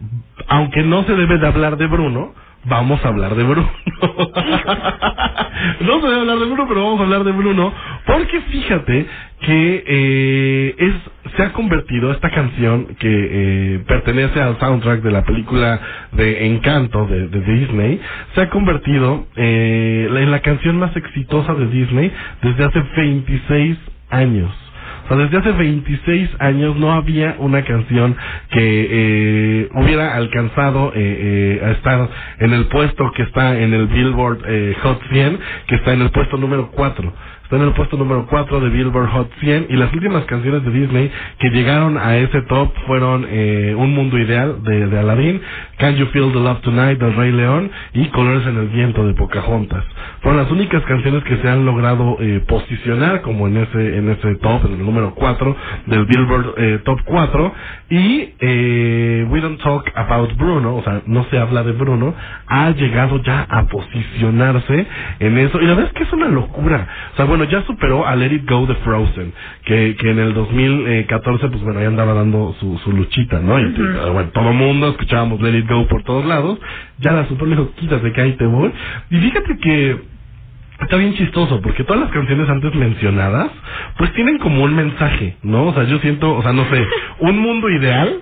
aunque 0.47 0.83
no 0.83 1.03
se 1.03 1.15
debe 1.15 1.37
de 1.37 1.47
hablar 1.47 1.77
de 1.77 1.87
Bruno, 1.87 2.33
vamos 2.65 3.03
a 3.03 3.09
hablar 3.09 3.35
de 3.35 3.43
Bruno. 3.43 3.69
no 5.81 6.01
se 6.01 6.07
debe 6.07 6.19
hablar 6.21 6.39
de 6.39 6.45
Bruno, 6.45 6.65
pero 6.67 6.83
vamos 6.83 6.99
a 6.99 7.03
hablar 7.03 7.23
de 7.23 7.31
Bruno. 7.31 7.73
Porque 8.05 8.41
fíjate 8.41 9.05
que 9.41 9.83
eh, 9.87 10.75
es 10.77 10.93
se 11.35 11.43
ha 11.43 11.53
convertido 11.53 12.11
esta 12.11 12.29
canción 12.29 12.95
que 12.99 13.07
eh, 13.09 13.83
pertenece 13.87 14.41
al 14.41 14.59
soundtrack 14.59 15.01
de 15.01 15.11
la 15.11 15.23
película 15.23 15.79
de 16.13 16.45
Encanto 16.47 17.05
de, 17.07 17.27
Disney 17.27 17.99
se 18.33 18.41
ha 18.41 18.49
convertido 18.49 19.27
eh, 19.35 20.07
en 20.09 20.31
la 20.31 20.39
canción 20.41 20.77
más 20.77 20.95
exitosa 20.95 21.53
de 21.53 21.67
Disney 21.67 22.11
desde 22.41 22.63
hace 22.63 22.81
26 22.95 23.77
años. 24.09 24.64
O 25.05 25.09
sea, 25.09 25.17
desde 25.17 25.37
hace 25.39 25.51
26 25.53 26.29
años 26.39 26.75
no 26.77 26.91
había 26.93 27.37
una 27.39 27.63
canción 27.65 28.15
que 28.51 28.87
eh, 29.63 29.69
hubiera 29.75 30.15
alcanzado 30.15 30.93
eh, 30.95 31.59
eh, 31.61 31.65
a 31.65 31.71
estar 31.71 32.09
en 32.39 32.53
el 32.53 32.65
puesto 32.67 33.11
que 33.15 33.23
está 33.23 33.59
en 33.59 33.73
el 33.73 33.87
Billboard 33.87 34.39
eh, 34.47 34.75
Hot 34.83 35.01
100, 35.11 35.39
que 35.67 35.75
está 35.75 35.93
en 35.93 36.01
el 36.03 36.11
puesto 36.11 36.37
número 36.37 36.71
4. 36.71 37.13
Está 37.45 37.57
en 37.57 37.61
el 37.61 37.73
puesto 37.73 37.95
número 37.95 38.25
4 38.27 38.59
de 38.59 38.69
Billboard 38.69 39.07
Hot 39.09 39.31
100 39.39 39.67
y 39.69 39.75
las 39.75 39.93
últimas 39.93 40.25
canciones 40.25 40.65
de 40.65 40.71
Disney 40.71 41.11
que 41.37 41.51
llegaron 41.51 41.95
a 41.95 42.17
ese 42.17 42.41
top 42.41 42.71
fueron 42.87 43.23
eh, 43.29 43.75
Un 43.77 43.93
Mundo 43.93 44.17
Ideal 44.17 44.63
de, 44.63 44.87
de 44.87 44.99
Aladdin, 44.99 45.39
Can 45.77 45.95
You 45.95 46.07
Feel 46.07 46.33
the 46.33 46.39
Love 46.39 46.61
Tonight 46.61 46.99
del 46.99 47.15
Rey 47.15 47.31
León 47.31 47.69
y 47.93 48.07
Colores 48.07 48.47
en 48.47 48.57
el 48.57 48.69
Viento 48.69 49.05
de 49.05 49.13
Pocahontas. 49.13 49.83
Fueron 50.21 50.41
las 50.41 50.49
únicas 50.49 50.81
canciones 50.85 51.23
que 51.23 51.37
se 51.37 51.47
han 51.47 51.65
logrado 51.65 52.17
eh, 52.19 52.43
posicionar 52.47 53.21
como 53.21 53.47
en 53.47 53.57
ese 53.57 53.97
en 53.97 54.09
ese 54.09 54.35
top, 54.37 54.65
en 54.65 54.73
el 54.73 54.83
número 54.83 55.13
4 55.13 55.55
del 55.85 56.05
Billboard 56.05 56.53
eh, 56.57 56.79
Top 56.83 56.99
4 57.05 57.53
y 57.89 58.33
eh, 58.39 59.27
We 59.29 59.39
Don't 59.39 59.61
Talk 59.61 59.91
About 59.93 60.35
Bruno, 60.35 60.77
o 60.77 60.83
sea, 60.83 61.03
no 61.05 61.25
se 61.29 61.37
habla 61.37 61.61
de 61.61 61.73
Bruno, 61.73 62.15
ha 62.47 62.71
llegado 62.71 63.21
ya 63.21 63.45
a 63.47 63.65
posicionarse 63.67 64.87
en 65.19 65.37
eso 65.37 65.61
y 65.61 65.65
la 65.65 65.75
verdad 65.75 65.91
es 65.91 65.93
que 65.93 66.03
es 66.03 66.13
una 66.13 66.27
locura. 66.27 66.87
Bueno, 67.37 67.51
ya 67.51 67.63
superó 67.65 68.07
a 68.07 68.15
Let 68.15 68.33
It 68.33 68.49
Go 68.49 68.65
de 68.65 68.75
Frozen, 68.75 69.33
que, 69.65 69.95
que 69.97 70.11
en 70.11 70.19
el 70.19 70.33
2014 70.33 71.49
pues 71.49 71.63
bueno, 71.63 71.79
ahí 71.79 71.85
andaba 71.85 72.13
dando 72.13 72.55
su, 72.59 72.77
su 72.79 72.91
luchita, 72.91 73.39
¿no? 73.39 73.59
Y, 73.59 73.63
eh, 73.63 74.09
bueno, 74.11 74.29
todo 74.33 74.49
el 74.49 74.55
mundo 74.55 74.89
escuchábamos 74.89 75.41
Let 75.41 75.57
It 75.59 75.69
Go 75.69 75.87
por 75.87 76.03
todos 76.03 76.25
lados, 76.25 76.59
ya 76.99 77.11
la 77.11 77.25
superó, 77.27 77.47
le 77.47 77.55
dijo, 77.57 77.71
quítate 77.75 78.11
que 78.13 78.21
ahí 78.21 78.33
te 78.33 78.45
voy. 78.45 78.71
Y 79.09 79.17
fíjate 79.17 79.57
que 79.57 80.15
Está 80.81 80.97
bien 80.97 81.13
chistoso 81.15 81.61
porque 81.61 81.85
todas 81.85 82.01
las 82.01 82.11
canciones 82.11 82.49
antes 82.49 82.75
mencionadas 82.75 83.49
pues 83.97 84.11
tienen 84.13 84.39
como 84.39 84.63
un 84.63 84.75
mensaje, 84.75 85.37
¿no? 85.41 85.67
O 85.67 85.73
sea, 85.73 85.83
yo 85.85 85.99
siento, 85.99 86.35
o 86.35 86.43
sea, 86.43 86.51
no 86.51 86.65
sé, 86.69 86.85
un 87.19 87.39
mundo 87.39 87.69
ideal, 87.69 88.19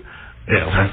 eh, 0.47 0.63
o 0.67 0.71
sea, 0.71 0.91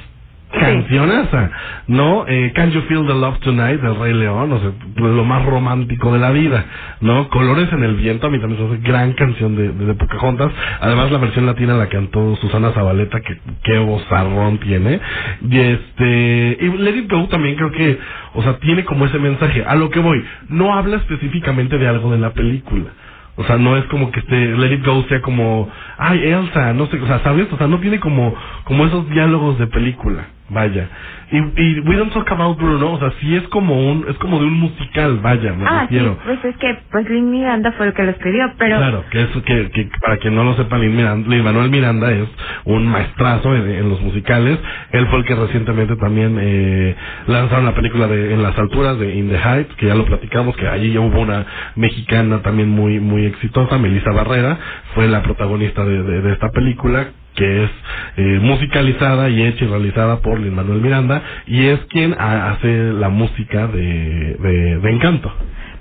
cancionaza, 0.50 1.50
¿no? 1.86 2.24
Eh, 2.26 2.52
Can 2.54 2.70
You 2.72 2.82
Feel 2.82 3.06
the 3.06 3.14
Love 3.14 3.38
Tonight 3.40 3.80
del 3.80 3.96
Rey 3.96 4.12
León, 4.12 4.52
o 4.52 4.58
sea, 4.58 4.72
lo 4.96 5.24
más 5.24 5.44
romántico 5.44 6.12
de 6.12 6.18
la 6.18 6.30
vida, 6.30 6.64
¿no? 7.00 7.28
Colores 7.28 7.72
en 7.72 7.84
el 7.84 7.94
viento, 7.96 8.26
a 8.26 8.30
mí 8.30 8.38
también 8.38 8.60
es 8.60 8.70
una 8.70 8.78
gran 8.80 9.12
canción 9.12 9.56
de, 9.56 9.94
Pocahontas, 9.94 10.50
además 10.80 11.10
la 11.10 11.18
versión 11.18 11.46
latina 11.46 11.74
la 11.74 11.88
cantó 11.88 12.36
Susana 12.36 12.72
Zabaleta, 12.72 13.20
que 13.20 13.38
qué 13.62 13.78
vozarrón 13.78 14.58
tiene, 14.58 15.00
y 15.48 15.58
este, 15.58 16.58
y 16.60 16.78
Let 16.78 16.96
It 16.96 17.10
Go 17.10 17.28
también 17.28 17.56
creo 17.56 17.70
que, 17.70 17.98
o 18.34 18.42
sea, 18.42 18.58
tiene 18.58 18.84
como 18.84 19.06
ese 19.06 19.18
mensaje, 19.18 19.64
a 19.64 19.74
lo 19.74 19.90
que 19.90 20.00
voy, 20.00 20.24
no 20.48 20.74
habla 20.74 20.96
específicamente 20.96 21.78
de 21.78 21.86
algo 21.86 22.10
de 22.10 22.18
la 22.18 22.30
película, 22.30 22.90
o 23.36 23.44
sea, 23.44 23.56
no 23.56 23.76
es 23.76 23.84
como 23.86 24.10
que 24.10 24.20
este 24.20 24.36
Let 24.36 24.74
It 24.74 24.84
Go 24.84 25.04
sea 25.08 25.22
como, 25.22 25.70
ay, 25.96 26.20
Elsa, 26.24 26.72
no 26.74 26.86
sé, 26.86 27.00
o 27.00 27.06
sea, 27.06 27.20
¿sabes? 27.20 27.50
O 27.52 27.56
sea, 27.56 27.68
no 27.68 27.78
tiene 27.78 28.00
como, 28.00 28.34
como 28.64 28.84
esos 28.84 29.08
diálogos 29.10 29.58
de 29.58 29.66
película, 29.66 30.26
vaya. 30.50 30.88
Y, 31.32 31.38
y 31.38 31.80
We 31.80 31.96
Don't 31.96 32.12
Talk 32.12 32.30
About 32.32 32.58
Bruno, 32.58 32.92
o 32.92 32.98
sea, 32.98 33.12
sí 33.20 33.36
es 33.36 33.46
como 33.48 33.90
un, 33.92 34.04
es 34.08 34.16
como 34.18 34.40
de 34.40 34.46
un 34.46 34.54
musical, 34.54 35.20
vaya, 35.22 35.52
me 35.52 35.64
Ah, 35.66 35.86
sí, 35.88 35.98
pues 36.24 36.44
es 36.44 36.56
que 36.56 36.76
pues 36.90 37.08
Lin 37.08 37.30
Miranda 37.30 37.72
fue 37.72 37.86
el 37.86 37.94
que 37.94 38.02
lo 38.02 38.10
escribió, 38.10 38.52
pero... 38.58 38.78
Claro, 38.78 39.04
que 39.10 39.22
es 39.22 39.28
que, 39.44 39.70
que 39.70 39.90
para 40.00 40.16
quien 40.18 40.34
no 40.34 40.42
lo 40.44 40.54
sepa, 40.56 40.76
Lin 40.78 40.96
Miranda, 40.96 41.28
Lin 41.28 41.44
Manuel 41.44 41.70
Miranda 41.70 42.10
es 42.10 42.28
un 42.64 42.86
maestrazo 42.86 43.54
en, 43.54 43.70
en 43.70 43.88
los 43.88 44.00
musicales. 44.00 44.58
Él 44.90 45.06
fue 45.06 45.20
el 45.20 45.24
que 45.24 45.34
recientemente 45.36 45.96
también 45.96 46.36
eh, 46.40 46.96
lanzaron 47.28 47.64
la 47.64 47.74
película 47.74 48.06
de 48.06 48.34
En 48.34 48.42
las 48.42 48.58
alturas 48.58 48.98
de 48.98 49.14
In 49.14 49.28
the 49.28 49.38
Heights, 49.38 49.74
que 49.76 49.86
ya 49.86 49.94
lo 49.94 50.04
platicamos, 50.04 50.56
que 50.56 50.66
allí 50.66 50.92
ya 50.92 51.00
hubo 51.00 51.20
una 51.20 51.46
mexicana 51.76 52.42
también 52.42 52.68
muy 52.68 53.00
muy 53.00 53.24
exitosa, 53.26 53.78
Melissa 53.78 54.10
Barrera, 54.12 54.58
fue 54.94 55.08
la 55.08 55.22
protagonista 55.22 55.84
de, 55.84 56.02
de, 56.02 56.22
de 56.22 56.32
esta 56.32 56.50
película 56.50 57.08
que 57.34 57.64
es 57.64 57.70
eh, 58.16 58.38
musicalizada 58.42 59.28
y 59.28 59.42
hecha 59.42 59.64
y 59.64 59.68
realizada 59.68 60.20
por 60.20 60.38
Lin 60.40 60.54
Manuel 60.54 60.80
Miranda 60.80 61.22
y 61.46 61.66
es 61.66 61.80
quien 61.86 62.14
ha- 62.18 62.52
hace 62.52 62.92
la 62.92 63.08
música 63.08 63.66
de, 63.68 64.36
de, 64.40 64.78
de 64.80 64.90
Encanto. 64.90 65.32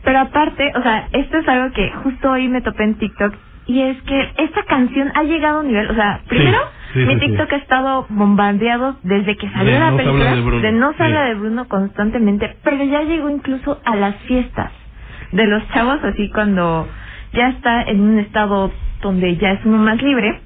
Pero 0.03 0.19
aparte, 0.19 0.71
o 0.75 0.81
sea, 0.81 1.07
esto 1.11 1.37
es 1.37 1.47
algo 1.47 1.73
que 1.73 1.91
justo 2.03 2.31
hoy 2.31 2.47
me 2.47 2.61
topé 2.61 2.83
en 2.83 2.95
TikTok 2.97 3.33
y 3.67 3.81
es 3.81 4.01
que 4.03 4.29
esta 4.37 4.63
canción 4.63 5.11
ha 5.15 5.23
llegado 5.23 5.57
a 5.57 5.61
un 5.61 5.67
nivel, 5.67 5.91
o 5.91 5.95
sea, 5.95 6.21
primero 6.27 6.57
sí, 6.93 6.99
mi 6.99 7.13
sí, 7.15 7.19
TikTok 7.19 7.53
ha 7.53 7.57
estado 7.57 8.05
bombardeado 8.09 8.97
desde 9.03 9.35
que 9.37 9.49
salió 9.51 9.73
De 9.73 9.79
la 9.79 9.91
no 9.91 9.97
película 9.97 10.25
de 10.61 10.71
no 10.71 10.93
se 10.93 11.03
habla 11.03 11.23
de 11.25 11.35
Bruno 11.35 11.67
constantemente, 11.67 12.55
pero 12.63 12.83
ya 12.85 13.03
llegó 13.03 13.29
incluso 13.29 13.79
a 13.85 13.95
las 13.95 14.15
fiestas 14.27 14.71
de 15.33 15.45
los 15.45 15.67
chavos, 15.69 15.99
así 16.03 16.29
cuando 16.31 16.87
ya 17.33 17.49
está 17.49 17.83
en 17.83 18.01
un 18.01 18.19
estado 18.19 18.71
donde 19.01 19.37
ya 19.37 19.51
es 19.51 19.65
uno 19.65 19.77
más 19.77 20.01
libre. 20.01 20.41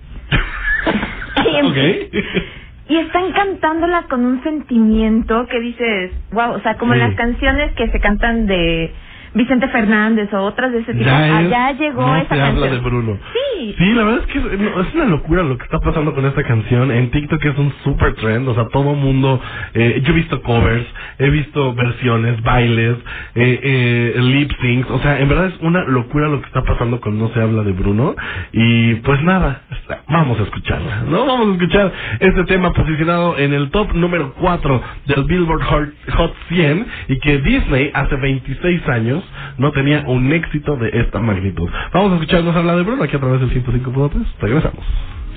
Y, 2.90 2.98
están 2.98 3.32
cantándola 3.34 4.04
con 4.10 4.26
un 4.26 4.44
sentimiento 4.44 5.48
que 5.48 5.60
dices, 5.60 6.12
wow, 6.32 6.52
o 6.54 6.60
sea, 6.62 6.78
como 6.78 6.94
Sí. 6.94 7.00
las 7.00 7.16
canciones 7.16 7.74
que 7.76 7.90
se 7.90 8.00
cantan 8.00 8.46
de 8.48 8.92
Vicente 9.34 9.68
Fernández 9.70 10.32
o 10.34 10.42
otras 10.42 10.72
de 10.72 10.80
ese 10.80 10.94
tipo. 10.94 11.06
Ya 11.06 11.28
es- 11.28 11.48
Allá 11.48 11.72
llegó 11.74 12.02
no 12.02 12.16
esa 12.16 12.24
se 12.24 12.30
canción. 12.42 12.64
habla 12.64 12.68
de 12.76 12.80
Bruno. 12.80 13.18
Sí. 13.34 13.76
Sí, 13.78 13.94
la 13.94 14.04
verdad 14.04 14.22
es 14.22 14.28
que 14.34 14.40
es, 14.40 14.88
es 14.88 14.96
una 14.96 15.06
locura 15.06 15.44
lo 15.44 15.58
que 15.58 15.64
está 15.66 15.80
pasando 15.80 16.14
con 16.14 16.26
esta 16.26 16.44
canción. 16.44 16.92
En 16.92 17.12
TikTok 17.12 17.44
es 17.46 17.58
un 17.58 17.74
super 17.84 18.14
trend, 18.16 18.48
o 18.50 18.54
sea, 18.56 18.68
todo 18.70 18.94
mundo, 18.96 19.42
eh, 19.74 20.02
yo 20.06 20.14
he 20.14 20.16
visto 20.16 20.42
covers, 20.42 20.86
he 21.20 21.30
visto 21.30 21.74
versiones, 21.76 22.42
bailes, 22.44 22.98
eh, 23.36 23.60
eh, 23.64 24.22
lip 24.22 24.52
syncs, 24.62 24.90
o 24.92 25.00
sea, 25.00 25.20
en 25.20 25.30
verdad 25.30 25.48
es 25.48 25.58
una 25.62 25.84
locura 25.86 26.28
lo 26.28 26.42
que 26.42 26.48
está 26.48 26.62
pasando 26.64 27.00
con 27.02 27.18
No 27.20 27.30
se 27.30 27.42
habla 27.42 27.64
de 27.64 27.72
Bruno. 27.72 28.16
Y 28.52 28.96
pues 28.96 29.22
nada, 29.24 29.62
vamos 30.10 30.40
a 30.40 30.44
escucharla, 30.44 31.04
¿no? 31.10 31.26
Vamos 31.26 31.48
a 31.50 31.52
escuchar 31.54 31.92
este 32.20 32.44
tema 32.46 32.72
posicionado 32.74 33.38
en 33.38 33.54
el 33.54 33.70
top 33.72 33.94
número 33.94 34.34
4 34.40 34.82
del 35.08 35.24
Billboard 35.26 35.64
Hot, 35.64 35.90
Hot 36.18 36.34
100 36.50 36.86
y 37.10 37.20
que 37.20 37.40
Disney 37.40 37.92
hace 37.94 38.16
26 38.18 38.88
años 38.90 39.23
no 39.58 39.72
tenía 39.72 40.04
un 40.08 40.32
éxito 40.32 40.76
de 40.78 40.90
esta 40.94 41.20
magnitud. 41.20 41.70
Vamos 41.94 42.12
a 42.12 42.16
escuchar 42.16 42.44
Nos 42.44 42.56
habla 42.56 42.76
de 42.76 42.84
Bruno 42.84 43.04
aquí 43.04 43.16
a 43.16 43.20
través 43.20 43.40
del 43.42 43.52
105.3. 43.52 44.26
Regresamos. 44.40 44.86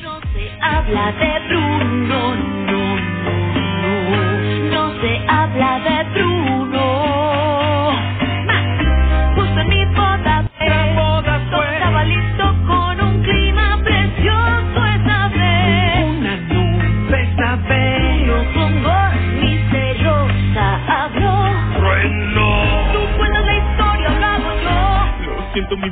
No 0.03 0.21
se 0.33 0.51
habla 0.61 1.13
de 1.13 1.49
Bruno, 1.49 1.85
no, 2.09 2.37
no, 2.37 2.97
no. 2.97 4.71
No 4.71 5.01
se 5.01 5.25
habla 5.29 5.81
de 5.81 6.11
Bruno. 6.11 6.36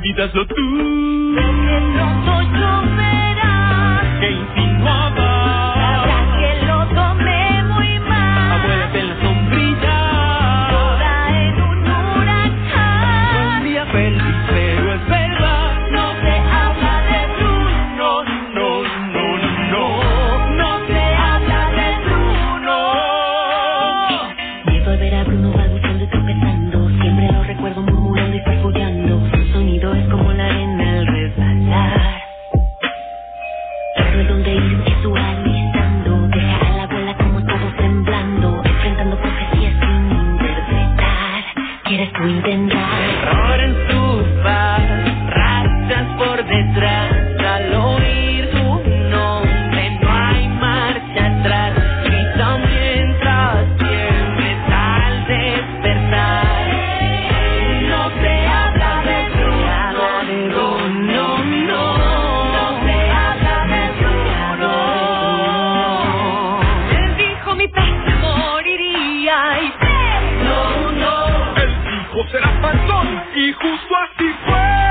Es 0.07 0.33
lo 0.35 0.47
tú. 0.47 0.55
Él 72.15 72.21
dijo 72.21 72.29
será 72.31 72.61
panzón 72.61 73.23
y 73.35 73.51
justo 73.51 73.95
así 73.95 74.29
fue. 74.45 74.84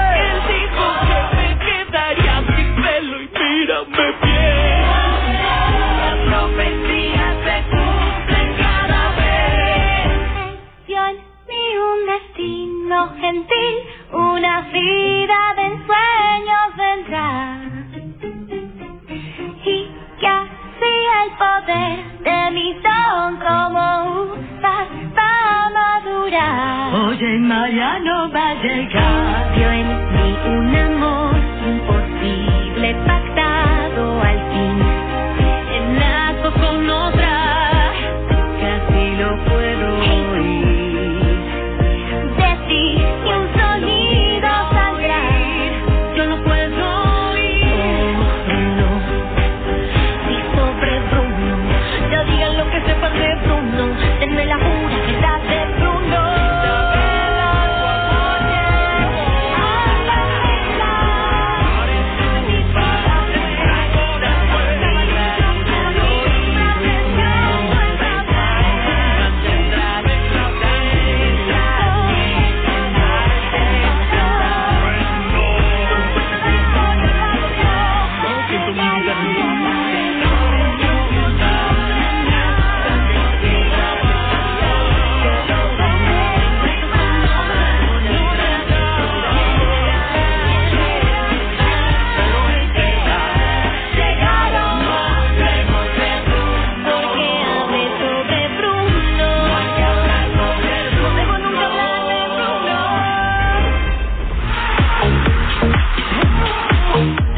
Mariano 28.64 28.88
va 28.94 29.13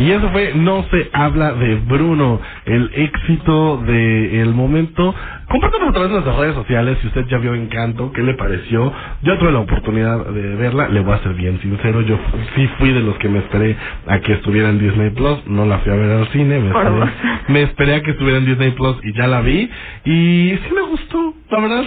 Y 0.07 0.13
eso 0.13 0.31
fue 0.31 0.53
No 0.55 0.85
se 0.89 1.11
habla 1.13 1.53
de 1.55 1.75
Bruno, 1.75 2.41
el 2.65 2.93
éxito 2.95 3.79
del 3.79 4.55
momento. 4.55 5.13
Compártanos 5.49 5.89
a 5.89 5.93
través 5.93 6.11
de 6.11 6.15
nuestras 6.15 6.37
redes 6.37 6.55
sociales 6.55 6.99
si 7.01 7.09
usted 7.09 7.27
ya 7.27 7.39
vio 7.39 7.57
Encanto, 7.57 8.13
qué 8.13 8.23
le 8.23 8.35
pareció. 8.35 8.93
Yo 9.23 9.37
tuve 9.39 9.51
la 9.51 9.59
oportunidad 9.59 10.27
de 10.27 10.55
verla, 10.55 10.89
le 10.91 11.01
voy 11.01 11.13
a 11.13 11.19
ser 11.25 11.35
bien 11.35 11.61
sincero, 11.61 12.03
yo 12.03 12.21
sí 12.55 12.69
fui 12.79 12.93
de 12.93 13.01
los 13.01 13.17
que 13.19 13.29
me 13.29 13.41
esperé 13.41 13.77
a 14.07 14.21
que 14.21 14.35
estuviera 14.35 14.69
en 14.69 14.79
Disney 14.79 15.11
Plus, 15.11 15.45
no 15.49 15.67
la 15.67 15.79
fui 15.79 15.91
a 15.91 15.97
ver 15.97 16.13
al 16.13 16.29
cine, 16.29 16.61
me 16.61 16.69
esperé, 16.69 17.13
me 17.49 17.63
esperé 17.63 17.95
a 17.97 18.03
que 18.03 18.13
estuviera 18.13 18.39
en 18.39 18.47
Disney 18.47 18.71
Plus 18.73 18.99
y 19.03 19.13
ya 19.13 19.27
la 19.27 19.41
vi. 19.41 19.69
Y 20.05 20.51
sí 20.51 20.73
me 20.73 20.83
gustó, 20.83 21.35
la 21.51 21.61
verdad. 21.61 21.85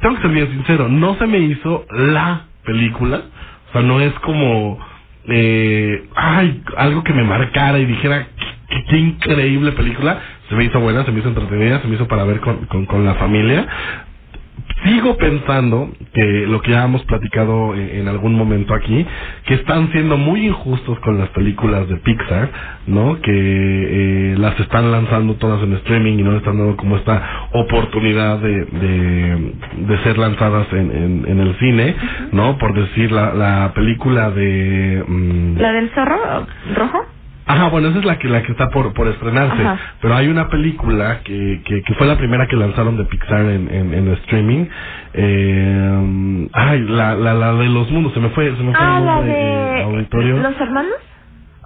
Tengo 0.00 0.16
que 0.16 0.22
ser 0.22 0.30
bien 0.30 0.48
sincero, 0.52 0.88
no 0.88 1.16
se 1.16 1.26
me 1.26 1.38
hizo 1.38 1.84
la 1.90 2.46
película, 2.64 3.20
o 3.68 3.72
sea, 3.72 3.82
no 3.82 4.00
es 4.00 4.14
como 4.20 4.78
eh, 5.28 6.04
ay, 6.14 6.62
algo 6.76 7.04
que 7.04 7.12
me 7.12 7.24
marcara 7.24 7.78
y 7.78 7.86
dijera 7.86 8.26
qué, 8.68 8.84
qué 8.88 8.98
increíble 8.98 9.72
película. 9.72 10.20
Se 10.48 10.54
me 10.56 10.64
hizo 10.64 10.80
buena, 10.80 11.04
se 11.04 11.12
me 11.12 11.20
hizo 11.20 11.28
entretenida, 11.28 11.80
se 11.80 11.88
me 11.88 11.96
hizo 11.96 12.08
para 12.08 12.24
ver 12.24 12.40
con, 12.40 12.66
con, 12.66 12.86
con 12.86 13.04
la 13.04 13.14
familia. 13.14 13.66
Sigo 14.84 15.16
pensando 15.18 15.90
que 16.14 16.46
lo 16.46 16.62
que 16.62 16.70
ya 16.72 16.84
hemos 16.84 17.04
platicado 17.04 17.74
en, 17.74 18.00
en 18.00 18.08
algún 18.08 18.34
momento 18.34 18.74
aquí, 18.74 19.06
que 19.44 19.54
están 19.54 19.92
siendo 19.92 20.16
muy 20.16 20.46
injustos 20.46 20.98
con 21.00 21.18
las 21.18 21.28
películas 21.30 21.86
de 21.88 21.96
Pixar, 21.98 22.50
¿no? 22.86 23.20
Que 23.20 23.30
eh, 23.32 24.34
las 24.38 24.58
están 24.58 24.90
lanzando 24.90 25.34
todas 25.34 25.62
en 25.62 25.74
streaming 25.74 26.18
y 26.18 26.22
no 26.22 26.32
le 26.32 26.38
están 26.38 26.56
dando 26.58 26.76
como 26.78 26.96
esta 26.96 27.48
oportunidad 27.52 28.38
de, 28.38 28.64
de, 28.64 29.52
de 29.86 29.98
ser 30.04 30.16
lanzadas 30.18 30.66
en, 30.72 30.90
en, 30.90 31.24
en 31.28 31.40
el 31.40 31.54
cine, 31.58 31.94
¿no? 32.32 32.56
Por 32.58 32.74
decir, 32.74 33.12
la, 33.12 33.34
la 33.34 33.72
película 33.74 34.30
de... 34.30 35.04
mm, 35.06 35.56
¿La 35.58 35.72
del 35.72 35.90
zorro 35.90 36.46
rojo? 36.76 37.06
Ajá, 37.52 37.68
bueno, 37.68 37.88
esa 37.88 37.98
es 37.98 38.04
la 38.04 38.18
que 38.18 38.28
la 38.28 38.42
que 38.42 38.52
está 38.52 38.68
por 38.70 38.92
por 38.94 39.08
estrenarse. 39.08 39.62
Ajá. 39.62 39.78
Pero 40.00 40.14
hay 40.14 40.28
una 40.28 40.48
película 40.48 41.20
que, 41.24 41.62
que, 41.64 41.82
que 41.82 41.94
fue 41.94 42.06
la 42.06 42.16
primera 42.16 42.46
que 42.46 42.56
lanzaron 42.56 42.96
de 42.96 43.04
Pixar 43.04 43.40
en, 43.46 43.68
en, 43.72 43.94
en 43.94 44.08
streaming. 44.12 44.66
Eh, 45.14 46.48
ay, 46.52 46.80
la, 46.88 47.14
la, 47.14 47.34
la 47.34 47.52
de 47.54 47.68
los 47.68 47.90
mundos, 47.90 48.12
se 48.14 48.20
me 48.20 48.28
fue, 48.30 48.46
se 48.56 48.62
me 48.62 48.72
fue 48.74 48.84
Ah, 48.84 48.98
el 48.98 49.04
la 49.06 49.14
nombre, 49.16 49.32
eh, 49.32 49.74
de 49.76 49.82
auditorio. 49.82 50.36
los 50.38 50.60
hermanos. 50.60 50.94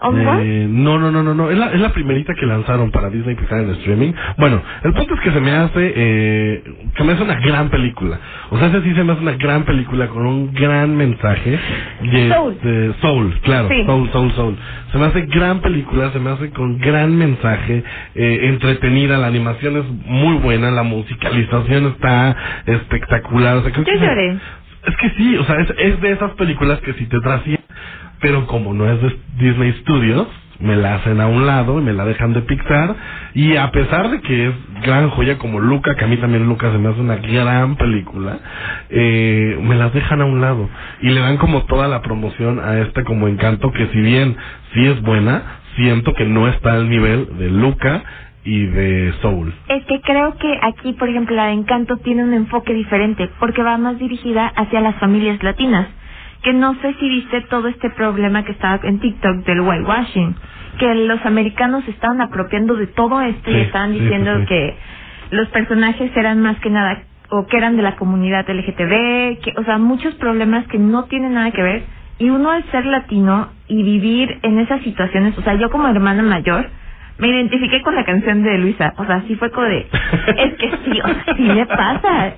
Eh, 0.02 0.66
no, 0.68 0.98
no, 0.98 1.10
no, 1.10 1.22
no, 1.22 1.34
no. 1.34 1.50
Es 1.50 1.56
la, 1.56 1.72
es 1.72 1.80
la 1.80 1.90
primerita 1.92 2.34
que 2.34 2.44
lanzaron 2.46 2.90
para 2.90 3.08
Disney 3.10 3.36
Pixar 3.36 3.60
en 3.60 3.70
streaming. 3.70 4.12
Bueno, 4.36 4.60
el 4.82 4.92
punto 4.92 5.14
es 5.14 5.20
que 5.20 5.30
se 5.30 5.40
me 5.40 5.52
hace, 5.52 5.92
eh, 5.96 6.64
se 6.96 7.04
me 7.04 7.12
hace 7.12 7.22
una 7.22 7.40
gran 7.40 7.70
película. 7.70 8.18
O 8.50 8.58
sea, 8.58 8.68
ese 8.68 8.82
sí 8.82 8.94
se 8.94 9.04
me 9.04 9.12
hace 9.12 9.22
una 9.22 9.36
gran 9.36 9.64
película 9.64 10.08
con 10.08 10.26
un 10.26 10.52
gran 10.52 10.96
mensaje. 10.96 11.58
De, 12.02 12.28
Soul. 12.28 12.58
de 12.62 12.94
Soul, 13.00 13.40
claro. 13.42 13.68
Sí. 13.68 13.84
Soul, 13.86 14.10
Soul, 14.10 14.32
Soul. 14.32 14.56
Se 14.92 14.98
me 14.98 15.06
hace 15.06 15.22
gran 15.22 15.60
película, 15.60 16.10
se 16.12 16.18
me 16.18 16.30
hace 16.30 16.50
con 16.50 16.78
gran 16.78 17.16
mensaje, 17.16 17.82
eh, 18.14 18.38
entretenida, 18.42 19.16
la 19.18 19.28
animación 19.28 19.76
es 19.76 19.84
muy 20.06 20.36
buena, 20.36 20.70
la 20.70 20.82
musicalización 20.82 21.86
está 21.86 22.36
espectacular. 22.66 23.56
O 23.56 23.62
sea, 23.62 23.72
creo 23.72 23.84
Yo 23.84 23.94
lloré. 23.94 24.38
es 24.86 24.96
que 24.96 25.10
sí, 25.16 25.36
o 25.36 25.44
sea, 25.44 25.56
es, 25.60 25.74
es 25.78 26.00
de 26.00 26.12
esas 26.12 26.32
películas 26.32 26.78
que 26.80 26.92
si 26.94 27.06
te 27.06 27.20
trascienden, 27.20 27.64
pero 28.24 28.46
como 28.46 28.72
no 28.72 28.90
es 28.90 29.02
de 29.02 29.18
Disney 29.36 29.70
Studios, 29.82 30.26
me 30.58 30.76
la 30.76 30.94
hacen 30.94 31.20
a 31.20 31.26
un 31.26 31.44
lado 31.44 31.78
y 31.78 31.84
me 31.84 31.92
la 31.92 32.06
dejan 32.06 32.32
de 32.32 32.40
Pixar. 32.40 32.96
Y 33.34 33.56
a 33.56 33.70
pesar 33.70 34.08
de 34.08 34.22
que 34.22 34.48
es 34.48 34.54
gran 34.82 35.10
joya 35.10 35.36
como 35.36 35.60
Luca, 35.60 35.94
que 35.94 36.06
a 36.06 36.08
mí 36.08 36.16
también 36.16 36.48
Luca 36.48 36.72
se 36.72 36.78
me 36.78 36.88
hace 36.88 37.02
una 37.02 37.16
gran 37.16 37.76
película, 37.76 38.38
eh, 38.88 39.58
me 39.60 39.74
las 39.74 39.92
dejan 39.92 40.22
a 40.22 40.24
un 40.24 40.40
lado. 40.40 40.70
Y 41.02 41.10
le 41.10 41.20
dan 41.20 41.36
como 41.36 41.64
toda 41.64 41.86
la 41.86 42.00
promoción 42.00 42.60
a 42.60 42.78
este 42.78 43.04
como 43.04 43.28
encanto, 43.28 43.70
que 43.72 43.88
si 43.88 44.00
bien 44.00 44.38
sí 44.72 44.86
es 44.86 45.02
buena, 45.02 45.60
siento 45.76 46.14
que 46.14 46.24
no 46.24 46.48
está 46.48 46.72
al 46.72 46.88
nivel 46.88 47.28
de 47.36 47.50
Luca 47.50 48.04
y 48.42 48.64
de 48.64 49.12
Soul. 49.20 49.52
Es 49.68 49.84
que 49.84 50.00
creo 50.00 50.38
que 50.38 50.58
aquí, 50.62 50.94
por 50.94 51.10
ejemplo, 51.10 51.36
la 51.36 51.48
de 51.48 51.52
Encanto 51.52 51.98
tiene 51.98 52.24
un 52.24 52.32
enfoque 52.32 52.72
diferente, 52.72 53.28
porque 53.38 53.62
va 53.62 53.76
más 53.76 53.98
dirigida 53.98 54.46
hacia 54.46 54.80
las 54.80 54.94
familias 54.94 55.42
latinas. 55.42 55.88
Que 56.44 56.52
no 56.52 56.74
sé 56.80 56.94
si 57.00 57.08
viste 57.08 57.40
todo 57.42 57.68
este 57.68 57.90
problema 57.90 58.44
que 58.44 58.52
estaba 58.52 58.78
en 58.84 59.00
TikTok 59.00 59.44
del 59.44 59.60
whitewashing, 59.62 60.36
que 60.78 60.94
los 60.94 61.24
americanos 61.26 61.86
estaban 61.88 62.20
apropiando 62.20 62.76
de 62.76 62.86
todo 62.86 63.20
esto 63.20 63.50
y 63.50 63.56
estaban 63.56 63.92
sí, 63.92 64.00
diciendo 64.00 64.38
sí. 64.40 64.46
que 64.46 64.76
los 65.30 65.48
personajes 65.48 66.16
eran 66.16 66.40
más 66.40 66.58
que 66.60 66.70
nada 66.70 67.02
o 67.30 67.46
que 67.46 67.56
eran 67.56 67.76
de 67.76 67.82
la 67.82 67.96
comunidad 67.96 68.48
LGTB, 68.48 69.40
que, 69.40 69.54
o 69.56 69.64
sea, 69.64 69.78
muchos 69.78 70.14
problemas 70.14 70.66
que 70.68 70.78
no 70.78 71.04
tienen 71.04 71.34
nada 71.34 71.50
que 71.50 71.62
ver. 71.62 71.82
Y 72.18 72.30
uno 72.30 72.50
al 72.50 72.62
ser 72.70 72.86
latino 72.86 73.48
y 73.66 73.82
vivir 73.82 74.38
en 74.42 74.60
esas 74.60 74.82
situaciones, 74.82 75.36
o 75.36 75.42
sea, 75.42 75.54
yo 75.54 75.68
como 75.70 75.88
hermana 75.88 76.22
mayor, 76.22 76.68
me 77.18 77.28
identifiqué 77.28 77.82
con 77.82 77.94
la 77.94 78.04
canción 78.04 78.42
de 78.42 78.58
Luisa. 78.58 78.94
O 78.98 79.04
sea, 79.04 79.22
sí 79.26 79.36
fue 79.36 79.50
como 79.50 79.66
de, 79.66 79.86
es 80.36 80.54
que 80.54 80.70
sí, 80.84 81.00
o 81.00 81.06
sea, 81.06 81.36
sí 81.36 81.42
me 81.42 81.66
pasa. 81.66 82.34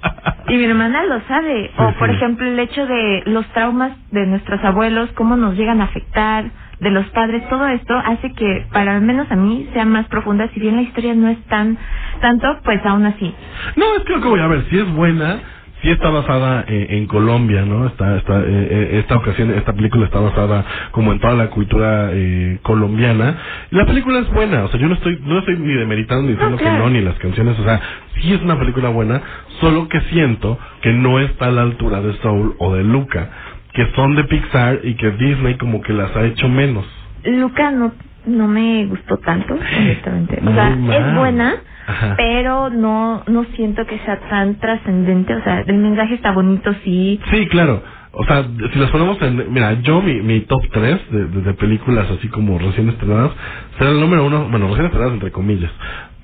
Y 0.49 0.57
mi 0.57 0.65
hermana 0.65 1.05
lo 1.05 1.21
sabe. 1.23 1.71
O, 1.79 1.93
por 1.93 2.11
ejemplo, 2.11 2.47
el 2.47 2.59
hecho 2.59 2.87
de 2.87 3.23
los 3.27 3.47
traumas 3.49 3.93
de 4.11 4.27
nuestros 4.27 4.63
abuelos, 4.65 5.11
cómo 5.15 5.37
nos 5.37 5.57
llegan 5.57 5.81
a 5.81 5.85
afectar, 5.85 6.51
de 6.81 6.91
los 6.91 7.07
padres, 7.07 7.43
todo 7.49 7.67
esto 7.69 7.97
hace 7.97 8.33
que, 8.33 8.67
para 8.73 8.97
al 8.97 9.03
menos 9.03 9.31
a 9.31 9.37
mí, 9.37 9.69
sea 9.73 9.85
más 9.85 10.07
profunda. 10.09 10.49
Si 10.53 10.61
bien 10.61 10.77
la 10.77 10.83
historia 10.83 11.15
no 11.15 11.29
es 11.29 11.43
tan, 11.45 11.79
tanto, 12.21 12.59
pues 12.65 12.85
aún 12.85 13.07
así. 13.07 13.35
No, 13.77 13.97
es 13.97 14.03
que 14.05 14.17
voy 14.17 14.41
a 14.41 14.47
ver, 14.47 14.65
si 14.69 14.79
es 14.79 14.93
buena, 14.95 15.41
si 15.83 15.91
está 15.91 16.11
basada 16.11 16.65
eh, 16.69 16.87
en 16.91 17.07
Colombia, 17.07 17.65
¿no? 17.65 17.87
Está, 17.87 18.17
está, 18.17 18.41
eh, 18.41 18.45
eh, 18.47 18.99
esta 19.01 19.17
ocasión, 19.17 19.51
esta 19.53 19.73
película 19.75 20.07
está 20.07 20.21
basada 20.21 20.65
como 20.91 21.13
en 21.13 21.21
toda 21.21 21.35
la 21.35 21.49
cultura 21.51 22.11
eh, 22.13 22.59
colombiana. 22.63 23.37
Y 23.71 23.77
la 23.77 23.87
película 23.87 24.21
es 24.21 24.33
buena, 24.33 24.65
o 24.65 24.69
sea, 24.69 24.81
yo 24.81 24.89
no 24.89 24.95
estoy, 24.95 25.21
no 25.25 25.39
estoy 25.39 25.57
ni 25.59 25.75
demeritando 25.75 26.23
ni 26.23 26.33
diciendo 26.33 26.57
que 26.57 26.65
no, 26.65 26.89
ni 26.91 27.01
las 27.03 27.17
canciones, 27.17 27.59
o 27.59 27.65
sea, 27.65 27.81
sí 28.21 28.33
es 28.33 28.41
una 28.43 28.59
película 28.59 28.89
buena, 28.89 29.21
solo 29.61 29.89
que 29.89 30.01
siento 30.13 30.59
que 30.81 30.93
no 30.93 31.21
está 31.21 31.49
a 31.49 31.51
la 31.51 31.63
altura 31.63 32.01
de 32.01 32.15
Soul 32.15 32.55
o 32.59 32.75
de 32.75 32.83
Luca, 32.83 33.31
que 33.73 33.87
son 33.95 34.17
de 34.17 34.25
Pixar 34.25 34.81
y 34.83 34.95
que 34.95 35.11
Disney 35.11 35.57
como 35.57 35.83
que 35.83 35.93
las 35.93 36.15
ha 36.17 36.25
hecho 36.25 36.49
menos. 36.49 36.87
Luca 37.25 37.71
no, 37.71 37.93
no 38.27 38.49
me 38.49 38.87
gustó 38.87 39.19
tanto, 39.19 39.55
honestamente. 39.55 40.41
O 40.43 40.53
sea, 40.55 40.71
es 40.71 41.15
buena, 41.15 41.57
Ajá. 41.87 42.15
pero 42.17 42.71
no 42.71 43.23
no 43.29 43.45
siento 43.57 43.87
que 43.87 43.99
sea 44.01 44.21
tan 44.31 44.57
trascendente. 44.61 45.35
O 45.35 45.43
sea, 45.45 45.61
el 45.67 45.79
mensaje 45.79 46.15
está 46.15 46.33
bonito, 46.33 46.73
sí. 46.85 47.21
Sí, 47.33 47.47
claro. 47.49 47.83
O 48.13 48.25
sea, 48.25 48.45
si 48.73 48.79
las 48.79 48.91
ponemos 48.91 49.21
en... 49.23 49.53
Mira, 49.53 49.75
yo 49.83 50.01
mi, 50.03 50.23
mi 50.23 50.41
top 50.41 50.63
3 50.73 51.01
de, 51.13 51.27
de, 51.27 51.43
de 51.43 51.55
películas 51.55 52.07
así 52.11 52.29
como 52.29 52.59
recién 52.59 52.89
estrenadas 52.89 53.33
será 53.79 53.91
el 53.91 54.01
número 54.01 54.27
uno, 54.27 54.49
bueno, 54.51 54.69
recién 54.69 54.87
estrenadas 54.87 55.15
entre 55.15 55.33
comillas, 55.33 55.71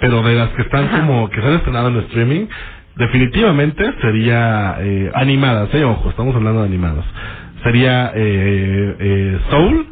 pero 0.00 0.22
de 0.22 0.34
las 0.34 0.50
que 0.50 0.62
están 0.62 0.88
como 0.88 1.28
que 1.30 1.40
se 1.42 1.46
han 1.46 1.54
estrenado 1.54 1.88
en 1.88 1.96
streaming, 1.98 2.46
definitivamente 2.96 3.92
sería 4.00 4.76
eh, 4.80 5.10
animadas, 5.14 5.74
eh, 5.74 5.84
ojo, 5.84 6.10
estamos 6.10 6.34
hablando 6.34 6.60
de 6.62 6.68
animadas. 6.68 7.04
Sería 7.64 8.12
eh, 8.14 8.96
eh, 8.98 9.38
Soul, 9.50 9.86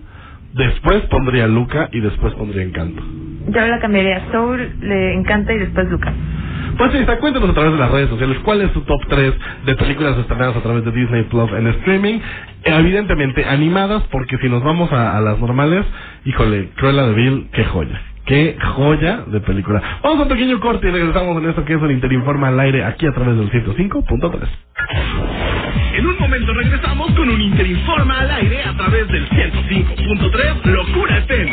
después 0.54 1.02
pondría 1.10 1.46
Luca 1.48 1.88
y 1.92 2.00
después 2.00 2.34
pondría 2.34 2.62
Encanto. 2.64 3.02
Yo 3.48 3.66
la 3.66 3.78
cambiaría. 3.80 4.22
Soul 4.32 4.70
le 4.80 5.14
encanta 5.14 5.52
y 5.52 5.58
después 5.58 5.88
Luca. 5.90 6.12
Pues 6.78 6.92
sí, 6.92 6.98
está, 6.98 7.18
cuéntanos 7.18 7.50
a 7.50 7.54
través 7.54 7.72
de 7.72 7.78
las 7.78 7.90
redes 7.90 8.08
sociales 8.08 8.38
cuál 8.42 8.62
es 8.62 8.70
su 8.72 8.80
top 8.82 9.00
3 9.08 9.34
de 9.66 9.74
películas 9.76 10.16
estrenadas 10.18 10.56
a 10.56 10.62
través 10.62 10.84
de 10.84 10.90
Disney 10.92 11.24
Plus 11.24 11.50
en 11.52 11.66
streaming. 11.68 12.14
Eh, 12.64 12.74
Evidentemente 12.78 13.44
animadas, 13.44 14.02
porque 14.10 14.38
si 14.38 14.48
nos 14.48 14.62
vamos 14.64 14.90
a, 14.92 15.16
a 15.16 15.20
las 15.20 15.38
normales, 15.38 15.84
híjole, 16.24 16.70
Cruella 16.76 17.06
de 17.08 17.14
Vil, 17.14 17.48
qué 17.52 17.64
joya. 17.64 18.00
Qué 18.26 18.56
joya 18.76 19.24
de 19.26 19.40
película. 19.40 19.82
Vamos 20.02 20.20
a 20.20 20.22
un 20.22 20.28
pequeño 20.28 20.60
corte 20.60 20.88
y 20.88 20.90
regresamos 20.92 21.42
en 21.42 21.50
esto 21.50 21.64
que 21.64 21.74
es 21.74 21.82
el 21.82 21.90
Interinforma 21.90 22.48
al 22.48 22.60
aire 22.60 22.84
aquí 22.84 23.06
a 23.06 23.12
través 23.12 23.36
del 23.36 23.50
105.3. 23.50 24.48
En 25.96 26.06
un 26.06 26.18
momento 26.18 26.54
regresamos 26.54 27.10
con 27.12 27.28
un 27.28 27.40
Interinforma 27.40 28.20
al 28.20 28.30
aire 28.30 28.62
a 28.62 28.76
través 28.76 29.08
del 29.08 29.28
105.3 29.28 30.64
Locura 30.66 31.18
FM. 31.18 31.52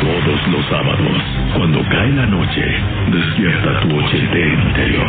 Todos 0.00 0.48
los 0.48 0.66
sábados, 0.66 1.22
cuando 1.56 1.82
cae 1.88 2.10
la 2.10 2.26
noche, 2.26 2.64
despierta 3.08 3.80
tu 3.80 3.96
ochentero 3.96 4.62
interior. 4.68 5.06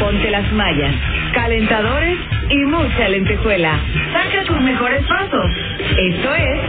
Ponte 0.00 0.30
las 0.30 0.52
mallas, 0.52 0.94
calentadores 1.34 2.18
y 2.50 2.56
mucha 2.64 3.08
lentejuela. 3.08 3.78
Saca 4.12 4.44
tus 4.44 4.60
mejores 4.60 5.04
pasos. 5.06 5.50
Esto 5.96 6.34
es 6.34 6.60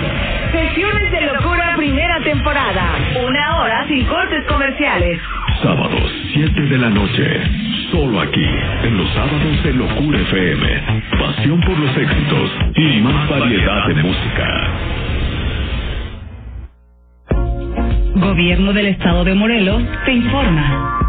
Sesiones 0.51 1.11
de 1.11 1.21
Locura 1.21 1.73
Primera 1.75 2.19
Temporada. 2.23 2.95
Una 3.27 3.57
hora 3.57 3.87
sin 3.87 4.05
cortes 4.05 4.43
comerciales. 4.45 5.19
Sábados, 5.63 6.11
7 6.33 6.61
de 6.61 6.77
la 6.77 6.89
noche. 6.89 7.41
Solo 7.91 8.21
aquí, 8.21 8.45
en 8.83 8.97
los 8.97 9.09
sábados 9.13 9.63
de 9.63 9.73
Locura 9.73 10.19
FM. 10.19 10.81
Pasión 11.19 11.61
por 11.61 11.77
los 11.77 11.97
éxitos 11.97 12.51
y 12.75 13.01
más 13.01 13.27
variedad 13.29 13.87
de 13.87 14.03
música. 14.03 15.08
Gobierno 18.15 18.73
del 18.73 18.87
Estado 18.87 19.23
de 19.23 19.35
Morelos 19.35 19.83
te 20.05 20.13
informa. 20.13 21.08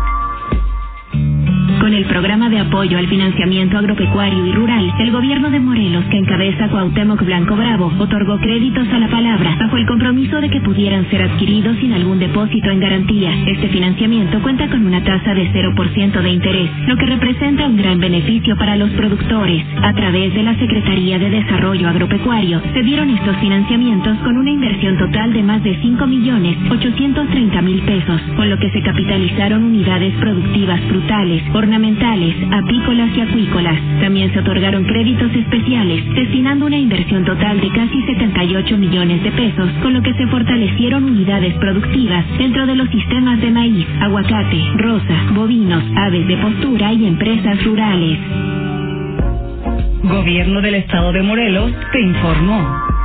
Con 1.81 1.95
el 1.95 2.05
programa 2.05 2.51
de 2.51 2.59
apoyo 2.59 2.99
al 2.99 3.09
financiamiento 3.09 3.79
agropecuario 3.79 4.47
y 4.47 4.53
rural, 4.53 4.93
el 4.99 5.11
gobierno 5.11 5.51
de 5.51 5.61
Morelos, 5.61 6.05
que 6.11 6.19
encabeza 6.19 6.69
Cuauhtémoc 6.69 7.25
Blanco 7.25 7.57
Bravo, 7.57 7.91
otorgó 7.99 8.39
créditos 8.39 8.87
a 8.89 8.99
la 8.99 9.09
palabra 9.09 9.57
bajo 9.59 9.79
el 9.79 9.87
compromiso 9.87 10.43
de 10.43 10.51
que 10.51 10.61
pudieran 10.61 11.09
ser 11.09 11.23
adquiridos 11.23 11.79
sin 11.79 11.95
algún 11.95 12.19
depósito 12.19 12.69
en 12.69 12.81
garantía. 12.81 13.33
Este 13.47 13.69
financiamiento 13.69 14.43
cuenta 14.43 14.69
con 14.69 14.85
una 14.85 15.03
tasa 15.03 15.33
de 15.33 15.51
0% 15.51 16.21
de 16.21 16.31
interés, 16.31 16.71
lo 16.87 16.97
que 16.99 17.07
representa 17.07 17.67
un 17.67 17.79
gran 17.79 17.99
beneficio 17.99 18.57
para 18.59 18.77
los 18.77 18.91
productores. 18.91 19.65
A 19.83 19.95
través 19.95 20.35
de 20.35 20.43
la 20.43 20.59
Secretaría 20.59 21.19
de 21.19 21.31
Desarrollo 21.31 21.89
Agropecuario, 21.89 22.61
se 22.75 22.83
dieron 22.83 23.09
estos 23.09 23.37
financiamientos 23.39 24.19
con 24.19 24.37
una 24.37 24.51
inversión 24.51 24.99
total 24.99 25.33
de 25.33 25.43
más 25.43 25.63
de 25.63 25.81
5 25.81 26.07
millones 26.07 26.59
830 26.71 27.63
mil 27.63 27.81
pesos, 27.83 28.21
con 28.37 28.51
lo 28.51 28.59
que 28.59 28.71
se 28.71 28.83
capitalizaron 28.83 29.65
unidades 29.65 30.13
productivas 30.17 30.81
frutales, 30.83 31.43
horneras 31.55 31.70
apícolas 31.73 33.17
y 33.17 33.21
acuícolas. 33.21 33.79
También 34.01 34.33
se 34.33 34.41
otorgaron 34.41 34.85
créditos 34.85 35.33
especiales, 35.35 36.05
destinando 36.15 36.67
una 36.67 36.77
inversión 36.77 37.25
total 37.25 37.61
de 37.61 37.69
casi 37.71 38.03
78 38.03 38.77
millones 38.77 39.23
de 39.23 39.31
pesos, 39.31 39.71
con 39.83 39.95
lo 39.95 40.03
que 40.03 40.15
se 40.15 40.27
fortalecieron 40.27 41.05
unidades 41.05 41.55
productivas 41.55 42.25
dentro 42.39 42.67
de 42.67 42.75
los 42.75 42.89
sistemas 42.91 43.41
de 43.41 43.51
maíz, 43.51 43.87
aguacate, 44.01 44.63
rosa, 44.77 45.17
bovinos, 45.33 45.85
aves 45.97 46.27
de 46.27 46.37
postura 46.39 46.93
y 46.93 47.07
empresas 47.07 47.65
rurales. 47.65 48.19
Gobierno 50.03 50.61
del 50.61 50.75
Estado 50.77 51.13
de 51.13 51.23
Morelos 51.23 51.73
te 51.93 52.01
informó. 52.01 53.00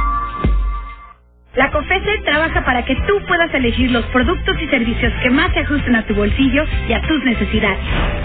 La 1.55 1.71
COFESE 1.71 2.17
trabaja 2.25 2.65
para 2.65 2.83
que 2.83 2.95
tú 3.07 3.21
puedas 3.27 3.53
elegir 3.53 3.89
los 3.91 4.05
productos 4.07 4.61
y 4.61 4.67
servicios 4.67 5.13
que 5.23 5.29
más 5.29 5.53
se 5.53 5.59
ajusten 5.59 5.95
a 5.95 6.05
tu 6.05 6.13
bolsillo 6.13 6.65
y 6.89 6.93
a 6.93 7.01
tus 7.01 7.23
necesidades. 7.23 7.79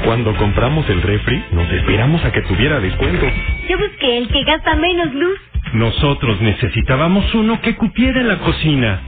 Cuando 0.04 0.34
compramos 0.34 0.88
el 0.90 1.00
refri, 1.00 1.44
nos 1.52 1.70
esperamos 1.72 2.24
a 2.24 2.32
que 2.32 2.42
tuviera 2.42 2.80
descuento. 2.80 3.26
Yo 3.68 3.78
busqué 3.78 4.18
el 4.18 4.28
que 4.28 4.42
gasta 4.42 4.74
menos 4.74 5.14
luz. 5.14 5.38
Nosotros 5.74 6.40
necesitábamos 6.40 7.32
uno 7.34 7.60
que 7.60 7.76
cupiera 7.76 8.20
en 8.20 8.28
la 8.28 8.38
cocina. 8.38 9.00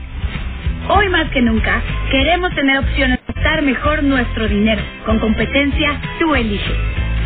Hoy 0.87 1.09
más 1.09 1.29
que 1.31 1.41
nunca, 1.41 1.81
queremos 2.09 2.53
tener 2.55 2.77
opciones 2.79 3.19
de 3.27 3.33
gastar 3.33 3.61
mejor 3.61 4.03
nuestro 4.03 4.47
dinero. 4.47 4.81
Con 5.05 5.19
competencia, 5.19 5.99
tú 6.19 6.33
eliges. 6.33 6.77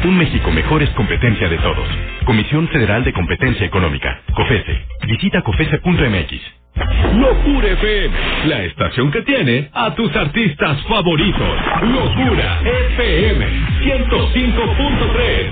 Un 0.06 0.18
México 0.18 0.52
mejor 0.52 0.84
es 0.84 0.89
competencia 0.91 1.50
de 1.50 1.58
todos. 1.60 1.88
Comisión 2.26 2.68
Federal 2.70 3.04
de 3.04 3.14
Competencia 3.14 3.66
Económica. 3.66 4.22
COFESE. 4.36 4.86
Visita 5.08 5.41
COFESE.mx. 5.43 6.34
Locura 7.18 7.70
FM, 7.70 8.16
la 8.45 8.64
estación 8.66 9.12
que 9.12 9.24
tiene 9.24 9.70
a 9.74 9.95
tus 9.95 10.16
artistas 10.16 10.82
favoritos. 10.88 11.60
Locura 11.84 12.62
FM 12.95 13.48
105.3. 13.84 15.48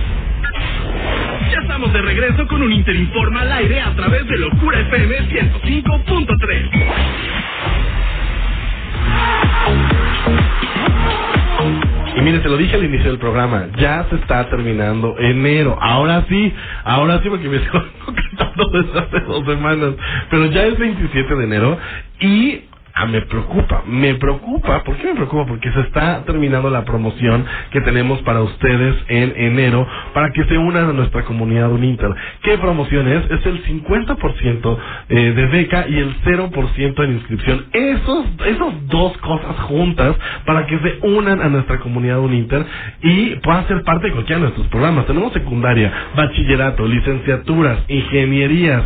Ya 1.52 1.60
estamos 1.62 1.94
de 1.94 2.02
regreso 2.04 2.48
con 2.48 2.62
un 2.64 2.72
Interinforma 2.74 3.42
al 3.42 3.52
aire 3.54 3.82
a 3.82 3.96
través 3.96 4.28
de 4.28 4.38
Locura 4.40 4.80
FM 4.82 5.18
105.3. 5.30 6.70
Y 12.16 12.22
mire, 12.22 12.40
te 12.40 12.50
lo 12.50 12.58
dije 12.58 12.76
al 12.76 12.86
inicio 12.86 13.12
del 13.12 13.20
programa, 13.20 13.68
ya 13.78 14.06
se 14.10 14.16
está 14.18 14.50
terminando 14.50 15.16
enero. 15.20 15.78
Ahora 15.82 16.26
sí, 16.30 16.54
ahora 16.86 17.22
sí, 17.24 17.30
porque 17.30 17.50
me 17.50 17.58
estoy 17.64 17.82
cantando 18.38 18.66
desde 18.72 19.00
hace 19.00 19.20
dos 19.22 19.46
semanas. 19.46 19.96
Pero 20.32 20.46
ya 20.48 20.66
es 20.66 20.80
27 20.80 21.36
de 21.36 21.44
enero 21.44 21.78
y 22.22 22.62
ah, 22.96 23.08
me 23.08 23.22
preocupa, 23.24 23.84
me 23.88 24.16
preocupa. 24.16 24.84
¿Por 24.84 24.98
qué 24.98 25.10
me 25.10 25.16
preocupa? 25.16 25.46
Porque 25.48 25.72
se 25.72 25.82
está 25.82 26.24
terminando 26.26 26.70
la 26.72 26.86
promoción 26.86 27.46
que 27.72 27.82
tenemos 27.82 28.22
para 28.24 28.42
ustedes 28.42 28.96
en 29.10 29.34
enero 29.38 29.88
para 30.14 30.32
que 30.32 30.44
se 30.46 30.58
unan 30.58 30.90
a 30.90 30.94
nuestra 30.94 31.24
comunidad 31.24 31.72
Uninter. 31.72 32.10
¿Qué 32.44 32.58
promoción 32.58 33.08
es? 33.08 33.30
Es 33.32 33.46
el 33.46 33.64
50% 33.66 34.78
eh, 35.10 35.16
de 35.34 35.48
beca 35.48 35.88
y 35.90 35.98
el 36.00 36.16
0% 36.24 37.04
en 37.04 37.14
inscripción. 37.14 37.66
Esos, 37.74 38.26
esos 38.48 38.88
dos 38.88 39.18
cosas 39.20 39.58
juntas 39.62 40.16
para 40.46 40.66
que 40.68 40.80
se 40.80 41.00
unan 41.04 41.42
a 41.42 41.50
nuestra 41.50 41.80
comunidad 41.80 42.20
Uninter 42.20 42.66
y 43.02 43.36
puedan 43.38 43.68
ser 43.68 43.84
parte 43.84 44.08
de 44.08 44.14
cualquiera 44.14 44.40
de 44.40 44.44
nuestros 44.48 44.68
programas. 44.68 45.06
Tenemos 45.06 45.34
secundaria, 45.34 45.92
bachillerato, 46.16 46.86
licenciaturas, 46.86 47.80
ingenierías. 47.88 48.84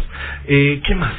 Eh, 0.47 0.81
¿Qué 0.85 0.95
más? 0.95 1.13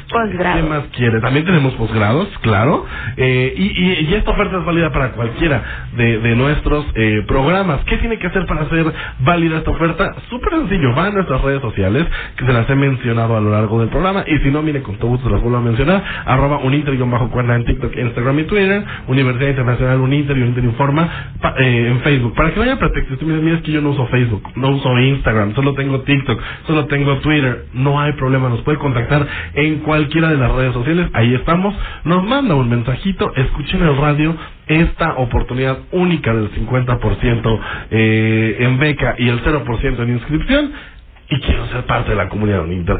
¿Qué 0.55 0.63
más 0.63 0.83
quiere? 0.95 1.19
También 1.21 1.45
tenemos 1.45 1.73
posgrados, 1.75 2.27
claro. 2.41 2.80
Eh, 3.17 3.53
y, 3.57 4.13
esta 4.13 4.31
oferta 4.31 4.57
es 4.57 4.65
válida 4.65 4.91
para 4.91 5.11
cualquiera 5.11 5.63
de, 5.95 6.35
nuestros 6.35 6.85
eh, 6.95 7.23
programas. 7.27 7.83
¿Qué 7.85 7.97
tiene 7.97 8.17
que 8.17 8.27
hacer 8.27 8.45
para 8.45 8.63
hacer 8.63 8.85
válida 9.19 9.57
esta 9.57 9.71
oferta? 9.71 10.15
Súper 10.29 10.53
sencillo. 10.53 10.95
Va 10.95 11.07
a 11.07 11.11
nuestras 11.11 11.41
redes 11.41 11.61
sociales, 11.61 12.05
que 12.37 12.45
se 12.45 12.53
las 12.53 12.69
he 12.69 12.75
mencionado 12.75 13.37
a 13.37 13.41
lo 13.41 13.51
largo 13.51 13.79
del 13.79 13.89
programa. 13.89 14.23
Y 14.27 14.37
si 14.39 14.51
no, 14.51 14.61
mire, 14.61 14.81
con 14.81 14.97
todo 14.97 15.11
gusto 15.11 15.29
las 15.29 15.41
vuelvo 15.41 15.57
a 15.57 15.61
mencionar. 15.61 16.03
Arroba 16.25 16.59
Uninter-cuerda 16.59 17.55
en 17.55 17.65
TikTok, 17.65 17.95
Instagram 17.95 18.39
y 18.39 18.43
Twitter. 18.43 18.83
Universidad 19.07 19.49
Internacional 19.49 19.99
Uninter 19.99 20.37
y 20.37 20.41
Uninter 20.41 20.63
Informa 20.63 21.09
eh, 21.59 21.87
en 21.89 21.99
Facebook. 22.01 22.33
Para 22.35 22.51
que 22.51 22.57
no 22.57 22.63
haya 22.63 22.77
pretexto. 22.77 23.13
Usted 23.13 23.27
me 23.27 23.61
que 23.61 23.71
yo 23.71 23.81
no 23.81 23.89
uso 23.89 24.07
Facebook, 24.07 24.43
no 24.55 24.69
uso 24.69 24.97
Instagram, 24.99 25.53
solo 25.55 25.73
tengo 25.73 26.01
TikTok, 26.01 26.39
solo 26.65 26.85
tengo 26.85 27.17
Twitter. 27.17 27.65
No 27.73 27.99
hay 27.99 28.13
problema. 28.13 28.49
Nos 28.49 28.61
puede 28.61 28.77
contactar 28.77 29.27
en 29.53 29.79
cualquiera 29.79 30.29
de 30.29 30.37
las 30.37 30.51
redes 30.51 30.73
sociales. 30.73 31.09
Ahí 31.13 31.33
estamos. 31.33 31.75
Nos 32.05 32.23
manda 32.23 32.55
un 32.55 32.69
mensajito. 32.71 33.31
Escuchen 33.35 33.83
el 33.83 33.97
radio 33.97 34.35
esta 34.67 35.15
oportunidad 35.15 35.77
única 35.91 36.33
del 36.33 36.51
50% 36.51 37.59
eh, 37.91 38.57
en 38.59 38.79
beca 38.79 39.15
y 39.19 39.29
el 39.29 39.43
0% 39.43 39.99
en 40.03 40.09
inscripción 40.09 40.71
y 41.29 41.39
quiero 41.41 41.65
ser 41.67 41.85
parte 41.85 42.11
de 42.11 42.17
la 42.17 42.29
comunidad 42.29 42.61
Uninter. 42.61 42.97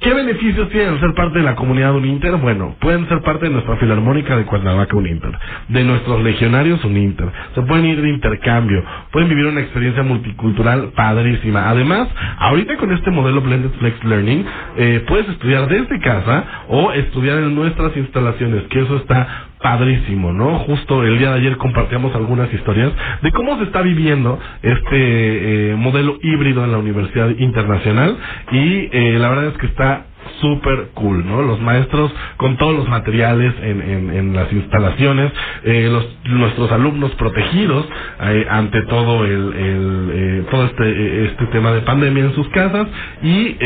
¿Qué 0.00 0.14
beneficios 0.14 0.70
tienen 0.70 0.98
ser 0.98 1.12
parte 1.12 1.40
de 1.40 1.44
la 1.44 1.54
comunidad 1.54 1.94
Uninter? 1.94 2.34
Bueno, 2.36 2.74
pueden 2.80 3.06
ser 3.06 3.20
parte 3.20 3.44
de 3.44 3.50
nuestra 3.50 3.76
filarmónica 3.76 4.34
de 4.34 4.46
Cuernavaca 4.46 4.96
Uninter, 4.96 5.30
de 5.68 5.84
nuestros 5.84 6.22
legionarios 6.22 6.82
Uninter, 6.86 7.28
se 7.54 7.60
pueden 7.60 7.84
ir 7.84 8.00
de 8.00 8.08
intercambio, 8.08 8.82
pueden 9.12 9.28
vivir 9.28 9.44
una 9.44 9.60
experiencia 9.60 10.02
multicultural 10.02 10.92
padrísima. 10.96 11.68
Además, 11.68 12.08
ahorita 12.38 12.78
con 12.78 12.92
este 12.92 13.10
modelo 13.10 13.42
Blended 13.42 13.72
Flex 13.78 14.02
Learning, 14.02 14.46
eh, 14.78 15.04
puedes 15.06 15.28
estudiar 15.28 15.68
desde 15.68 16.00
casa 16.00 16.44
o 16.68 16.92
estudiar 16.92 17.36
en 17.36 17.54
nuestras 17.54 17.94
instalaciones, 17.94 18.62
que 18.68 18.80
eso 18.80 18.96
está 18.96 19.49
padrísimo, 19.62 20.32
¿no? 20.32 20.58
Justo 20.60 21.02
el 21.04 21.18
día 21.18 21.30
de 21.30 21.40
ayer 21.40 21.56
compartíamos 21.56 22.14
algunas 22.14 22.52
historias 22.52 22.92
de 23.22 23.32
cómo 23.32 23.58
se 23.58 23.64
está 23.64 23.82
viviendo 23.82 24.38
este 24.62 25.72
eh, 25.72 25.76
modelo 25.76 26.18
híbrido 26.22 26.64
en 26.64 26.72
la 26.72 26.78
Universidad 26.78 27.30
Internacional 27.38 28.16
y 28.52 28.88
eh, 28.92 29.16
la 29.18 29.28
verdad 29.30 29.46
es 29.48 29.58
que 29.58 29.66
está 29.66 30.06
súper 30.40 30.90
cool, 30.94 31.26
¿no? 31.26 31.42
Los 31.42 31.60
maestros 31.60 32.12
con 32.36 32.56
todos 32.56 32.74
los 32.74 32.88
materiales 32.88 33.54
en, 33.62 34.10
en, 34.10 34.34
las 34.34 34.52
instalaciones, 34.52 35.32
eh, 35.64 35.88
los, 35.90 36.06
nuestros 36.24 36.70
alumnos 36.72 37.10
protegidos 37.12 37.86
eh, 38.22 38.46
ante 38.48 38.82
todo 38.82 39.24
el, 39.24 39.32
el 39.32 40.10
eh, 40.12 40.44
todo 40.50 40.64
este 40.66 40.84
eh, 40.84 41.24
este 41.26 41.46
tema 41.46 41.72
de 41.72 41.82
pandemia 41.82 42.24
en 42.24 42.34
sus 42.34 42.48
casas 42.50 42.86
y 43.22 43.56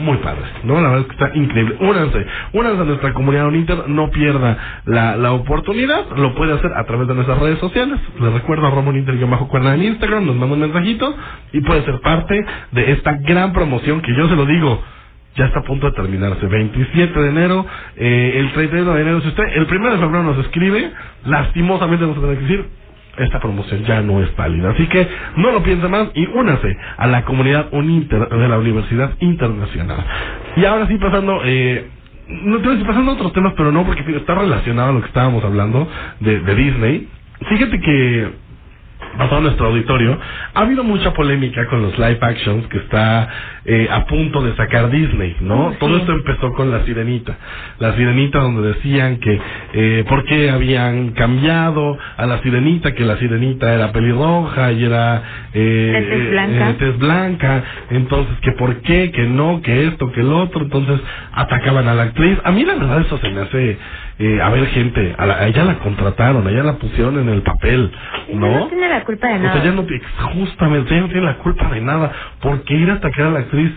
muy 0.00 0.18
padre, 0.18 0.42
¿no? 0.64 0.80
La 0.80 0.88
verdad 0.90 1.00
es 1.00 1.06
que 1.06 1.12
está 1.12 1.36
increíble. 1.36 1.76
Únanse, 1.80 2.26
únanse 2.52 2.82
a 2.82 2.84
nuestra 2.84 3.14
comunidad 3.14 3.46
Uninter, 3.48 3.88
no 3.88 4.10
pierda 4.10 4.58
la, 4.86 5.16
la 5.16 5.32
oportunidad, 5.32 6.16
lo 6.16 6.34
puede 6.34 6.54
hacer 6.54 6.70
a 6.76 6.84
través 6.84 7.08
de 7.08 7.14
nuestras 7.14 7.38
redes 7.38 7.58
sociales. 7.58 7.98
Les 8.20 8.32
recuerdo 8.32 8.66
a 8.66 8.70
Ramón 8.70 8.96
Inter 8.96 9.16
bajo 9.26 9.48
cuerda 9.48 9.74
en 9.74 9.84
Instagram, 9.84 10.26
nos 10.26 10.36
manda 10.36 10.54
un 10.54 10.60
mensajito 10.60 11.14
y 11.52 11.60
puede 11.60 11.84
ser 11.84 12.00
parte 12.00 12.44
de 12.72 12.92
esta 12.92 13.12
gran 13.18 13.52
promoción 13.52 14.00
que 14.02 14.14
yo 14.16 14.28
se 14.28 14.36
lo 14.36 14.46
digo. 14.46 14.82
Ya 15.36 15.46
está 15.46 15.60
a 15.60 15.62
punto 15.62 15.86
de 15.86 15.92
terminarse. 15.92 16.44
27 16.46 17.20
de 17.20 17.28
enero, 17.28 17.64
eh, 17.96 18.32
el 18.36 18.52
31 18.52 18.94
de 18.94 19.00
enero. 19.00 19.20
Si 19.20 19.28
usted 19.28 19.44
el 19.54 19.64
1 19.64 19.90
de 19.92 19.98
febrero 19.98 20.22
nos 20.24 20.38
escribe, 20.38 20.90
lastimosamente 21.24 22.04
vamos 22.04 22.18
a 22.18 22.20
tener 22.22 22.38
que 22.38 22.42
decir, 22.44 22.66
esta 23.18 23.40
promoción 23.40 23.84
ya 23.84 24.00
no 24.02 24.22
es 24.22 24.34
válida. 24.36 24.70
Así 24.70 24.86
que 24.86 25.06
no 25.36 25.52
lo 25.52 25.62
piense 25.62 25.88
más 25.88 26.08
y 26.14 26.26
únase 26.26 26.76
a 26.96 27.06
la 27.06 27.24
comunidad 27.24 27.68
Uninter 27.72 28.28
de 28.28 28.48
la 28.48 28.58
Universidad 28.58 29.12
Internacional. 29.20 30.04
Y 30.56 30.64
ahora 30.64 30.86
sí, 30.86 30.96
pasando. 30.98 31.40
Eh, 31.44 31.86
no 32.28 32.58
decir, 32.58 32.86
pasando 32.86 33.12
a 33.12 33.14
otros 33.14 33.32
temas, 33.32 33.54
pero 33.56 33.72
no, 33.72 33.84
porque 33.84 34.04
está 34.16 34.34
relacionado 34.34 34.90
a 34.90 34.92
lo 34.92 35.00
que 35.00 35.08
estábamos 35.08 35.44
hablando 35.44 35.88
de, 36.20 36.40
de 36.40 36.54
Disney. 36.54 37.08
Fíjate 37.48 37.80
que 37.80 38.49
pasado 39.18 39.38
a 39.38 39.40
nuestro 39.40 39.66
auditorio, 39.68 40.18
ha 40.54 40.60
habido 40.60 40.84
mucha 40.84 41.12
polémica 41.12 41.66
con 41.66 41.82
los 41.82 41.98
live 41.98 42.18
actions 42.20 42.66
que 42.68 42.78
está 42.78 43.28
eh, 43.64 43.88
a 43.90 44.06
punto 44.06 44.42
de 44.42 44.54
sacar 44.56 44.90
Disney, 44.90 45.36
¿no? 45.40 45.74
Todo 45.78 45.96
esto 45.98 46.12
empezó 46.12 46.52
con 46.54 46.70
La 46.70 46.84
Sirenita. 46.84 47.36
La 47.78 47.94
Sirenita 47.94 48.38
donde 48.40 48.68
decían 48.74 49.18
que 49.18 49.40
eh, 49.74 50.04
por 50.08 50.24
qué 50.24 50.50
habían 50.50 51.10
cambiado 51.12 51.98
a 52.16 52.26
La 52.26 52.38
Sirenita, 52.42 52.94
que 52.94 53.04
La 53.04 53.16
Sirenita 53.18 53.72
era 53.74 53.92
pelirroja 53.92 54.72
y 54.72 54.84
era 54.84 55.22
eh, 55.52 56.08
eh, 56.10 56.28
blanca. 56.30 56.84
eh, 56.84 56.94
blanca, 56.98 57.64
entonces 57.90 58.34
que 58.42 58.52
por 58.52 58.76
qué, 58.82 59.10
que 59.10 59.24
no, 59.26 59.60
que 59.62 59.86
esto, 59.88 60.10
que 60.12 60.20
el 60.20 60.32
otro, 60.32 60.62
entonces 60.62 61.00
atacaban 61.32 61.88
a 61.88 61.94
la 61.94 62.04
actriz. 62.04 62.38
A 62.44 62.52
mí 62.52 62.64
la 62.64 62.74
verdad 62.74 63.00
eso 63.00 63.18
se 63.18 63.28
me 63.30 63.40
hace, 63.40 63.78
eh, 64.20 64.40
a 64.42 64.50
ver 64.50 64.66
gente, 64.68 65.14
a, 65.18 65.26
la- 65.26 65.38
a 65.38 65.48
ella 65.48 65.64
la 65.64 65.78
contrataron, 65.80 66.46
a 66.46 66.50
ella 66.50 66.62
la 66.62 66.74
pusieron 66.78 67.18
en 67.18 67.28
el 67.30 67.42
papel, 67.42 67.90
No 68.34 68.48
¿no? 68.60 68.66
tiene 68.68 68.88
la 68.88 69.02
culpa 69.04 69.28
de 69.28 69.34
O 69.34 69.38
nada. 69.40 69.52
sea, 69.54 69.64
ya 69.64 69.72
no, 69.72 69.86
justamente, 70.34 70.92
ella 70.94 71.02
no 71.02 71.08
tiene 71.08 71.26
la 71.26 71.38
culpa 71.38 71.68
de 71.70 71.80
nada. 71.80 72.12
¿Por 72.40 72.62
qué 72.64 72.74
ir 72.74 72.90
a 72.90 72.94
atacar 72.94 73.26
a 73.26 73.30
la 73.30 73.38
actriz? 73.40 73.72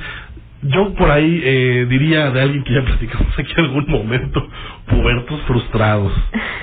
Yo 0.66 0.94
por 0.96 1.12
ahí 1.12 1.42
eh, 1.44 1.86
diría 1.90 2.32
de 2.32 2.42
alguien 2.42 2.64
que 2.64 2.74
ya 2.74 2.82
platicamos 2.86 3.38
aquí 3.40 3.52
en 3.58 3.66
algún 3.66 3.86
momento, 3.90 4.48
pubertos 4.88 5.42
frustrados, 5.42 6.14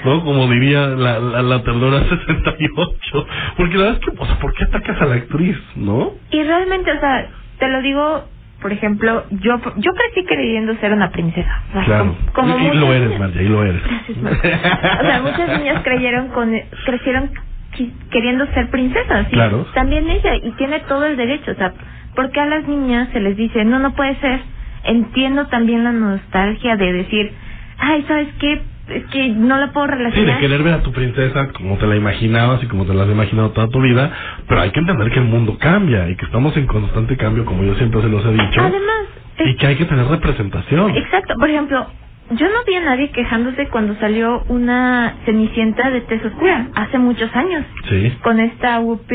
¿no? 0.07 0.25
Como 0.25 0.49
diría 0.49 0.87
la, 0.89 1.19
la, 1.19 1.43
la 1.43 1.63
ternura 1.63 2.01
68. 2.09 3.27
Porque 3.57 3.77
la 3.77 3.85
verdad 3.85 4.01
es 4.01 4.07
que, 4.09 4.23
o 4.23 4.27
sea, 4.27 4.39
¿por 4.39 4.55
qué 4.55 4.65
atacas 4.65 5.03
a 5.03 5.07
la 5.07 5.15
actriz, 5.17 5.57
no? 5.77 6.13
Y 6.31 6.43
realmente, 6.45 6.93
o 6.93 7.01
sea, 7.01 7.29
te 7.59 7.69
lo 7.69 7.83
digo, 7.83 8.25
por 8.61 8.73
ejemplo, 8.73 9.25
yo 9.31 9.59
yo 9.77 9.93
crecí 9.95 10.27
creyendo 10.27 10.75
ser 10.77 10.93
una 10.93 11.11
princesa. 11.11 11.63
O 11.71 11.73
sea, 11.75 11.85
Claro. 11.85 12.17
como- 12.33 12.55
como 12.55 12.59
y, 12.59 12.77
y 12.77 12.79
lo 12.79 12.93
eres, 12.93 13.13
y 13.37 13.49
lo 13.49 13.63
eres. 13.65 13.83
O 14.11 15.05
sea, 15.07 15.21
muchas 15.23 15.59
niñas 15.59 15.83
creyeron 15.83 16.29
con 16.29 16.53
crecieron 16.85 17.31
queriendo 18.11 18.47
ser 18.53 18.69
princesas. 18.71 19.29
Claro. 19.29 19.67
También 19.75 20.09
ella, 20.11 20.35
y 20.37 20.51
tiene 20.53 20.81
todo 20.81 21.07
el 21.07 21.17
derecho. 21.17 21.53
O 21.53 21.55
sea, 21.55 21.73
¿por 22.15 22.31
qué 22.31 22.41
a 22.41 22.47
las 22.47 22.67
niñas 22.69 23.09
se 23.13 23.21
les 23.21 23.37
dice, 23.37 23.65
no, 23.65 23.79
no 23.79 23.93
puede 23.95 24.17
ser? 24.17 24.41
Entiendo 24.85 25.47
también 25.47 25.85
la 25.85 25.93
nostalgia 25.93 26.77
de 26.77 26.93
decir, 26.93 27.33
ay, 27.79 28.05
¿sabes 28.09 28.29
qué? 28.41 28.63
Es 28.91 29.07
que 29.07 29.29
no 29.31 29.57
la 29.59 29.73
puedo 29.73 29.87
Sí, 29.87 29.93
de 29.93 29.99
relacionar. 29.99 30.41
querer 30.41 30.63
ver 30.63 30.75
a 30.75 30.83
tu 30.83 30.93
princesa 30.93 31.49
como 31.53 31.77
te 31.79 31.87
la 31.87 31.97
imaginabas 31.97 32.63
y 32.63 32.67
como 32.67 32.85
te 32.87 32.95
la 32.95 33.05
has 33.05 33.11
imaginado 33.11 33.51
toda 33.51 33.69
tu 33.69 33.81
vida, 33.81 34.11
pero 34.49 34.61
hay 34.63 34.71
que 34.71 34.81
entender 34.81 35.11
que 35.11 35.19
el 35.21 35.27
mundo 35.27 35.57
cambia 35.59 36.09
y 36.09 36.17
que 36.17 36.25
estamos 36.27 36.57
en 36.57 36.67
constante 36.67 37.17
cambio, 37.17 37.45
como 37.45 37.63
yo 37.65 37.75
siempre 37.77 38.01
se 38.03 38.09
los 38.09 38.25
he 38.27 38.33
dicho, 38.33 38.61
Además, 38.61 39.07
y 39.39 39.55
que 39.57 39.67
hay 39.67 39.77
que 39.77 39.85
tener 39.87 40.07
representación. 40.07 40.97
Exacto, 40.97 41.35
por 41.39 41.49
ejemplo, 41.49 41.87
yo 42.33 42.47
no 42.47 42.65
vi 42.67 42.75
a 42.75 42.81
nadie 42.83 43.11
quejándose 43.11 43.69
cuando 43.69 43.95
salió 43.97 44.45
una 44.49 45.15
Cenicienta 45.25 45.91
de 45.91 46.01
tez 46.03 46.25
oscura, 46.25 46.69
hace 46.75 46.99
muchos 46.99 47.35
años, 47.35 47.65
Sí. 47.89 48.13
con 48.23 48.39
esta 48.41 48.81
Whoopi... 48.81 49.15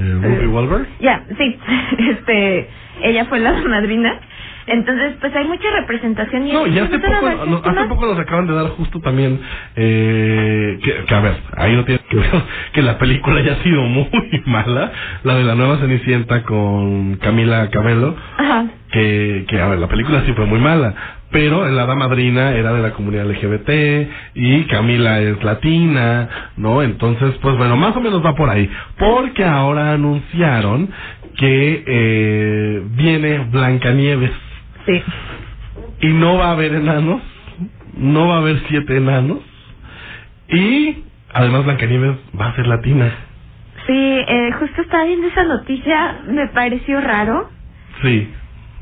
Eh, 0.00 0.20
Whoopi 0.22 0.46
Goldberg. 0.46 0.86
Ya, 1.00 1.24
sí, 1.36 1.58
este, 1.98 2.68
ella 3.02 3.24
fue 3.26 3.40
la 3.40 3.52
madrina, 3.68 4.20
entonces 4.68 5.14
pues 5.20 5.34
hay 5.34 5.46
mucha 5.46 5.70
representación 5.80 6.46
y 6.46 6.52
No, 6.52 6.66
y 6.66 6.78
hace 6.78 6.98
poco, 6.98 7.46
no, 7.46 7.62
hace 7.64 7.84
poco 7.88 8.06
nos 8.06 8.18
acaban 8.18 8.46
de 8.46 8.54
dar 8.54 8.68
justo 8.70 9.00
también 9.00 9.40
eh, 9.76 10.78
que, 10.82 11.04
que, 11.04 11.14
a 11.14 11.20
ver, 11.20 11.36
ahí 11.56 11.74
no 11.74 11.84
tiene 11.84 12.00
que 12.10 12.16
ver 12.16 12.30
que 12.72 12.82
la 12.82 12.98
película 12.98 13.40
haya 13.40 13.56
sido 13.62 13.82
muy 13.82 14.08
mala, 14.46 14.92
la 15.24 15.34
de 15.36 15.44
la 15.44 15.54
nueva 15.54 15.78
Cenicienta 15.78 16.42
con 16.42 17.16
Camila 17.16 17.68
Cabello, 17.70 18.14
Ajá. 18.38 18.66
que, 18.92 19.44
que 19.48 19.60
a 19.60 19.68
ver, 19.68 19.78
la 19.78 19.88
película 19.88 20.22
sí 20.26 20.32
fue 20.34 20.46
muy 20.46 20.60
mala, 20.60 20.94
pero 21.30 21.68
la 21.68 21.82
hada 21.82 21.94
madrina 21.94 22.52
era 22.52 22.72
de 22.72 22.82
la 22.82 22.92
comunidad 22.92 23.26
LGBT 23.26 23.70
y 24.34 24.62
Camila 24.64 25.20
es 25.20 25.42
latina, 25.44 26.28
¿no? 26.56 26.82
Entonces, 26.82 27.34
pues 27.42 27.56
bueno, 27.56 27.76
más 27.76 27.94
o 27.96 28.00
menos 28.00 28.24
va 28.24 28.34
por 28.34 28.48
ahí, 28.48 28.68
porque 28.98 29.44
ahora 29.44 29.92
anunciaron 29.92 30.88
que 31.36 31.84
eh, 31.86 32.82
viene 32.96 33.46
Blancanieves. 33.50 34.47
Sí. 34.88 35.04
Y 36.00 36.08
no 36.14 36.38
va 36.38 36.48
a 36.48 36.52
haber 36.52 36.74
enanos, 36.74 37.22
no 37.96 38.28
va 38.28 38.36
a 38.36 38.38
haber 38.40 38.60
siete 38.68 38.96
enanos, 38.98 39.40
y 40.48 41.04
además 41.34 41.64
Blancanieves 41.64 42.16
va 42.40 42.48
a 42.48 42.56
ser 42.56 42.66
latina. 42.66 43.12
Sí, 43.86 43.94
eh, 44.28 44.50
justo 44.58 44.82
estaba 44.82 45.04
viendo 45.04 45.28
esa 45.28 45.44
noticia, 45.44 46.20
me 46.28 46.48
pareció 46.48 47.00
raro, 47.00 47.50
Sí. 48.02 48.30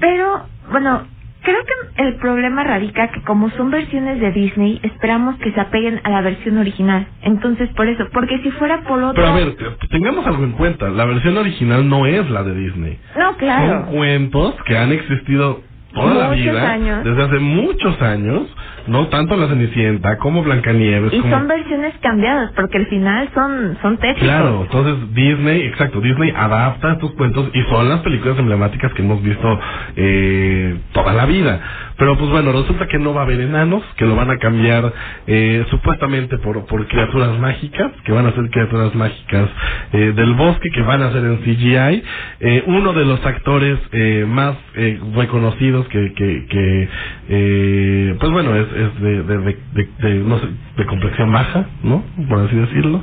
pero 0.01 0.47
bueno, 0.73 1.07
creo 1.43 1.59
que 1.65 2.03
el 2.05 2.17
problema 2.17 2.65
radica 2.65 3.09
que 3.13 3.23
como 3.23 3.51
son 3.51 3.71
versiones 3.71 4.21
de 4.21 4.33
Disney, 4.33 4.81
esperamos 4.83 5.37
que 5.39 5.53
se 5.53 5.61
apeguen 5.61 6.01
a 6.05 6.11
la 6.11 6.23
versión 6.23 6.59
original. 6.59 7.07
Entonces, 7.23 7.69
por 7.77 7.89
eso, 7.89 8.09
porque 8.13 8.41
si 8.43 8.51
fuera 8.53 8.83
por 8.83 9.03
otro... 9.03 9.15
Pero 9.23 9.29
a 9.29 9.37
ver, 9.37 9.55
te- 9.57 9.89
tengamos 9.89 10.27
algo 10.27 10.45
en 10.45 10.53
cuenta, 10.53 10.89
la 10.91 11.05
versión 11.07 11.37
original 11.39 11.89
no 11.89 12.07
es 12.07 12.29
la 12.31 12.43
de 12.45 12.55
Disney. 12.55 12.99
No, 13.19 13.37
claro. 13.37 13.85
Son 13.87 13.95
cuentos 13.97 14.55
que 14.67 14.77
han 14.77 14.93
existido 14.93 15.63
toda 16.03 16.15
la 16.15 16.29
Muchos 16.29 16.37
vida, 16.45 16.71
años. 16.71 17.05
desde 17.05 17.23
hace 17.25 17.39
muchos 17.39 18.03
años, 18.03 18.43
no 18.89 19.09
tanto 19.09 19.37
la 19.37 19.49
Cenicienta 19.49 20.19
como 20.19 20.43
Blancanieves, 20.43 21.13
Y 21.13 21.21
como 21.21 21.37
son 21.37 21.49
versiones 21.49 21.95
cambiadas, 22.01 22.53
porque 22.53 22.79
al 22.79 22.87
final 22.87 23.29
son, 23.35 23.79
son 23.83 23.97
tétricos. 23.99 24.23
Claro, 24.23 24.63
entonces 24.63 25.15
Disney, 25.15 25.63
exacto, 25.63 26.01
Disney 26.01 26.33
adapta 26.37 26.93
estos 26.93 27.13
cuentos 27.13 27.51
y 27.55 27.63
son 27.63 27.89
las 27.89 28.01
películas 28.01 28.39
emblemáticas 28.39 28.93
que 28.93 29.03
hemos 29.03 29.23
visto 29.23 29.61
eh, 29.97 30.77
toda 30.93 31.13
la 31.13 31.27
vida. 31.27 31.61
Pero 31.99 32.19
pues 32.19 32.31
bueno, 32.31 32.53
resulta 32.53 32.87
que 32.89 32.99
no 32.99 33.15
va 33.15 33.23
a 33.23 33.25
haber 33.25 33.41
enanos, 33.41 33.83
que 33.97 34.05
lo 34.05 34.15
van 34.17 34.31
a 34.31 34.37
cambiar 34.37 34.93
eh, 35.27 35.65
supuestamente 35.71 36.37
por, 36.39 36.67
por 36.67 36.87
criaturas 36.89 37.39
mágicas, 37.39 37.91
que 38.05 38.13
van 38.13 38.27
a 38.27 38.33
ser 38.33 38.51
criaturas 38.51 38.95
mágicas 38.95 39.49
eh, 39.93 40.13
del 40.15 40.35
bosque, 40.35 40.69
que 40.71 40.83
van 40.83 41.03
a 41.03 41.13
ser 41.13 41.25
en 41.25 41.39
CGI. 41.39 42.03
Eh, 42.41 42.65
uno 42.67 42.93
de 42.93 43.05
los 43.05 43.25
actores 43.25 43.79
eh, 43.93 44.27
más 44.29 44.57
eh, 44.75 45.01
reconocidos 45.15 45.89
que, 45.89 46.13
que, 46.13 46.47
que 46.47 46.89
eh, 47.29 48.17
pues 48.21 48.31
bueno, 48.31 48.55
es, 48.57 48.67
es 48.77 49.03
de, 49.03 49.25
de, 49.25 49.39
de, 49.73 49.89
de- 50.01 50.15
no 50.25 50.39
sé, 50.41 50.49
de 50.79 50.87
complexión 50.87 51.33
baja, 51.33 51.67
¿no? 51.83 52.05
Por 52.29 52.41
así 52.41 52.57
decirlo. 52.57 53.03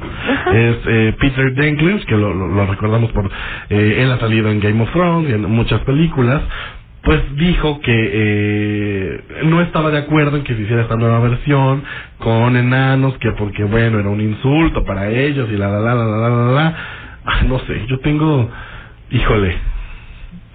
Es 0.54 0.78
eh, 0.88 1.16
Peter 1.20 1.54
Dinklage, 1.56 2.06
que 2.08 2.18
lo, 2.18 2.34
lo, 2.34 2.48
lo 2.50 2.68
recordamos 2.68 3.12
por... 3.14 3.32
eh, 3.70 3.98
él 4.04 4.12
ha 4.12 4.20
salido 4.20 4.50
en 4.52 4.62
Game 4.62 4.82
of 4.84 4.92
Thrones 4.92 5.30
y 5.32 5.34
en 5.34 5.44
muchas 5.52 5.82
películas. 5.82 6.44
Pues 7.04 7.22
dijo 7.38 7.82
que 7.82 7.94
eh, 8.14 9.26
no 9.46 9.62
estaba 9.62 9.92
de 9.92 10.00
acuerdo 10.00 10.38
en 10.38 10.44
que 10.44 10.56
se 10.56 10.62
hiciera 10.64 10.84
esta 10.84 10.98
nueva 10.98 11.20
versión 11.22 11.84
con 12.20 12.58
enanos, 12.58 13.18
que 13.20 13.32
porque 13.34 13.64
bueno, 13.66 14.00
era 14.00 14.10
un 14.10 14.22
insulto 14.22 14.86
para 14.86 15.10
ellos 15.10 15.50
y 15.52 15.58
la 15.58 15.70
la 15.70 15.80
la 15.80 15.96
la 15.96 16.06
la 16.06 16.18
la 16.18 16.30
la. 16.30 16.52
la. 16.54 16.78
Ah, 17.26 17.42
no 17.48 17.60
sé, 17.62 17.86
yo 17.88 18.00
tengo... 18.02 18.50
Híjole, 19.12 19.58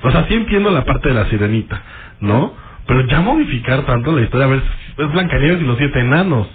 o 0.03 0.11
sea, 0.13 0.27
sí 0.29 0.35
entiendo 0.35 0.71
la 0.71 0.85
parte 0.85 1.09
de 1.11 1.17
la 1.17 1.27
sirenita, 1.27 1.83
¿no? 2.21 2.55
Pero 2.89 3.07
ya 3.07 3.21
modificar 3.21 3.85
tanto 3.85 4.13
la 4.17 4.23
historia, 4.23 4.47
a 4.47 4.51
ver, 4.51 4.63
es 4.97 5.13
Blancanieves 5.13 5.61
y 5.61 5.67
los 5.67 5.77
siete 5.79 6.01
enanos. 6.01 6.49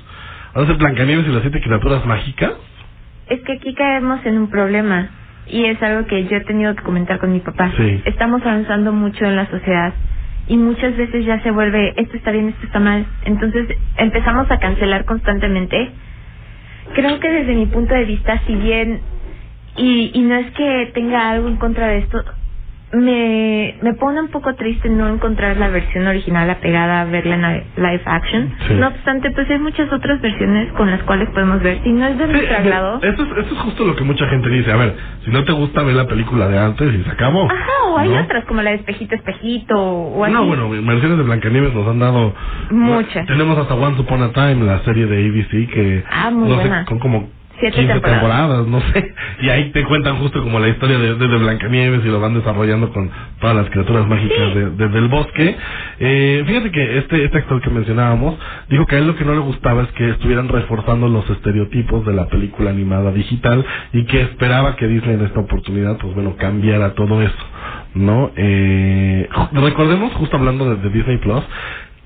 Ahora 0.56 0.72
es 0.72 0.78
Blancanieves 0.80 1.28
y 1.28 1.32
las 1.32 1.44
siete 1.44 1.62
criaturas 1.62 2.06
mágicas. 2.08 2.54
Es 3.30 3.40
que 3.42 3.54
aquí 3.54 3.74
caemos 3.76 4.26
en 4.26 4.40
un 4.40 4.50
problema 4.50 5.10
y 5.48 5.66
es 5.66 5.82
algo 5.84 6.08
que 6.08 6.26
yo 6.26 6.38
he 6.38 6.42
tenido 6.42 6.76
que 6.76 6.82
comentar 6.84 7.20
con 7.20 7.32
mi 7.32 7.40
papá. 7.40 7.72
Sí. 7.78 8.02
Estamos 8.06 8.42
avanzando 8.42 8.92
mucho 8.92 9.26
en 9.26 9.36
la 9.36 9.46
sociedad 9.46 9.94
y 10.48 10.58
muchas 10.58 10.98
veces 10.98 11.24
ya 11.24 11.40
se 11.44 11.52
vuelve 11.52 11.94
esto 11.98 12.18
está 12.18 12.32
bien, 12.32 12.50
esto 12.50 12.66
está 12.66 12.80
mal. 12.80 13.06
Entonces 13.26 13.68
empezamos 13.98 14.50
a 14.50 14.58
cancelar 14.58 15.06
constantemente. 15.06 15.92
Creo 16.96 17.20
que 17.20 17.32
desde 17.32 17.54
mi 17.54 17.68
punto 17.68 17.94
de 17.94 18.06
vista, 18.06 18.42
si 18.48 18.56
bien 18.56 19.02
y, 19.78 20.12
y 20.16 20.22
no 20.22 20.36
es 20.36 20.52
que 20.52 20.92
tenga 20.96 21.30
algo 21.30 21.48
en 21.48 21.58
contra 21.58 21.88
de 21.88 22.00
esto, 22.00 22.24
me, 22.94 23.76
me 23.82 23.94
pone 23.96 24.22
un 24.22 24.30
poco 24.30 24.54
triste 24.56 24.89
no 24.89 25.10
encontrar 25.10 25.58
la 25.58 25.70
versión 25.70 26.08
original 26.08 26.50
apegada 26.50 27.02
a 27.02 27.06
verla 27.06 27.36
en 27.36 27.41
li- 27.41 27.64
live 27.78 28.02
action. 28.06 28.54
Sí. 28.68 28.74
No 28.76 28.88
obstante, 28.88 29.32
pues 29.32 29.50
hay 29.50 29.60
muchas 29.60 29.91
otras 29.91 30.22
versiones 30.22 30.72
con 30.74 30.89
las 30.91 31.02
cuales 31.04 31.30
podemos 31.32 31.62
ver. 31.62 31.80
Si 31.84 31.91
no 31.91 32.06
es 32.08 32.18
de 32.18 32.28
nuestro 32.28 32.56
agrado, 32.58 33.00
Eso 33.02 33.24
es, 33.24 33.32
eso 33.46 33.56
es 33.56 33.62
justo 33.62 33.86
lo 33.86 33.96
que 33.96 34.04
mucha 34.04 34.28
gente 34.28 34.50
dice. 34.50 34.72
A 34.72 34.78
ver, 34.78 34.96
si 35.26 35.32
no 35.32 35.44
te 35.44 35.52
gusta, 35.52 35.84
ver 35.84 35.96
la 35.96 36.08
película 36.08 36.48
de 36.48 36.60
antes 36.60 36.94
y 36.94 37.04
se 37.04 37.10
acabó. 37.12 37.46
Ajá, 37.52 37.89
o 37.89 37.98
hay 37.98 38.10
¿no? 38.10 38.22
otras 38.22 38.46
como 38.46 38.62
la 38.62 38.72
de 38.72 38.78
espejito, 38.78 39.16
espejito, 39.16 39.76
o 39.78 40.24
así. 40.24 40.34
No, 40.34 40.46
bueno, 40.46 40.70
versiones 40.70 41.18
de 41.18 41.24
Blancanieves 41.24 41.74
nos 41.74 41.88
han 41.88 42.00
dado... 42.00 42.34
Muchas. 42.72 43.26
Tenemos 43.28 43.58
hasta 43.58 43.74
Once 43.76 44.02
Upon 44.02 44.24
a 44.24 44.32
Time, 44.34 44.66
la 44.66 44.80
serie 44.80 45.06
de 45.06 45.28
ABC, 45.28 45.70
que... 45.74 46.04
Ah, 46.10 46.30
muy 46.32 46.50
no 46.50 46.56
buena. 46.56 46.80
sé, 46.82 46.86
con 46.86 47.00
como 47.00 47.30
Siete 47.72 47.93
15 47.93 47.93
temporadas. 47.93 48.22
temporadas, 48.22 48.68
no 48.68 48.82
sé. 48.93 49.14
Y 49.41 49.49
ahí 49.49 49.72
te 49.72 49.84
cuentan 49.86 50.18
justo 50.18 50.41
como 50.43 50.59
la 50.59 50.70
historia 50.70 50.97
de, 50.99 51.16
de, 51.16 51.28
de 51.28 51.38
Blancanieves 51.38 52.01
y 52.05 52.09
lo 52.09 52.20
van 52.20 52.34
desarrollando 52.36 52.91
con 52.91 53.09
todas 53.39 53.55
las 53.55 53.70
criaturas 53.70 54.07
mágicas 54.07 54.55
de- 54.55 54.70
de- 54.72 54.88
del 54.89 55.07
bosque. 55.09 55.55
Eh, 55.99 56.43
fíjate 56.47 56.72
que 56.72 56.97
este, 56.99 57.26
este 57.26 57.38
actor 57.39 57.61
que 57.61 57.70
mencionábamos 57.70 58.36
dijo 58.70 58.86
que 58.86 58.95
a 58.95 58.99
él 58.99 59.07
lo 59.07 59.16
que 59.16 59.26
no 59.26 59.34
le 59.34 59.39
gustaba 59.39 59.84
es 59.84 59.89
que 59.93 60.09
estuvieran 60.11 60.47
reforzando 60.49 61.07
los 61.07 61.30
estereotipos 61.30 62.05
de 62.05 62.14
la 62.14 62.28
película 62.28 62.72
animada 62.72 63.11
digital 63.11 63.66
y 63.93 64.05
que 64.05 64.22
esperaba 64.22 64.76
que 64.76 64.88
Disney 64.88 65.16
en 65.16 65.26
esta 65.26 65.39
oportunidad, 65.39 65.97
pues 65.97 66.14
bueno, 66.16 66.36
cambiara 66.38 66.93
todo 66.95 67.22
eso. 67.22 67.36
¿No? 67.95 68.32
Eh, 68.36 69.28
recordemos, 69.53 70.14
justo 70.14 70.38
hablando 70.38 70.70
de, 70.70 70.76
de 70.82 70.89
Disney 70.89 71.18
Plus, 71.18 71.43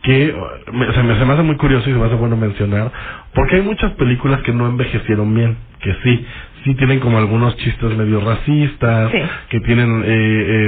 que 0.08 0.36
me- 0.74 0.94
se, 0.94 1.04
me, 1.04 1.20
se 1.20 1.26
me 1.26 1.34
hace 1.36 1.44
muy 1.44 1.58
curioso 1.58 1.90
y 1.90 1.94
se 1.94 2.00
me 2.00 2.08
hace 2.08 2.16
bueno 2.16 2.38
mencionar, 2.38 2.92
porque 3.36 3.58
hay 3.58 3.64
muchas 3.64 3.94
películas 3.94 4.42
que 4.44 4.54
no 4.54 4.68
envejecieron 4.68 5.36
bien, 5.36 5.58
que 5.82 5.94
sí, 6.04 6.26
sí 6.68 6.76
tienen 6.76 7.00
como 7.00 7.18
algunos 7.18 7.56
chistes 7.58 7.96
medio 7.98 8.20
racistas, 8.20 9.10
Sí. 9.12 9.18
que 9.50 9.60
tienen 9.62 10.04
eh, 10.06 10.08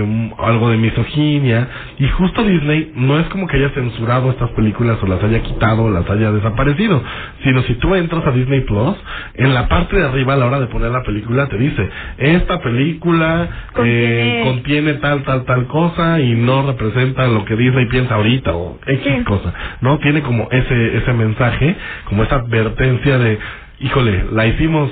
eh, 0.02 0.32
algo 0.40 0.70
de 0.70 0.78
misoginia, 0.78 1.68
y 2.00 2.08
justo 2.08 2.44
Disney 2.44 2.94
no 2.96 3.20
es 3.20 3.28
como 3.28 3.48
que 3.48 3.58
haya 3.58 3.70
censurado 3.72 4.30
estas 4.32 4.50
películas 4.52 4.98
o 5.04 5.08
las 5.08 5.22
haya 5.24 5.42
quitado 5.44 5.84
o 5.84 5.90
las 5.92 6.10
haya 6.10 6.32
desaparecido, 6.32 7.04
sino 7.44 7.62
si 7.64 7.74
tú 7.76 7.94
entras 7.96 8.26
a 8.26 8.32
Disney 8.32 8.62
Plus, 8.62 8.96
en 9.36 9.54
la 9.54 9.68
parte 9.68 9.98
de 9.98 10.06
arriba 10.06 10.34
a 10.34 10.38
la 10.38 10.46
hora 10.46 10.60
de 10.62 10.68
poner 10.68 10.90
la 10.92 11.04
película 11.04 11.48
te 11.48 11.58
dice, 11.58 11.90
esta 12.18 12.62
película 12.62 13.44
eh, 13.84 14.44
Contiene- 14.44 14.44
contiene 14.46 14.94
tal, 14.96 15.24
tal, 15.24 15.44
tal 15.46 15.68
cosa 15.68 16.20
y 16.22 16.34
no 16.36 16.66
representa 16.66 17.28
lo 17.28 17.44
que 17.46 17.56
Disney 17.58 17.88
piensa 17.88 18.16
ahorita 18.16 18.56
o 18.56 18.80
X 18.86 19.24
cosa, 19.26 19.54
¿no? 19.82 19.98
Tiene 20.00 20.22
como 20.22 20.48
ese, 20.52 20.98
ese 20.98 21.14
mensaje, 21.14 21.76
como 22.06 22.24
esa 22.24 22.36
advertencia 22.38 23.18
de, 23.18 23.38
híjole, 23.82 24.26
la 24.32 24.48
hicimos 24.48 24.90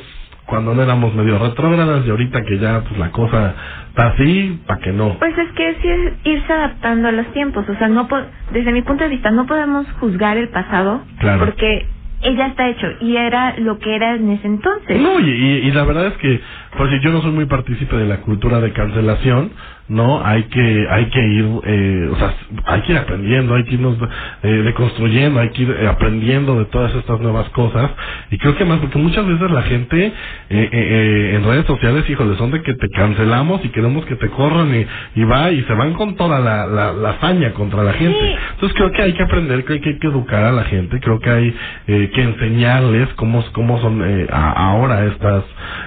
cuando 0.47 0.73
no 0.73 0.81
éramos 0.81 1.13
medio 1.13 1.37
retrógradas 1.39 2.05
y 2.05 2.09
ahorita 2.09 2.43
que 2.43 2.57
ya 2.57 2.81
pues 2.81 2.97
la 2.99 3.11
cosa 3.11 3.53
está 3.89 4.07
así, 4.07 4.59
¿para 4.65 4.79
que 4.81 4.91
no? 4.93 5.17
Pues 5.19 5.37
es 5.37 5.51
que 5.53 5.75
sí 5.81 5.87
es 5.87 6.13
irse 6.25 6.51
adaptando 6.53 7.09
a 7.09 7.11
los 7.11 7.27
tiempos. 7.33 7.67
O 7.69 7.75
sea, 7.75 7.87
no 7.89 8.07
po- 8.07 8.25
desde 8.51 8.71
mi 8.71 8.81
punto 8.81 9.03
de 9.03 9.11
vista, 9.11 9.29
no 9.31 9.45
podemos 9.45 9.85
juzgar 9.99 10.37
el 10.37 10.49
pasado 10.49 11.03
Claro. 11.19 11.45
porque 11.45 11.85
ella 12.23 12.47
está 12.47 12.67
hecho 12.69 12.87
y 13.01 13.15
era 13.17 13.55
lo 13.59 13.77
que 13.77 13.95
era 13.95 14.15
en 14.15 14.29
ese 14.31 14.47
entonces. 14.47 14.99
No, 14.99 15.19
y, 15.19 15.29
y, 15.29 15.47
y 15.67 15.71
la 15.71 15.83
verdad 15.83 16.07
es 16.07 16.13
que, 16.17 16.41
pues 16.77 16.89
si 16.91 16.99
yo 17.01 17.11
no 17.11 17.21
soy 17.21 17.31
muy 17.31 17.45
partícipe 17.45 17.95
de 17.95 18.05
la 18.07 18.17
cultura 18.21 18.59
de 18.59 18.73
cancelación, 18.73 19.51
no 19.89 20.25
hay 20.25 20.43
que 20.43 20.87
hay 20.89 21.05
que 21.07 21.19
ir 21.19 21.45
eh, 21.65 22.09
o 22.11 22.15
sea 22.17 22.33
hay 22.65 22.81
que 22.81 22.91
ir 22.93 22.97
aprendiendo 22.97 23.55
hay 23.55 23.63
que 23.65 23.75
irnos 23.75 23.97
eh, 24.43 24.47
deconstruyendo 24.47 25.39
hay 25.39 25.49
que 25.49 25.63
ir 25.63 25.71
eh, 25.71 25.87
aprendiendo 25.87 26.59
de 26.59 26.65
todas 26.65 26.93
estas 26.95 27.19
nuevas 27.21 27.49
cosas. 27.49 27.91
Y 28.31 28.37
creo 28.37 28.55
que 28.57 28.65
más 28.65 28.79
porque 28.79 28.97
muchas 28.99 29.25
veces 29.27 29.49
la 29.51 29.61
gente 29.63 30.05
eh, 30.07 30.11
eh, 30.49 30.69
eh, 30.71 31.35
en 31.35 31.43
redes 31.43 31.65
sociales 31.65 32.09
híjole 32.09 32.37
son 32.37 32.51
de 32.51 32.61
que 32.61 32.73
te 32.73 32.89
cancelamos 32.89 33.63
y 33.65 33.69
queremos 33.69 34.05
que 34.05 34.15
te 34.15 34.29
corran 34.29 34.73
y, 34.75 34.85
y 35.19 35.23
va 35.25 35.51
y 35.51 35.61
se 35.63 35.73
van 35.73 35.93
con 35.93 36.15
toda 36.15 36.39
la, 36.39 36.65
la, 36.67 36.93
la 36.93 37.09
hazaña 37.11 37.51
contra 37.53 37.83
la 37.83 37.93
gente. 37.93 38.19
Entonces 38.55 38.77
creo 38.77 38.91
que 38.91 39.01
hay 39.03 39.13
que 39.13 39.23
aprender 39.23 39.63
creo 39.65 39.81
que 39.81 39.89
hay 39.89 39.99
que 39.99 40.07
educar 40.07 40.43
a 40.45 40.51
la 40.51 40.63
gente 40.65 40.99
creo 40.99 41.19
que 41.19 41.29
hay 41.29 41.55
eh, 41.87 42.11
que 42.13 42.21
enseñarles 42.21 43.09
cómo 43.15 43.43
cómo 43.53 43.79
son 43.81 44.01
eh, 44.05 44.27
a- 44.31 44.71
ahora 44.71 45.05
estas 45.05 45.43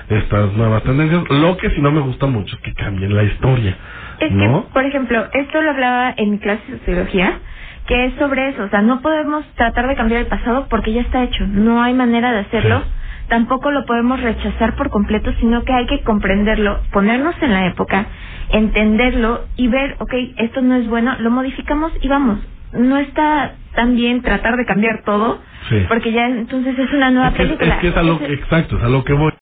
estas 0.09 0.53
nuevas 0.55 0.83
tendencias. 0.85 1.23
Lo 1.31 1.57
que 1.57 1.71
sí 1.71 1.81
no 1.81 1.91
me 1.93 2.01
gusta 2.01 2.27
mucho 2.27 2.57
es 2.57 2.63
que 2.63 2.75
cambien 2.75 3.15
la 3.15 3.25
historia 3.25 3.77
Es 4.21 4.31
¿no? 4.33 4.65
que, 4.67 4.73
por 4.73 4.85
ejemplo, 4.85 5.27
esto 5.33 5.63
lo 5.63 5.71
hablaba 5.71 6.15
en 6.17 6.31
mi 6.33 6.39
clase 6.39 6.63
de 6.71 6.79
sociología, 6.79 7.39
que 7.87 8.05
es 8.07 8.15
sobre 8.15 8.51
eso, 8.51 8.65
o 8.65 8.69
sea, 8.69 8.83
no 8.83 9.01
podemos 9.01 9.45
tratar 9.55 9.89
de 9.89 9.97
cambiar 9.97 10.21
el 10.23 10.27
pasado 10.27 10.67
porque 10.69 10.93
ya 10.93 11.01
está 11.03 11.23
hecho, 11.25 11.47
no 11.47 11.83
hay 11.83 11.95
manera 11.95 12.33
de 12.33 12.41
hacerlo, 12.41 12.83
tampoco 13.29 13.71
lo 13.71 13.85
podemos 13.87 14.21
rechazar 14.21 14.77
por 14.77 14.91
completo, 14.91 15.33
sino 15.41 15.65
que 15.65 15.73
hay 15.73 15.87
que 15.87 16.03
comprenderlo, 16.03 16.81
ponernos 16.93 17.35
en 17.43 17.53
la 17.53 17.67
época, 17.67 18.07
entenderlo 18.51 19.47
y 19.57 19.69
ver, 19.69 19.97
ok, 20.01 20.13
esto 20.39 20.61
no 20.63 20.75
es 20.77 20.89
bueno, 20.89 21.17
lo 21.21 21.31
modificamos 21.31 21.93
y 22.01 22.09
vamos. 22.09 22.39
No 22.73 22.99
está 22.99 23.53
tan 23.75 23.97
bien 23.97 24.23
tratar 24.23 24.57
de 24.57 24.65
cambiar 24.67 25.03
todo, 25.05 25.41
Sí. 25.69 25.85
porque 25.89 26.13
ya 26.13 26.27
entonces 26.27 26.79
es 26.79 26.93
una 26.93 27.11
nueva 27.11 27.29
Es 27.29 27.35
que, 27.35 27.43
es- 27.43 27.49
película. 27.49 27.75
es 27.75 27.81
que 27.81 27.89
es 27.89 27.97
a 27.97 28.03
lo 28.03 28.15
Ese- 28.17 28.33
exacto, 28.35 28.77
es 28.77 28.83
a 28.85 28.89
lo 28.89 29.05
que 29.05 29.13
voy. 29.15 29.33